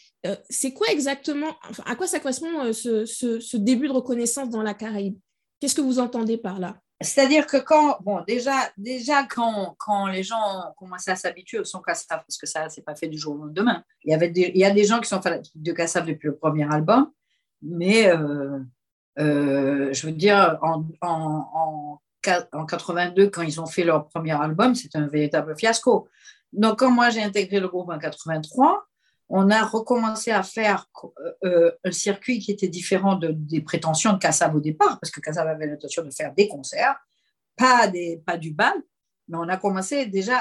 c'est 0.50 0.74
quoi 0.74 0.88
exactement, 0.90 1.56
enfin, 1.70 1.84
à 1.88 1.96
quoi 1.96 2.08
ça 2.08 2.20
correspond 2.20 2.72
ce, 2.74 3.06
ce, 3.06 3.58
début 3.58 3.88
de 3.88 3.94
reconnaissance 3.94 4.50
dans 4.50 4.62
la 4.62 4.74
Caraïbe? 4.74 5.18
Qu'est-ce 5.60 5.76
que 5.76 5.82
vous 5.82 6.00
entendez 6.00 6.38
par 6.38 6.60
là? 6.60 6.78
C'est-à-dire 7.04 7.48
que 7.48 7.58
quand, 7.58 7.98
bon, 8.02 8.22
déjà, 8.28 8.70
déjà 8.78 9.24
quand, 9.24 9.76
quand 9.80 10.06
les 10.06 10.22
gens 10.22 10.72
commençaient 10.78 11.10
à 11.10 11.16
s'habituer 11.16 11.58
au 11.58 11.64
son 11.64 11.80
Kassav, 11.82 12.20
parce 12.28 12.38
que 12.38 12.46
ça, 12.46 12.70
c'est 12.70 12.84
pas 12.84 12.94
fait 12.94 13.08
du 13.08 13.18
jour 13.18 13.34
au 13.34 13.38
lendemain, 13.38 13.84
il 14.04 14.12
y, 14.12 14.14
avait 14.14 14.32
il 14.36 14.58
y 14.58 14.66
a 14.66 14.70
des 14.70 14.84
gens 14.84 15.00
qui 15.00 15.10
sont 15.10 15.20
de 15.56 15.72
Kassav 15.72 16.06
depuis 16.06 16.28
le 16.28 16.36
premier 16.36 16.72
album, 16.72 17.12
mais 17.64 18.12
je 19.24 20.06
veux 20.06 20.12
dire, 20.12 20.58
en, 20.62 20.86
en, 21.02 22.00
en, 22.24 22.66
82, 22.66 23.30
quand 23.30 23.42
ils 23.42 23.60
ont 23.60 23.66
fait 23.66 23.84
leur 23.84 24.08
premier 24.08 24.40
album, 24.40 24.76
c'était 24.76 24.98
un 24.98 25.08
véritable 25.08 25.56
fiasco. 25.58 26.08
Donc, 26.54 26.80
quand 26.80 26.92
moi 26.92 27.10
j'ai 27.10 27.24
intégré 27.24 27.60
le 27.60 27.68
groupe 27.68 27.90
en 27.90 27.98
83, 27.98 28.86
on 29.30 29.50
a 29.50 29.64
recommencé 29.64 30.32
à 30.32 30.44
faire 30.44 30.88
euh, 31.46 31.72
un 31.86 31.92
circuit 31.92 32.40
qui 32.40 32.52
était 32.52 32.68
différent 32.68 33.16
de, 33.16 33.30
des 33.32 33.62
prétentions 33.62 34.14
de 34.14 34.20
Kassav 34.20 34.54
au 34.56 34.60
départ, 34.60 35.00
parce 35.00 35.10
que 35.10 35.22
Kassav 35.22 35.48
avait 35.48 35.68
l'intention 35.68 36.04
de 36.04 36.12
faire 36.12 36.34
des 36.34 36.48
concerts, 36.50 36.98
pas, 37.56 37.88
des, 37.88 38.22
pas 38.26 38.38
du 38.38 38.54
bal, 38.54 38.74
mais 39.30 39.38
on 39.38 39.48
a 39.48 39.56
commencé 39.56 40.06
déjà 40.06 40.38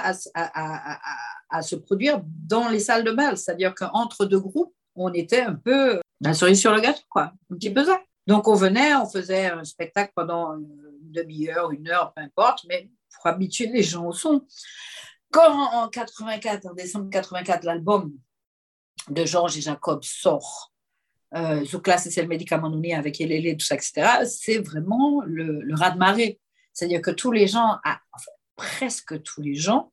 à 1.49 1.62
se 1.62 1.77
produire 1.77 2.21
dans 2.25 2.69
les 2.69 2.81
salles 2.81 3.05
de 3.05 3.12
bal, 3.12 3.37
c'est-à-dire 3.37 3.75
qu'entre 3.75 4.25
deux 4.27 4.40
groupes, 4.40 4.75
on 4.97 5.12
était 5.12 5.43
un 5.43 5.55
peu 5.55 6.01
la 6.21 6.35
cerise 6.35 6.61
sur 6.61 6.75
le 6.75 6.81
gâteau, 6.81 7.03
quoi, 7.09 7.33
un 7.51 7.55
petit 7.55 7.71
peu 7.71 7.85
ça. 7.85 8.01
Donc 8.31 8.47
on 8.47 8.55
venait, 8.55 8.95
on 8.95 9.07
faisait 9.07 9.47
un 9.47 9.64
spectacle 9.64 10.12
pendant 10.14 10.53
une 10.53 11.11
demi-heure, 11.11 11.73
une 11.73 11.88
heure, 11.88 12.12
peu 12.14 12.23
importe, 12.23 12.64
mais 12.69 12.88
pour 13.12 13.27
habituer 13.27 13.66
les 13.66 13.83
gens 13.83 14.07
au 14.07 14.12
son. 14.12 14.47
Quand 15.33 15.53
en 15.53 15.88
84, 15.88 16.64
en 16.66 16.75
décembre 16.75 17.11
84, 17.11 17.64
l'album 17.64 18.14
de 19.09 19.25
Georges 19.25 19.59
et 19.59 19.61
Jacob 19.61 20.05
sort, 20.05 20.73
euh, 21.35 21.64
classe 21.83 22.09
c'est 22.09 22.23
le 22.23 22.29
médicament 22.29 22.71
donné 22.71 22.95
avec 22.95 23.21
Elélé, 23.21 23.57
tout 23.57 23.66
ça, 23.66 23.75
etc., 23.75 24.25
c'est 24.27 24.59
vraiment 24.59 25.23
le, 25.27 25.61
le 25.62 25.75
raz-de-marée. 25.75 26.38
C'est-à-dire 26.73 27.03
que 27.03 27.11
tous 27.11 27.33
les 27.33 27.49
gens, 27.49 27.79
enfin, 27.85 28.31
presque 28.55 29.21
tous 29.25 29.43
les 29.43 29.57
gens, 29.57 29.93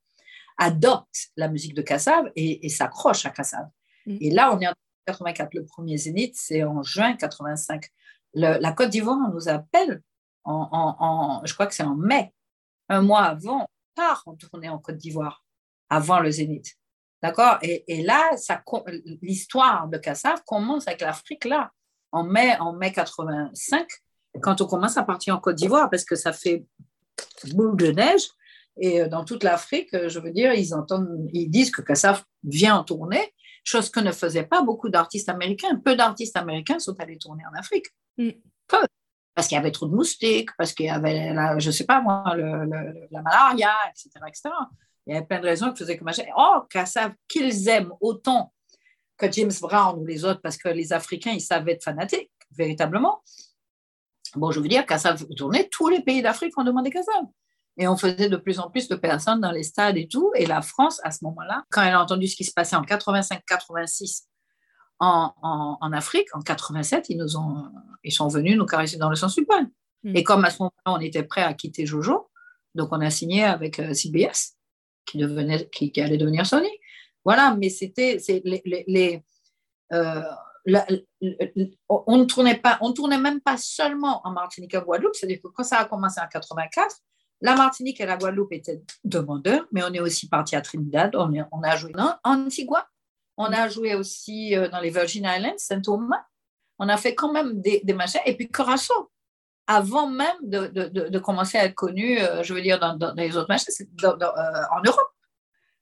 adoptent 0.60 1.32
la 1.38 1.48
musique 1.48 1.74
de 1.74 1.82
Kassav 1.82 2.32
et, 2.36 2.68
et 2.68 2.70
s'accrochent 2.70 3.26
à 3.26 3.32
Kassav. 3.32 3.66
Mm. 4.06 4.18
Et 4.22 4.30
là, 4.30 4.56
on 4.56 4.60
est 4.60 4.68
en 4.68 4.74
84, 5.08 5.56
le 5.56 5.66
premier 5.66 5.98
Zénith, 5.98 6.36
c'est 6.38 6.64
en 6.64 6.84
juin 6.84 7.16
85 7.16 7.90
la 8.38 8.72
Côte 8.74 8.90
d'Ivoire 8.90 9.30
nous 9.34 9.50
appelle, 9.50 10.02
en, 10.46 11.42
je 11.44 11.54
crois 11.54 11.68
que 11.68 11.74
c'est 11.74 11.84
en 11.84 11.96
mai, 11.96 12.34
un 12.90 13.02
mois 13.02 13.24
avant, 13.24 13.64
on 13.64 13.68
part 13.96 14.24
en 14.26 14.36
tournée 14.36 14.70
en 14.70 14.80
Côte 14.80 14.98
d'Ivoire, 14.98 15.44
avant 15.90 16.20
le 16.20 16.32
Zénith. 16.32 16.76
D'accord? 17.22 17.58
Et, 17.62 18.04
là, 18.04 18.32
l'histoire 19.22 19.88
de 19.88 19.98
Kassav 19.98 20.44
commence 20.46 20.88
avec 20.88 21.02
l'Afrique, 21.02 21.46
là, 21.46 21.72
en 22.12 22.24
mai, 22.24 22.58
en 22.60 22.74
mai 22.74 22.92
85, 22.92 23.88
quand 24.42 24.62
on 24.62 24.68
commence 24.68 24.98
à 24.98 25.04
partir 25.04 25.36
en 25.36 25.40
Côte 25.40 25.56
d'Ivoire, 25.56 25.90
parce 25.90 26.06
que 26.06 26.16
ça 26.16 26.32
fait 26.32 26.66
boule 27.54 27.76
de 27.76 27.92
neige. 27.92 28.30
Et 28.80 29.02
euh, 29.02 29.08
dans 29.10 29.26
toute 29.26 29.44
l'Afrique, 29.44 29.92
euh, 29.96 30.08
je 30.08 30.20
veux 30.20 30.32
dire, 30.32 30.54
ils 30.54 30.76
entendent, 30.76 31.28
ils 31.34 31.50
disent 31.50 31.72
que 31.72 31.82
Kassav 31.82 32.24
vient 32.44 32.78
en 32.78 32.84
tournée, 32.84 33.34
chose 33.64 33.90
que 33.90 34.00
ne 34.00 34.12
faisaient 34.12 34.46
pas 34.46 34.62
beaucoup 34.62 34.90
d'artistes 34.90 35.30
américains. 35.30 35.76
Peu 35.78 35.96
d'artistes 35.96 36.38
américains 36.38 36.80
sont 36.80 37.00
allés 37.00 37.18
tourner 37.18 37.44
en 37.46 37.58
Afrique. 37.58 37.88
Mm. 38.18 38.32
Parce 39.34 39.48
qu'il 39.48 39.56
y 39.56 39.60
avait 39.60 39.72
trop 39.72 39.86
de 39.86 39.94
moustiques, 39.94 40.50
parce 40.58 40.74
qu'il 40.74 40.88
y 40.88 40.90
avait, 40.90 41.34
la, 41.34 41.60
je 41.60 41.68
ne 41.68 41.72
sais 41.72 41.86
pas 41.86 42.02
moi, 42.02 42.24
la 42.36 43.22
malaria, 43.22 43.72
etc., 43.90 44.10
etc. 44.28 44.50
Il 45.06 45.14
y 45.14 45.18
avait 45.18 45.26
plein 45.26 45.40
de 45.40 45.46
raisons 45.46 45.72
qui 45.72 45.80
faisaient 45.84 45.98
que. 45.98 46.04
Oh, 46.36 46.64
qu'ils 47.28 47.70
aiment 47.70 47.94
autant 48.02 48.52
que 49.16 49.32
James 49.32 49.52
Brown 49.62 50.00
ou 50.00 50.06
les 50.06 50.26
autres, 50.26 50.42
parce 50.42 50.58
que 50.58 50.70
les 50.70 50.92
Africains, 50.92 51.32
ils 51.32 51.42
savaient 51.42 51.74
être 51.74 51.84
fanatiques, 51.84 52.32
véritablement. 52.52 53.22
Bon, 54.36 54.52
je 54.52 54.60
veux 54.60 54.68
dire, 54.68 54.86
Kassav 54.86 55.26
tournait, 55.36 55.70
tous 55.70 55.88
les 55.88 56.02
pays 56.02 56.22
d'Afrique 56.22 56.58
ont 56.58 56.64
demandé 56.64 56.90
Kassav. 56.90 57.24
Et 57.78 57.88
on 57.88 57.96
faisait 57.96 58.30
de 58.30 58.38
plus 58.38 58.60
en 58.60 58.70
plus 58.70 58.88
de 58.88 58.96
personnes 58.96 59.40
dans 59.40 59.52
les 59.52 59.64
stades 59.64 59.98
et 59.98 60.08
tout. 60.08 60.32
Et 60.36 60.46
la 60.46 60.62
France, 60.62 61.00
à 61.04 61.12
ce 61.12 61.24
moment-là, 61.26 61.64
quand 61.70 61.84
elle 61.84 61.94
a 61.94 62.02
entendu 62.02 62.28
ce 62.28 62.36
qui 62.36 62.44
se 62.44 62.54
passait 62.54 62.76
en 62.76 62.82
85-86 62.82 64.24
en, 65.00 65.34
en, 65.42 65.92
Afrique, 65.94 66.28
en 66.36 66.42
87, 66.42 67.10
ils, 67.10 67.18
nous 67.18 67.38
ont, 67.38 67.70
ils 68.04 68.12
sont 68.12 68.28
venus 68.28 68.58
nous 68.58 68.66
caresser 68.66 68.98
dans 68.98 69.10
le 69.10 69.16
sens 69.16 69.36
du 69.36 69.46
poil. 69.46 69.68
Mm. 70.04 70.16
Et 70.16 70.24
comme 70.24 70.44
à 70.44 70.50
ce 70.50 70.64
moment-là, 70.64 70.98
on 70.98 71.00
était 71.00 71.24
prêt 71.24 71.44
à 71.44 71.54
quitter 71.54 71.86
Jojo, 71.86 72.30
donc 72.74 72.90
on 72.92 73.02
a 73.02 73.10
signé 73.12 73.44
avec 73.44 73.80
euh, 73.80 73.94
CBS, 73.94 74.56
qui, 75.06 75.20
devenait, 75.20 75.70
qui, 75.70 75.92
allait 76.02 76.18
devenir 76.18 76.46
Sony. 76.46 76.70
Voilà, 77.24 77.56
mais 77.56 77.70
c'était 77.70 78.18
les, 78.44 78.84
les, 78.88 79.24
euh, 79.94 80.22
on 81.90 82.18
ne 82.18 82.26
tournait 82.26 82.58
pas, 82.58 82.78
on 82.82 82.92
tournait 82.92 83.18
même 83.18 83.42
pas 83.42 83.58
seulement 83.58 84.22
en 84.26 84.32
Martinique 84.32 84.74
et 84.74 84.80
Guadeloupe, 84.80 85.16
c'est-à-dire 85.16 85.40
que 85.42 85.48
quand 85.48 85.64
ça 85.64 85.80
a 85.80 85.86
commencé 85.86 86.20
en 86.20 86.28
84, 86.28 86.96
la 87.42 87.56
Martinique 87.56 88.02
et 88.02 88.06
la 88.06 88.18
Guadeloupe 88.18 88.54
étaient 88.54 88.82
demandeurs, 89.04 89.68
mais 89.72 89.84
on 89.84 89.94
est 89.94 90.00
aussi 90.00 90.28
parti 90.28 90.56
à 90.56 90.62
Trinidad, 90.62 91.16
on, 91.16 91.32
on 91.52 91.62
a 91.64 91.76
joué 91.76 91.92
en 91.96 92.16
Antigua, 92.24 92.88
on 93.38 93.46
a 93.46 93.70
joué 93.70 93.96
aussi 93.96 94.56
euh, 94.56 94.68
dans 94.70 94.80
les 94.80 94.90
Virgin 94.90 95.26
Islands, 95.26 95.58
Saint-Thomas, 95.58 96.24
on 96.80 96.90
a 96.90 96.98
fait 96.98 97.16
quand 97.16 97.32
même 97.32 97.62
des, 97.62 97.82
des 97.84 97.94
machins, 97.94 98.22
et 98.26 98.36
puis 98.36 98.50
Curaçao, 98.50 99.12
avant 99.68 100.10
même 100.10 100.38
de, 100.42 100.68
de, 100.68 101.10
de, 101.10 101.20
commencer 101.20 101.58
à 101.58 101.66
être 101.66 101.76
connu, 101.76 102.20
euh, 102.20 102.42
je 102.42 102.54
veux 102.54 102.62
dire, 102.62 102.80
dans, 102.80 102.96
dans 102.96 103.14
les 103.14 103.36
autres 103.36 103.50
machins, 103.50 103.68
euh, 104.04 104.08
en 104.10 104.82
Europe. 104.84 105.10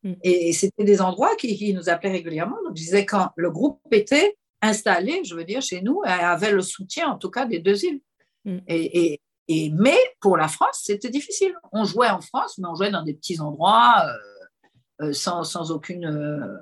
Mm. 0.03 0.13
Et, 0.23 0.53
c'était 0.53 0.83
des 0.83 1.01
endroits 1.01 1.35
qui, 1.35 1.55
qui, 1.55 1.73
nous 1.73 1.87
appelaient 1.87 2.11
régulièrement. 2.11 2.57
Donc, 2.63 2.75
je 2.75 2.81
disais, 2.81 3.05
quand 3.05 3.29
le 3.35 3.51
groupe 3.51 3.79
était 3.91 4.37
installé, 4.61 5.23
je 5.23 5.35
veux 5.35 5.43
dire, 5.43 5.61
chez 5.61 5.81
nous, 5.81 6.01
avait 6.03 6.51
le 6.51 6.61
soutien, 6.61 7.09
en 7.09 7.17
tout 7.17 7.29
cas, 7.29 7.45
des 7.45 7.59
deux 7.59 7.85
îles. 7.85 8.01
Mm. 8.45 8.57
Et, 8.67 9.13
et, 9.13 9.21
mais 9.47 9.97
pour 10.19 10.37
la 10.37 10.47
France, 10.47 10.81
c'était 10.83 11.09
difficile. 11.09 11.55
On 11.71 11.83
jouait 11.83 12.09
en 12.09 12.21
France, 12.21 12.57
mais 12.57 12.67
on 12.67 12.75
jouait 12.75 12.91
dans 12.91 13.03
des 13.03 13.13
petits 13.13 13.39
endroits 13.39 14.05
euh, 15.01 15.13
sans, 15.13 15.43
sans, 15.43 15.71
aucune 15.71 16.59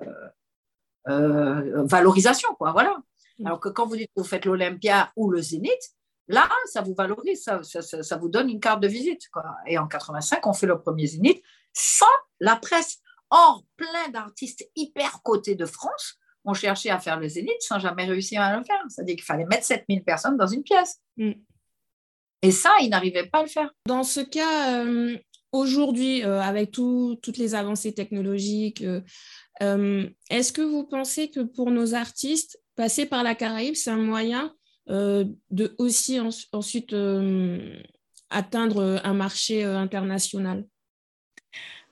valorisation, 1.06 2.50
quoi. 2.56 2.72
Voilà. 2.72 2.98
Mm. 3.40 3.48
Alors 3.48 3.60
que 3.60 3.70
quand 3.70 3.86
vous 3.86 3.96
dites 3.96 4.10
que 4.16 4.22
vous 4.22 4.28
faites 4.28 4.46
l'Olympia 4.46 5.12
ou 5.16 5.30
le 5.30 5.42
Zénith, 5.42 5.94
Là, 6.28 6.50
ça 6.66 6.82
vous 6.82 6.94
valorise, 6.94 7.44
ça, 7.44 7.62
ça, 7.64 8.18
vous 8.18 8.30
donne 8.30 8.50
une 8.50 8.60
carte 8.60 8.82
de 8.82 8.88
visite. 8.88 9.28
Quoi. 9.30 9.44
Et 9.68 9.78
en 9.78 9.88
85, 9.88 10.46
on 10.48 10.54
fait 10.54 10.68
le 10.68 10.80
premier 10.80 11.06
Zénith 11.06 11.44
sans 11.74 12.06
la 12.40 12.56
presse. 12.56 13.00
Or, 13.30 13.64
plein 13.76 14.10
d'artistes 14.10 14.64
hyper 14.76 15.22
cotés 15.24 15.56
de 15.56 15.66
France 15.66 16.18
ont 16.46 16.54
cherché 16.54 16.90
à 16.90 17.00
faire 17.00 17.20
le 17.20 17.28
Zénith 17.28 17.62
sans 17.62 17.80
jamais 17.80 18.06
réussir 18.06 18.42
à 18.42 18.56
le 18.56 18.64
faire. 18.64 18.82
C'est-à-dire 18.88 19.16
qu'il 19.16 19.24
fallait 19.24 19.46
mettre 19.46 19.66
7000 19.66 20.04
personnes 20.04 20.38
dans 20.38 20.48
une 20.48 20.64
pièce. 20.64 21.02
Mm. 21.18 21.32
Et 22.44 22.52
ça, 22.52 22.76
ils 22.82 22.90
n'arrivaient 22.90 23.26
pas 23.26 23.40
à 23.40 23.44
le 23.44 23.48
faire. 23.48 23.72
Dans 23.88 24.04
ce 24.04 24.20
cas, 24.20 24.84
euh, 24.84 25.18
aujourd'hui, 25.54 26.24
euh, 26.26 26.42
avec 26.42 26.72
toutes 26.72 27.38
les 27.38 27.56
avancées 27.56 27.94
technologiques, 27.94 28.84
euh, 29.62 30.10
est-ce 30.30 30.52
que 30.52 30.62
vous 30.62 30.84
pensez 30.86 31.32
que 31.32 31.40
pour 31.40 31.72
nos 31.72 31.96
artistes, 31.96 32.62
passer 32.76 33.06
par 33.06 33.24
la 33.24 33.34
Caraïbe, 33.34 33.76
c'est 33.76 33.92
un 33.92 33.98
moyen 33.98 34.54
de 34.88 35.74
aussi 35.78 36.20
ensuite 36.52 36.94
atteindre 38.30 39.02
un 39.02 39.14
marché 39.14 39.64
international? 39.64 40.66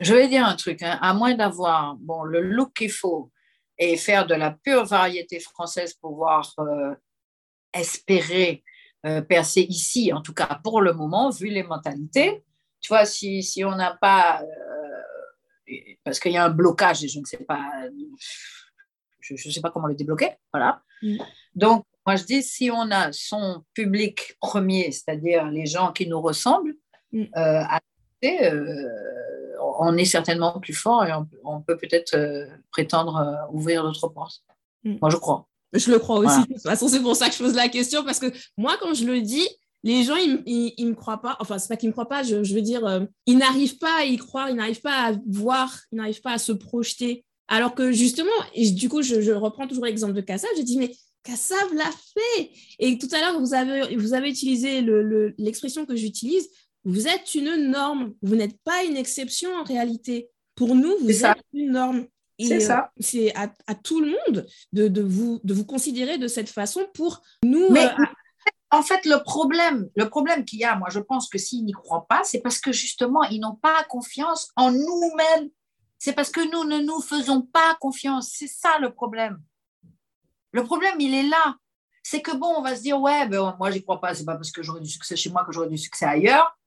Je 0.01 0.13
vais 0.13 0.27
dire 0.27 0.45
un 0.45 0.57
truc, 0.57 0.83
hein. 0.83 0.99
à 1.01 1.13
moins 1.13 1.33
d'avoir 1.35 1.95
bon, 1.95 2.23
le 2.23 2.41
look 2.41 2.73
qu'il 2.73 2.91
faut 2.91 3.31
et 3.77 3.95
faire 3.95 4.27
de 4.27 4.35
la 4.35 4.51
pure 4.51 4.83
variété 4.83 5.39
française 5.39 5.93
pour 5.93 6.11
pouvoir 6.11 6.53
espérer 7.73 8.61
percer 9.27 9.61
ici, 9.61 10.13
en 10.13 10.21
tout 10.21 10.33
cas 10.33 10.59
pour 10.63 10.81
le 10.81 10.93
moment, 10.93 11.29
vu 11.29 11.47
les 11.47 11.63
mentalités. 11.63 12.43
Tu 12.79 12.89
vois, 12.89 13.05
si, 13.05 13.43
si 13.43 13.63
on 13.65 13.75
n'a 13.75 13.97
pas, 13.99 14.43
parce 16.03 16.19
qu'il 16.19 16.31
y 16.31 16.37
a 16.37 16.45
un 16.45 16.49
blocage 16.49 17.03
et 17.03 17.07
je 17.07 17.19
ne 17.19 17.25
sais 17.25 17.37
pas, 17.37 17.67
je 19.19 19.33
ne 19.33 19.53
sais 19.53 19.61
pas 19.61 19.71
comment 19.71 19.87
le 19.87 19.95
débloquer, 19.95 20.31
voilà. 20.51 20.81
Mm. 21.01 21.17
Donc, 21.55 21.85
moi, 22.05 22.15
je 22.15 22.23
dis, 22.23 22.43
si 22.43 22.71
on 22.71 22.89
a 22.91 23.11
son 23.11 23.63
public 23.73 24.35
premier, 24.39 24.91
c'est-à-dire 24.91 25.45
les 25.49 25.65
gens 25.65 25.91
qui 25.91 26.07
nous 26.07 26.21
ressemblent, 26.21 26.75
mm. 27.11 27.23
euh, 27.37 27.63
euh, 28.23 28.89
on 29.79 29.97
est 29.97 30.05
certainement 30.05 30.59
plus 30.59 30.73
fort 30.73 31.05
et 31.05 31.11
on, 31.43 31.61
peut 31.61 31.77
peut-être 31.77 32.15
euh, 32.15 32.45
prétendre 32.71 33.47
ouvrir 33.51 33.83
d'autres 33.83 34.07
portes. 34.07 34.43
Mm. 34.83 34.97
Moi, 35.01 35.09
je 35.09 35.17
crois. 35.17 35.47
Je 35.73 35.91
le 35.91 35.99
crois 35.99 36.19
aussi. 36.19 36.41
De 36.41 36.53
toute 36.53 36.63
façon, 36.63 36.87
c'est 36.87 36.99
pour 36.99 37.15
ça 37.15 37.29
que 37.29 37.35
je 37.35 37.39
pose 37.39 37.55
la 37.55 37.69
question, 37.69 38.03
parce 38.03 38.19
que 38.19 38.31
moi, 38.57 38.77
quand 38.81 38.93
je 38.93 39.05
le 39.05 39.21
dis, 39.21 39.47
les 39.83 40.03
gens, 40.03 40.15
ils 40.15 40.73
ne 40.77 40.89
me 40.89 40.95
croient 40.95 41.21
pas. 41.21 41.37
Enfin, 41.39 41.57
c'est 41.57 41.67
pas 41.67 41.77
qu'ils 41.77 41.87
ne 41.87 41.91
me 41.91 41.93
croient 41.93 42.09
pas, 42.09 42.23
je, 42.23 42.35
veux 42.35 42.61
dire, 42.61 43.07
ils 43.25 43.37
n'arrivent 43.37 43.77
pas 43.77 43.99
à 43.99 44.05
y 44.05 44.17
croire, 44.17 44.49
ils 44.49 44.55
n'arrivent 44.55 44.81
pas 44.81 45.07
à 45.07 45.13
voir, 45.27 45.75
ils 45.91 45.95
n'arrivent 45.95 46.21
pas 46.21 46.33
à 46.33 46.37
se 46.37 46.51
projeter. 46.51 47.25
Alors 47.47 47.75
que 47.75 47.91
justement, 47.91 48.29
et 48.53 48.69
du 48.71 48.87
coup, 48.87 49.01
je, 49.01 49.21
je 49.21 49.31
reprends 49.31 49.67
toujours 49.67 49.85
l'exemple 49.85 50.13
de 50.13 50.21
Kassa, 50.21 50.47
je 50.57 50.61
dis, 50.61 50.77
mais 50.77 50.91
Kassav 51.23 51.73
l'a 51.73 51.89
fait. 51.91 52.51
Et 52.79 52.97
tout 52.97 53.07
à 53.11 53.19
l'heure, 53.19 53.39
vous 53.39 53.53
avez, 53.53 53.95
vous 53.95 54.13
avez 54.13 54.29
utilisé 54.29 54.81
l'expression 55.37 55.85
que 55.85 55.95
j'utilise. 55.95 56.47
Vous 56.83 57.07
êtes 57.07 57.35
une 57.35 57.69
norme. 57.69 58.13
Vous 58.21 58.35
n'êtes 58.35 58.57
pas 58.63 58.83
une 58.83 58.97
exception 58.97 59.53
en 59.53 59.63
réalité. 59.63 60.29
Pour 60.55 60.75
nous, 60.75 60.97
vous 61.01 61.25
êtes 61.25 61.37
une 61.53 61.71
norme. 61.71 62.07
C'est 62.47 62.59
ça. 62.59 62.79
Euh, 62.79 63.01
c'est 63.01 63.33
à, 63.35 63.75
tout 63.75 64.01
le 64.01 64.11
monde 64.11 64.45
de, 64.73 64.87
de, 64.87 65.01
vous, 65.01 65.39
de 65.43 65.53
vous 65.53 65.65
considérer 65.65 66.17
de 66.17 66.27
cette 66.27 66.49
façon 66.49 66.81
pour 66.93 67.21
nous. 67.43 67.69
Mais 67.71 67.85
euh, 67.85 68.05
en 68.71 68.81
fait, 68.81 69.05
le 69.05 69.21
problème, 69.23 69.89
le 69.95 70.09
problème 70.09 70.45
qu'il 70.45 70.59
y 70.59 70.63
a, 70.63 70.75
moi, 70.75 70.89
je 70.89 70.99
pense 70.99 71.29
que 71.29 71.37
s'ils 71.37 71.65
n'y 71.65 71.73
croient 71.73 72.05
pas, 72.07 72.23
c'est 72.23 72.39
parce 72.39 72.59
que 72.59 72.71
justement, 72.71 73.23
ils 73.23 73.39
n'ont 73.39 73.55
pas 73.55 73.83
confiance 73.89 74.51
en 74.55 74.71
nous-mêmes. 74.71 75.49
C'est 75.99 76.13
parce 76.13 76.31
que 76.31 76.41
nous 76.51 76.63
ne 76.63 76.79
nous 76.79 77.01
faisons 77.01 77.41
pas 77.41 77.77
confiance. 77.79 78.31
C'est 78.33 78.47
ça 78.47 78.79
le 78.79 78.93
problème. 78.93 79.39
Le 80.51 80.63
problème, 80.63 80.95
il 80.99 81.13
est 81.13 81.27
là. 81.27 81.55
C'est 82.03 82.21
que 82.21 82.35
bon, 82.35 82.53
on 82.57 82.61
va 82.61 82.75
se 82.75 82.81
dire, 82.81 82.99
ouais, 82.99 83.27
ben, 83.27 83.55
moi, 83.59 83.69
j'y 83.71 83.83
crois 83.83 84.01
pas. 84.01 84.15
C'est 84.15 84.25
pas 84.25 84.35
parce 84.35 84.51
que 84.51 84.63
j'aurai 84.63 84.81
du 84.81 84.89
succès 84.89 85.15
chez 85.15 85.29
moi 85.29 85.45
que 85.45 85.51
j'aurai 85.51 85.69
du 85.69 85.77
succès 85.77 86.05
ailleurs. 86.05 86.57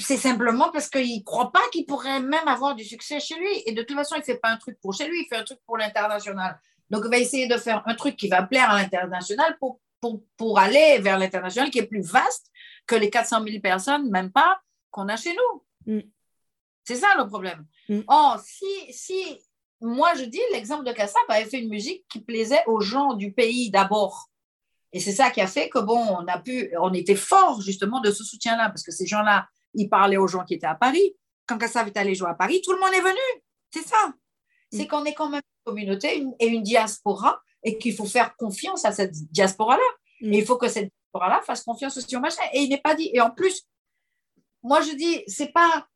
C'est 0.00 0.16
simplement 0.16 0.70
parce 0.72 0.88
qu'il 0.88 1.18
ne 1.18 1.22
croit 1.22 1.52
pas 1.52 1.62
qu'il 1.72 1.86
pourrait 1.86 2.20
même 2.20 2.48
avoir 2.48 2.74
du 2.74 2.84
succès 2.84 3.20
chez 3.20 3.36
lui. 3.36 3.62
Et 3.66 3.72
de 3.72 3.82
toute 3.82 3.96
façon, 3.96 4.16
il 4.16 4.20
ne 4.20 4.24
fait 4.24 4.38
pas 4.38 4.50
un 4.50 4.56
truc 4.56 4.78
pour 4.80 4.94
chez 4.94 5.06
lui, 5.08 5.22
il 5.22 5.28
fait 5.28 5.36
un 5.36 5.44
truc 5.44 5.58
pour 5.66 5.76
l'international. 5.76 6.58
Donc, 6.88 7.02
il 7.04 7.10
va 7.10 7.18
essayer 7.18 7.46
de 7.46 7.56
faire 7.56 7.82
un 7.86 7.94
truc 7.94 8.16
qui 8.16 8.28
va 8.28 8.42
plaire 8.42 8.70
à 8.70 8.80
l'international 8.80 9.56
pour, 9.58 9.80
pour, 10.00 10.22
pour, 10.36 10.58
aller 10.58 10.98
vers 10.98 11.18
l'international 11.18 11.70
qui 11.70 11.78
est 11.78 11.86
plus 11.86 12.02
vaste 12.02 12.50
que 12.86 12.96
les 12.96 13.10
400 13.10 13.44
000 13.44 13.60
personnes, 13.60 14.10
même 14.10 14.32
pas, 14.32 14.60
qu'on 14.90 15.08
a 15.08 15.16
chez 15.16 15.34
nous. 15.34 15.94
Mm. 15.94 16.00
C'est 16.84 16.96
ça 16.96 17.08
le 17.16 17.26
problème. 17.28 17.66
Mm. 17.88 18.00
Or, 18.08 18.40
si, 18.40 18.92
si 18.92 19.40
moi, 19.80 20.14
je 20.14 20.24
dis, 20.24 20.40
l'exemple 20.52 20.84
de 20.84 20.92
Kassab 20.92 21.22
avait 21.28 21.44
fait 21.44 21.60
une 21.60 21.70
musique 21.70 22.04
qui 22.08 22.20
plaisait 22.20 22.62
aux 22.66 22.80
gens 22.80 23.14
du 23.14 23.32
pays 23.32 23.70
d'abord. 23.70 24.28
Et 24.92 25.00
c'est 25.00 25.12
ça 25.12 25.30
qui 25.30 25.40
a 25.40 25.46
fait 25.46 25.68
que, 25.68 25.78
bon, 25.78 25.98
on 25.98 26.26
a 26.26 26.38
pu, 26.38 26.72
on 26.80 26.92
était 26.92 27.14
fort 27.14 27.60
justement 27.60 28.00
de 28.00 28.10
ce 28.10 28.24
soutien-là, 28.24 28.68
parce 28.68 28.82
que 28.82 28.92
ces 28.92 29.06
gens-là, 29.06 29.46
ils 29.74 29.88
parlaient 29.88 30.16
aux 30.16 30.26
gens 30.26 30.44
qui 30.44 30.54
étaient 30.54 30.66
à 30.66 30.74
Paris. 30.74 31.16
Quand 31.46 31.58
Kassab 31.58 31.88
est 31.88 31.96
allé 31.96 32.14
jouer 32.14 32.30
à 32.30 32.34
Paris, 32.34 32.60
tout 32.64 32.72
le 32.72 32.80
monde 32.80 32.94
est 32.94 33.00
venu. 33.00 33.42
C'est 33.72 33.86
ça. 33.86 34.12
C'est 34.72 34.86
qu'on 34.86 35.04
est 35.04 35.14
quand 35.14 35.28
même 35.28 35.42
une 35.42 35.72
communauté 35.72 36.24
et 36.38 36.46
une 36.46 36.62
diaspora 36.62 37.40
et 37.64 37.76
qu'il 37.76 37.94
faut 37.94 38.04
faire 38.04 38.36
confiance 38.36 38.84
à 38.84 38.92
cette 38.92 39.12
diaspora-là. 39.32 39.82
Mm. 40.20 40.32
Et 40.32 40.38
il 40.38 40.44
faut 40.44 40.56
que 40.56 40.68
cette 40.68 40.90
diaspora-là 40.90 41.42
fasse 41.42 41.64
confiance 41.64 41.96
aussi 41.96 42.16
au 42.16 42.20
machin. 42.20 42.42
Et 42.52 42.60
il 42.60 42.68
n'est 42.68 42.80
pas 42.80 42.94
dit. 42.94 43.10
Et 43.12 43.20
en 43.20 43.30
plus, 43.30 43.64
moi, 44.62 44.80
je 44.80 44.94
dis, 44.94 45.24
c'est 45.26 45.52
pas 45.52 45.86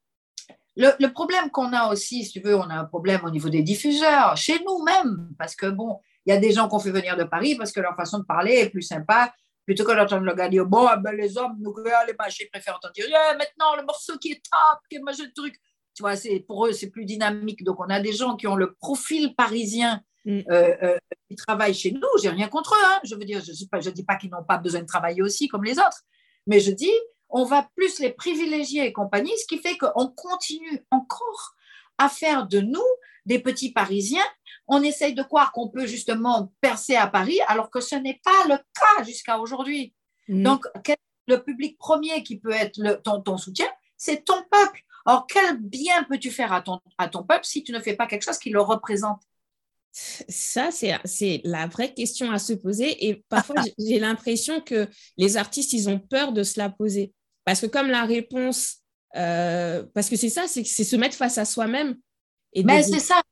le, 0.77 1.07
problème 1.07 1.51
qu'on 1.51 1.73
a 1.73 1.93
aussi, 1.93 2.25
si 2.25 2.33
tu 2.33 2.41
veux, 2.41 2.57
on 2.57 2.69
a 2.69 2.75
un 2.75 2.85
problème 2.85 3.21
au 3.25 3.31
niveau 3.31 3.49
des 3.49 3.63
diffuseurs, 3.63 4.37
chez 4.37 4.59
nous 4.65 4.83
même, 4.83 5.31
parce 5.39 5.55
que 5.55 5.67
bon, 5.67 6.01
il 6.27 6.31
y 6.31 6.37
a 6.37 6.39
des 6.39 6.53
gens 6.53 6.69
qu'on 6.69 6.81
fait 6.81 6.91
venir 6.91 7.17
de 7.17 7.25
Paris 7.25 7.55
parce 7.55 7.71
que 7.71 7.81
leur 7.81 7.95
façon 7.95 8.19
de 8.19 8.25
parler 8.25 8.55
est 8.55 8.71
plus 8.71 8.83
sympa, 8.83 9.33
plutôt 9.65 9.85
que 9.85 9.93
d'entendre 9.93 10.25
le 10.25 10.35
gars 10.35 10.49
dire 10.49 10.67
Bon, 10.67 10.89
ben, 11.01 11.13
les 11.13 11.37
hommes, 11.39 11.57
nous, 11.61 11.75
les 12.07 12.15
machins 12.19 12.47
préfèrent 12.53 12.77
entendre 12.77 12.95
dire 12.95 13.07
maintenant, 13.39 13.77
le 13.77 13.85
morceau 13.85 14.17
qui 14.19 14.33
est 14.33 14.43
top, 14.43 14.81
qui 14.89 14.97
est 14.97 15.01
machin 15.01 15.25
truc. 15.35 15.55
Tu 15.95 16.03
vois, 16.03 16.15
pour 16.47 16.67
eux, 16.67 16.73
c'est 16.73 16.91
plus 16.91 17.05
dynamique. 17.05 17.63
Donc, 17.63 17.79
on 17.79 17.89
a 17.89 18.01
des 18.01 18.13
gens 18.13 18.37
qui 18.37 18.49
ont 18.49 18.57
le 18.57 18.75
profil 18.75 19.35
parisien 19.37 20.03
mm. 20.25 20.41
euh, 20.51 20.77
euh, 20.83 20.99
qui 21.29 21.37
travaillent 21.37 21.75
chez 21.75 21.93
nous. 21.93 22.01
J'ai 22.21 22.31
rien 22.31 22.49
contre 22.49 22.75
eux. 22.75 22.85
Hein. 22.85 23.01
Je 23.05 23.15
veux 23.15 23.25
dire, 23.25 23.41
je 23.41 23.53
ne 23.53 23.95
dis 23.95 24.05
pas 24.05 24.17
qu'ils 24.17 24.31
n'ont 24.31 24.43
pas 24.43 24.59
besoin 24.59 24.81
de 24.81 24.87
travailler 24.87 25.23
aussi 25.23 25.47
comme 25.47 25.63
les 25.63 25.79
autres. 25.79 26.03
Mais 26.47 26.59
je 26.59 26.73
dis, 26.73 26.93
on 27.29 27.45
va 27.45 27.69
plus 27.77 28.01
les 28.01 28.11
privilégier 28.11 28.87
et 28.87 28.93
compagnie, 28.93 29.33
ce 29.39 29.47
qui 29.47 29.59
fait 29.59 29.77
qu'on 29.79 30.09
continue 30.09 30.85
encore 30.91 31.55
à 31.99 32.09
faire 32.09 32.47
de 32.47 32.61
nous 32.61 32.83
des 33.27 33.39
petits 33.39 33.73
Parisiens. 33.73 34.25
On 34.67 34.83
essaye 34.83 35.15
de 35.15 35.23
croire 35.23 35.53
qu'on 35.53 35.69
peut 35.69 35.87
justement 35.87 36.53
percer 36.61 36.97
à 36.97 37.07
Paris, 37.07 37.39
alors 37.49 37.71
que 37.71 37.81
ce 37.81 37.97
n'est 37.97 38.21
pas 38.25 38.49
le 38.49 38.57
cas 38.57 39.05
jusqu'à 39.05 39.39
aujourd'hui. 39.39 39.95
Mm. 40.29 40.43
Donc, 40.43 40.67
le 41.27 41.43
public 41.43 41.79
premier 41.79 42.23
qui 42.23 42.39
peut 42.39 42.53
être 42.53 42.77
le, 42.79 42.95
ton, 42.97 43.37
soutien, 43.37 43.67
c'est 43.97 44.25
ton 44.25 44.43
peuple. 44.51 44.81
Or, 45.07 45.27
quel 45.27 45.59
bien 45.59 46.05
peux-tu 46.05 46.31
faire 46.31 46.53
à 46.53 46.63
ton, 46.63 46.81
à 46.99 47.09
ton 47.09 47.23
peuple 47.23 47.45
si 47.45 47.63
tu 47.63 47.73
ne 47.73 47.81
fais 47.81 47.95
pas 47.95 48.07
quelque 48.07 48.23
chose 48.23 48.39
qui 48.39 48.51
le 48.51 48.61
représente? 48.61 49.21
Ça, 49.93 50.71
c'est 50.71 51.41
la 51.45 51.67
vraie 51.67 51.95
question 51.95 52.31
à 52.33 52.39
se 52.39 52.53
poser. 52.53 53.07
Et 53.07 53.25
parfois, 53.29 53.57
j'ai 53.79 53.99
l'impression 53.99 54.61
que 54.61 54.89
les 55.17 55.37
artistes, 55.37 55.73
ils 55.73 55.89
ont 55.89 55.99
peur 55.99 56.33
de 56.33 56.43
se 56.43 56.59
la 56.59 56.69
poser. 56.69 57.13
Parce 57.45 57.61
que 57.61 57.67
comme 57.67 57.89
la 57.89 58.05
réponse, 58.05 58.79
euh, 59.17 59.85
parce 59.95 60.09
que 60.09 60.17
c'est 60.17 60.31
ça, 60.31 60.47
c'est 60.49 60.65
se 60.65 60.97
mettre 60.97 61.17
face 61.17 61.39
à 61.39 61.45
soi-même. 61.45 61.97
Mais 62.57 62.83
c'est 62.83 63.01
ça, 63.01 63.23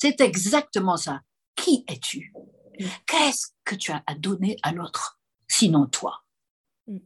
c'est 0.00 0.20
exactement 0.20 0.96
ça. 0.96 1.20
Qui 1.54 1.84
es-tu? 1.86 2.32
Mm. 2.78 2.86
Qu'est-ce 3.06 3.48
que 3.64 3.74
tu 3.74 3.92
as 3.92 4.02
à 4.06 4.14
donner 4.14 4.56
à 4.62 4.72
l'autre, 4.72 5.20
sinon 5.46 5.86
toi? 5.86 6.24
Mm. 6.86 6.98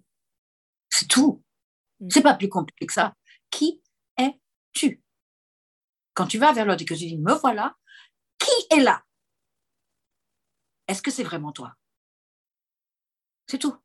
C'est 0.91 1.09
tout. 1.09 1.43
Mm. 2.01 2.09
C'est 2.11 2.23
pas 2.23 2.35
plus 2.35 2.49
compliqué 2.49 2.87
que 2.87 2.93
ça. 2.93 3.15
Qui 3.51 3.83
es-tu? 4.17 5.03
Quand 6.15 6.27
tu 6.27 6.39
vas 6.39 6.53
vers 6.53 6.67
l'autre 6.67 6.83
et 6.83 6.85
que 6.85 6.95
tu 6.95 7.07
dis, 7.07 7.19
me 7.19 7.35
voilà, 7.35 7.75
qui 8.39 8.53
est 8.71 8.81
là? 8.81 9.05
Est-ce 10.87 11.03
que 11.03 11.11
c'est 11.11 11.25
vraiment 11.25 11.51
toi? 11.51 11.75
C'est 13.49 13.59
tout. 13.59 13.77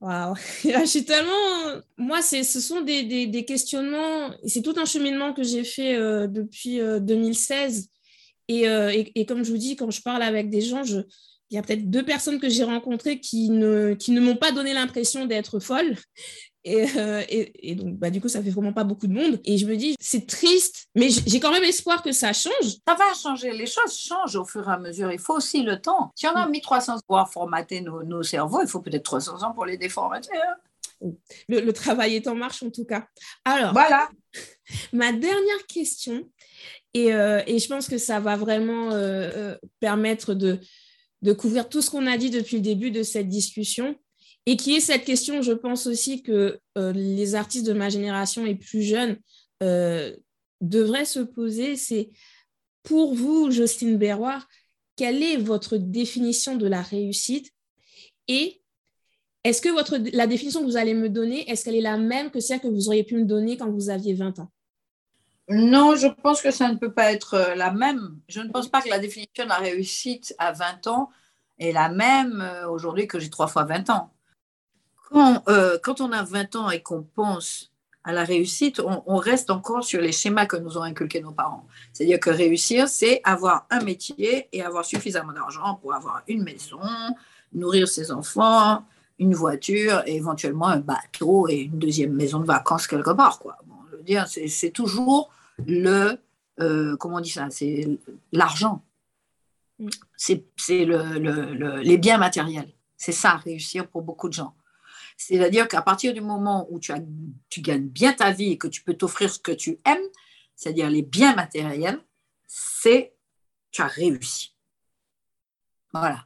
Waouh, 0.00 0.36
je 0.62 0.86
suis 0.86 1.04
tellement. 1.04 1.82
Moi, 1.96 2.22
ce 2.22 2.42
sont 2.42 2.82
des, 2.82 3.26
des, 3.26 3.44
questionnements. 3.44 4.30
C'est 4.46 4.62
tout 4.62 4.74
un 4.76 4.84
cheminement 4.84 5.32
que 5.32 5.42
j'ai 5.42 5.64
fait 5.64 5.96
euh, 5.96 6.26
depuis 6.28 6.78
2016. 6.78 7.88
Euh, 8.50 8.54
euh, 8.64 8.90
et, 8.90 9.12
et, 9.14 9.26
comme 9.26 9.44
je 9.44 9.50
vous 9.50 9.58
dis, 9.58 9.76
quand 9.76 9.90
je 9.90 10.00
parle 10.00 10.22
avec 10.22 10.50
des 10.50 10.60
gens, 10.60 10.82
il 10.84 11.54
y 11.54 11.58
a 11.58 11.62
peut-être 11.62 11.90
deux 11.90 12.04
personnes 12.04 12.38
que 12.38 12.48
j'ai 12.48 12.64
rencontrées 12.64 13.20
qui 13.20 13.50
ne, 13.50 13.94
qui 13.94 14.12
ne 14.12 14.20
m'ont 14.20 14.36
pas 14.36 14.52
donné 14.52 14.72
l'impression 14.72 15.26
d'être 15.26 15.58
Euh, 16.66 17.22
et, 17.28 17.70
et, 17.70 17.74
donc, 17.74 17.94
bah, 17.94 18.10
du 18.10 18.20
coup, 18.20 18.28
ça 18.28 18.42
fait 18.42 18.50
vraiment 18.50 18.72
pas 18.72 18.84
beaucoup 18.84 19.06
de 19.06 19.12
monde. 19.12 19.40
Et 19.44 19.58
je 19.58 19.66
me 19.66 19.76
dis, 19.76 19.96
c'est 20.00 20.26
triste, 20.26 20.88
mais 20.94 21.08
j'ai 21.08 21.40
quand 21.40 21.52
même 21.52 21.64
espoir 21.64 22.02
que 22.02 22.12
ça 22.12 22.32
change. 22.32 22.52
Ça 22.86 22.94
va 22.94 23.14
changer. 23.14 23.52
Les 23.52 23.66
choses 23.66 23.96
changent 23.96 24.36
au 24.36 24.44
fur 24.44 24.68
et 24.68 24.72
à 24.72 24.78
mesure. 24.78 25.10
Il 25.12 25.18
faut 25.18 25.34
aussi 25.34 25.62
le 25.62 25.80
temps. 25.80 26.12
Si 26.14 26.26
on 26.26 26.32
a 26.32 26.48
mis 26.48 26.60
300 26.60 26.96
ans 26.96 27.00
pour 27.06 27.28
formater 27.30 27.80
nos, 27.80 28.02
nos 28.02 28.22
cerveaux, 28.22 28.60
il 28.62 28.68
faut 28.68 28.80
peut-être 28.80 29.04
300 29.04 29.42
ans 29.42 29.52
pour 29.52 29.66
les 29.66 29.76
déformater. 29.76 30.36
Hein. 30.36 30.56
Le, 31.48 31.70
travail 31.70 32.16
est 32.16 32.26
en 32.26 32.34
marche, 32.34 32.62
en 32.62 32.70
tout 32.70 32.84
cas. 32.84 33.06
Alors, 33.44 33.72
voilà. 33.72 34.08
ma 34.92 35.12
dernière 35.12 35.66
question, 35.68 36.28
et, 36.92 37.14
euh, 37.14 37.40
et, 37.46 37.58
je 37.60 37.68
pense 37.68 37.88
que 37.88 37.98
ça 37.98 38.18
va 38.18 38.36
vraiment 38.36 38.90
euh, 38.90 39.54
permettre 39.78 40.34
de, 40.34 40.58
de 41.22 41.32
couvrir 41.32 41.68
tout 41.68 41.82
ce 41.82 41.90
qu'on 41.90 42.06
a 42.06 42.16
dit 42.16 42.30
depuis 42.30 42.56
le 42.56 42.62
début 42.62 42.90
de 42.90 43.04
cette 43.04 43.28
discussion 43.28 43.96
et 44.48 44.56
qui 44.56 44.74
est 44.74 44.80
cette 44.80 45.04
question, 45.04 45.42
je 45.42 45.52
pense 45.52 45.86
aussi 45.86 46.22
que 46.22 46.58
euh, 46.78 46.92
les 46.92 47.34
artistes 47.34 47.66
de 47.66 47.74
ma 47.74 47.90
génération 47.90 48.46
et 48.46 48.54
plus 48.54 48.80
jeunes 48.80 49.18
euh, 49.62 50.16
devraient 50.62 51.04
se 51.04 51.20
poser, 51.20 51.76
c'est 51.76 52.08
pour 52.82 53.14
vous, 53.14 53.50
Justine 53.50 53.98
Berroir, 53.98 54.48
quelle 54.96 55.22
est 55.22 55.36
votre 55.36 55.76
définition 55.76 56.56
de 56.56 56.66
la 56.66 56.80
réussite? 56.80 57.52
Et 58.26 58.62
est-ce 59.44 59.60
que 59.60 59.68
votre, 59.68 59.98
la 60.14 60.26
définition 60.26 60.60
que 60.60 60.64
vous 60.64 60.78
allez 60.78 60.94
me 60.94 61.10
donner, 61.10 61.46
est-ce 61.50 61.66
qu'elle 61.66 61.76
est 61.76 61.82
la 61.82 61.98
même 61.98 62.30
que 62.30 62.40
celle 62.40 62.60
que 62.60 62.68
vous 62.68 62.88
auriez 62.88 63.04
pu 63.04 63.16
me 63.16 63.26
donner 63.26 63.58
quand 63.58 63.70
vous 63.70 63.90
aviez 63.90 64.14
20 64.14 64.38
ans? 64.38 64.50
Non, 65.50 65.94
je 65.94 66.06
pense 66.06 66.40
que 66.40 66.50
ça 66.50 66.72
ne 66.72 66.78
peut 66.78 66.94
pas 66.94 67.12
être 67.12 67.34
euh, 67.34 67.54
la 67.54 67.70
même. 67.70 68.18
Je 68.28 68.40
ne 68.40 68.48
pense 68.48 68.68
pas 68.68 68.80
que 68.80 68.88
la 68.88 68.98
définition 68.98 69.44
de 69.44 69.50
la 69.50 69.56
réussite 69.56 70.34
à 70.38 70.52
20 70.52 70.86
ans 70.86 71.10
est 71.58 71.72
la 71.72 71.90
même 71.90 72.42
aujourd'hui 72.70 73.06
que 73.06 73.18
j'ai 73.18 73.28
trois 73.28 73.48
fois 73.48 73.64
20 73.64 73.90
ans. 73.90 74.14
Euh, 75.14 75.78
quand, 75.82 76.00
on 76.00 76.12
a 76.12 76.22
20 76.22 76.56
ans 76.56 76.70
et 76.70 76.82
qu'on 76.82 77.02
pense 77.02 77.72
à 78.04 78.12
la 78.12 78.24
réussite, 78.24 78.80
on, 78.80 79.16
reste 79.16 79.50
encore 79.50 79.84
sur 79.84 80.00
les 80.00 80.12
schémas 80.12 80.46
que 80.46 80.56
nous 80.56 80.78
ont 80.78 80.82
inculqués 80.82 81.20
nos 81.20 81.32
parents. 81.32 81.66
C'est-à-dire 81.92 82.20
que 82.20 82.30
réussir, 82.30 82.88
c'est 82.88 83.20
avoir 83.24 83.66
un 83.70 83.80
métier 83.80 84.48
et 84.52 84.62
avoir 84.62 84.84
suffisamment 84.84 85.32
d'argent 85.32 85.74
pour 85.74 85.92
avoir 85.92 86.22
une 86.26 86.42
maison, 86.42 86.80
nourrir 87.52 87.86
ses 87.86 88.10
enfants, 88.10 88.82
une 89.18 89.34
voiture 89.34 90.02
et 90.06 90.16
éventuellement 90.16 90.68
un 90.68 90.78
bateau 90.78 91.48
et 91.48 91.56
une 91.56 91.78
deuxième 91.78 92.12
maison 92.12 92.38
de 92.38 92.46
vacances 92.46 92.86
quelque 92.86 93.10
part. 93.10 93.38
Quoi. 93.40 93.58
je 93.90 93.96
veux 93.96 94.02
dire, 94.02 94.26
c'est 94.26 94.70
toujours 94.70 95.30
le, 95.66 96.16
euh, 96.60 96.96
comment 96.96 97.16
on 97.16 97.20
dit 97.20 97.30
ça, 97.30 97.46
c'est 97.50 97.86
l'argent. 98.32 98.82
Mm. 99.78 99.88
C'est 100.16 100.44
le, 100.84 101.80
les 101.82 101.98
biens 101.98 102.18
matériels. 102.18 102.72
C'est 102.96 103.12
ça, 103.12 103.36
réussir 103.36 103.86
pour 103.86 104.02
beaucoup 104.02 104.28
de 104.28 104.34
gens. 104.34 104.54
C'est-à-dire 105.18 105.66
qu'à 105.66 105.82
partir 105.82 106.14
du 106.14 106.20
moment 106.20 106.68
où 106.70 106.78
tu, 106.78 106.92
as, 106.92 107.00
tu 107.50 107.60
gagnes 107.60 107.88
bien 107.88 108.12
ta 108.12 108.30
vie 108.30 108.52
et 108.52 108.58
que 108.58 108.68
tu 108.68 108.82
peux 108.82 108.94
t'offrir 108.94 109.30
ce 109.30 109.40
que 109.40 109.50
tu 109.50 109.78
aimes, 109.84 110.06
c'est-à-dire 110.54 110.88
les 110.88 111.02
biens 111.02 111.34
matériels, 111.34 112.00
c'est 112.46 113.16
tu 113.72 113.82
as 113.82 113.88
réussi. 113.88 114.54
Voilà. 115.92 116.24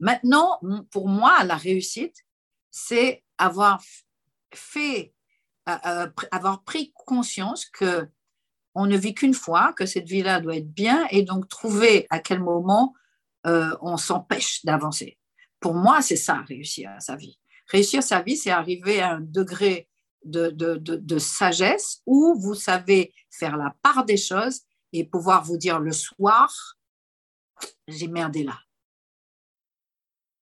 Maintenant, 0.00 0.58
pour 0.90 1.06
moi, 1.06 1.44
la 1.44 1.56
réussite, 1.56 2.24
c'est 2.70 3.22
avoir 3.36 3.82
fait, 4.54 5.12
euh, 5.68 5.76
euh, 5.84 6.08
avoir 6.30 6.64
pris 6.64 6.92
conscience 6.94 7.66
que 7.66 8.08
on 8.74 8.86
ne 8.86 8.96
vit 8.96 9.14
qu'une 9.14 9.34
fois, 9.34 9.74
que 9.74 9.84
cette 9.84 10.08
vie-là 10.08 10.40
doit 10.40 10.56
être 10.56 10.72
bien, 10.72 11.06
et 11.10 11.24
donc 11.24 11.48
trouver 11.48 12.06
à 12.08 12.20
quel 12.20 12.40
moment 12.40 12.94
euh, 13.46 13.76
on 13.82 13.96
s'empêche 13.96 14.64
d'avancer. 14.64 15.18
Pour 15.58 15.74
moi, 15.74 16.00
c'est 16.00 16.16
ça, 16.16 16.42
réussir 16.48 16.90
à 16.90 17.00
sa 17.00 17.16
vie. 17.16 17.39
Réussir 17.70 18.02
sa 18.02 18.20
vie, 18.20 18.36
c'est 18.36 18.50
arriver 18.50 19.00
à 19.00 19.12
un 19.12 19.20
degré 19.20 19.88
de, 20.24 21.18
sagesse 21.18 22.02
où 22.04 22.34
vous 22.38 22.54
savez 22.54 23.14
faire 23.30 23.56
la 23.56 23.74
part 23.82 24.04
des 24.04 24.16
choses 24.16 24.62
et 24.92 25.04
pouvoir 25.04 25.44
vous 25.44 25.56
dire 25.56 25.78
le 25.78 25.92
soir, 25.92 26.52
j'ai 27.86 28.08
merdé 28.08 28.42
là. 28.42 28.58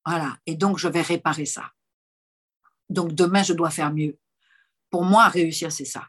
Voilà, 0.06 0.38
et 0.46 0.56
donc 0.56 0.78
je 0.78 0.88
vais 0.88 1.02
réparer 1.02 1.44
ça. 1.44 1.70
Donc 2.88 3.12
demain, 3.12 3.42
je 3.42 3.52
dois 3.52 3.70
faire 3.70 3.92
mieux. 3.92 4.18
Pour 4.90 5.04
moi, 5.04 5.28
réussir, 5.28 5.70
c'est 5.70 5.84
ça. 5.84 6.08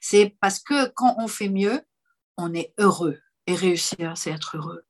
C'est 0.00 0.36
parce 0.40 0.58
que 0.58 0.88
quand 0.88 1.14
on 1.18 1.28
fait 1.28 1.48
mieux, 1.48 1.80
on 2.36 2.52
est 2.52 2.74
heureux. 2.78 3.20
Et 3.46 3.54
réussir, 3.54 4.16
c'est 4.16 4.32
être 4.32 4.56
heureux. 4.56 4.83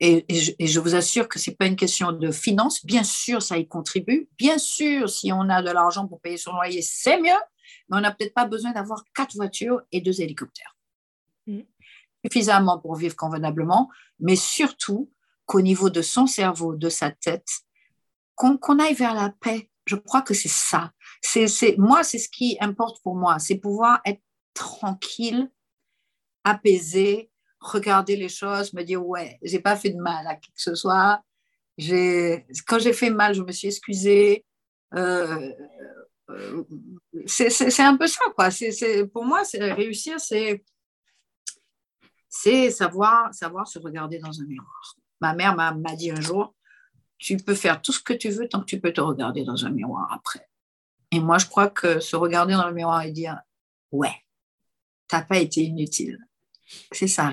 Et, 0.00 0.26
je, 0.28 0.80
vous 0.80 0.94
assure 0.94 1.28
que 1.28 1.38
ce 1.38 1.50
n'est 1.50 1.56
pas 1.56 1.66
une 1.66 1.76
question 1.76 2.12
de 2.12 2.30
finance. 2.30 2.84
Bien 2.84 3.02
sûr, 3.02 3.40
ça 3.42 3.56
y 3.56 3.66
contribue. 3.66 4.28
Bien 4.36 4.58
sûr, 4.58 5.08
si 5.08 5.32
on 5.32 5.48
a 5.48 5.62
de 5.62 5.70
l'argent 5.70 6.06
pour 6.06 6.20
payer 6.20 6.36
son 6.36 6.52
loyer, 6.52 6.82
c'est 6.82 7.20
mieux. 7.20 7.40
Mais 7.88 7.96
on 7.96 8.00
n'a 8.00 8.12
peut-être 8.12 8.34
pas 8.34 8.46
besoin 8.46 8.72
d'avoir 8.72 9.04
quatre 9.14 9.34
voitures 9.34 9.80
et 9.92 10.00
deux 10.00 10.20
hélicoptères. 10.20 10.76
Mm. 11.46 11.60
Suffisamment 12.24 12.78
pour 12.78 12.96
vivre 12.96 13.16
convenablement, 13.16 13.88
mais 14.18 14.36
surtout 14.36 15.10
qu'au 15.46 15.60
niveau 15.60 15.90
de 15.90 16.02
son 16.02 16.26
cerveau, 16.26 16.74
de 16.74 16.88
sa 16.88 17.10
tête, 17.10 17.48
qu'on 18.34 18.78
aille 18.78 18.94
vers 18.94 19.14
la 19.14 19.30
paix. 19.30 19.70
Je 19.86 19.96
crois 19.96 20.22
que 20.22 20.34
c'est 20.34 20.48
ça. 20.48 20.92
C'est 21.22 21.76
moi, 21.78 22.02
c'est 22.02 22.18
ce 22.18 22.28
qui 22.28 22.56
importe 22.60 23.02
pour 23.02 23.14
moi. 23.14 23.38
C'est 23.38 23.56
pouvoir 23.56 24.00
être 24.04 24.20
tranquille, 24.52 25.50
apaisé, 26.44 27.30
regarder 27.60 28.16
les 28.16 28.28
choses, 28.28 28.72
me 28.72 28.82
dire 28.82 29.04
ouais, 29.04 29.38
j'ai 29.42 29.60
pas 29.60 29.76
fait 29.76 29.90
de 29.90 30.00
mal 30.00 30.26
à 30.26 30.36
qui 30.36 30.50
que 30.52 30.60
ce 30.60 30.74
soit. 30.74 31.22
Quand 31.78 32.78
j'ai 32.78 32.92
fait 32.92 33.10
mal, 33.10 33.34
je 33.34 33.42
me 33.42 33.52
suis 33.52 33.68
excusée. 33.68 34.44
Euh, 34.94 35.52
euh, 36.30 36.64
c'est 37.26 37.80
un 37.80 37.96
peu 37.96 38.06
ça, 38.06 38.24
quoi. 38.34 38.50
c'est 38.50 39.06
pour 39.06 39.24
moi, 39.24 39.42
réussir, 39.54 40.18
c'est 40.20 40.64
c'est 42.28 42.70
savoir, 42.70 43.32
savoir 43.32 43.66
se 43.66 43.78
regarder 43.78 44.18
dans 44.18 44.40
un 44.40 44.44
miroir. 44.44 44.96
Ma 45.20 45.32
mère 45.32 45.56
m'a 45.56 45.96
dit 45.96 46.10
un 46.10 46.20
jour, 46.20 46.54
tu 47.18 47.36
peux 47.38 47.54
faire 47.54 47.80
tout 47.80 47.92
ce 47.92 48.00
que 48.00 48.12
tu 48.12 48.28
veux 48.28 48.48
tant 48.48 48.60
que 48.60 48.66
tu 48.66 48.80
peux 48.80 48.92
te 48.92 49.00
regarder 49.00 49.44
dans 49.44 49.64
un 49.64 49.70
miroir 49.70 50.12
après. 50.12 50.46
Et 51.12 51.20
moi, 51.20 51.38
je 51.38 51.46
crois 51.46 51.70
que 51.70 52.00
se 52.00 52.16
regarder 52.16 52.52
dans 52.52 52.66
le 52.66 52.74
miroir 52.74 53.02
et 53.02 53.12
dire, 53.12 53.38
ouais, 53.90 54.14
t'as 55.08 55.22
pas 55.22 55.38
été 55.38 55.62
inutile. 55.62 56.18
C'est 56.92 57.08
ça 57.08 57.32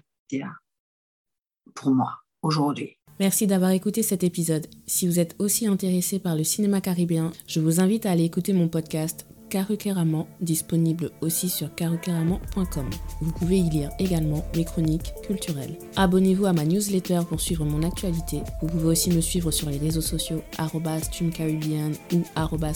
pour 1.73 1.91
moi 1.91 2.19
aujourd'hui. 2.41 2.97
Merci 3.19 3.45
d'avoir 3.47 3.71
écouté 3.71 4.01
cet 4.03 4.23
épisode. 4.23 4.67
Si 4.87 5.07
vous 5.07 5.19
êtes 5.19 5.35
aussi 5.39 5.67
intéressé 5.67 6.19
par 6.19 6.35
le 6.35 6.43
cinéma 6.43 6.81
caribéen, 6.81 7.31
je 7.47 7.59
vous 7.59 7.79
invite 7.79 8.05
à 8.05 8.11
aller 8.11 8.23
écouter 8.23 8.53
mon 8.53 8.67
podcast 8.67 9.27
Karukeraman, 9.49 10.25
disponible 10.41 11.11
aussi 11.21 11.47
sur 11.47 11.75
karukeraman.com. 11.75 12.89
Vous 13.21 13.31
pouvez 13.33 13.59
y 13.59 13.69
lire 13.69 13.91
également 13.99 14.43
mes 14.55 14.65
chroniques 14.65 15.13
culturelles. 15.27 15.77
Abonnez-vous 15.95 16.47
à 16.47 16.53
ma 16.53 16.65
newsletter 16.65 17.19
pour 17.29 17.39
suivre 17.39 17.63
mon 17.63 17.83
actualité. 17.83 18.41
Vous 18.61 18.67
pouvez 18.67 18.87
aussi 18.87 19.11
me 19.11 19.21
suivre 19.21 19.51
sur 19.51 19.69
les 19.69 19.77
réseaux 19.77 20.01
sociaux 20.01 20.41
@streamcaribbean 20.53 21.93
ou 22.13 22.23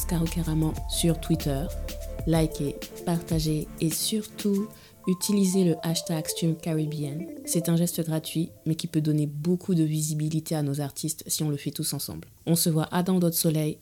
@karukeraman 0.08 0.74
sur 0.88 1.20
Twitter. 1.20 1.66
Likez, 2.28 2.76
partagez 3.08 3.68
et 3.82 3.90
surtout 3.90 4.68
Utilisez 5.08 5.64
le 5.64 5.76
hashtag 5.84 6.28
StreamCaribbean. 6.28 7.28
C'est 7.46 7.70
un 7.70 7.78
geste 7.78 8.04
gratuit, 8.06 8.50
mais 8.66 8.76
qui 8.76 8.88
peut 8.88 9.00
donner 9.00 9.26
beaucoup 9.26 9.74
de 9.74 9.84
visibilité 9.84 10.54
à 10.54 10.64
nos 10.64 10.82
artistes 10.82 11.24
si 11.28 11.44
on 11.44 11.50
le 11.50 11.56
fait 11.56 11.72
tous 11.72 11.94
ensemble. 11.94 12.28
On 12.46 12.58
se 12.58 12.70
voit 12.70 12.90
à 12.92 13.04
dans 13.04 13.18
d'autres 13.18 13.38
soleils. 13.38 13.78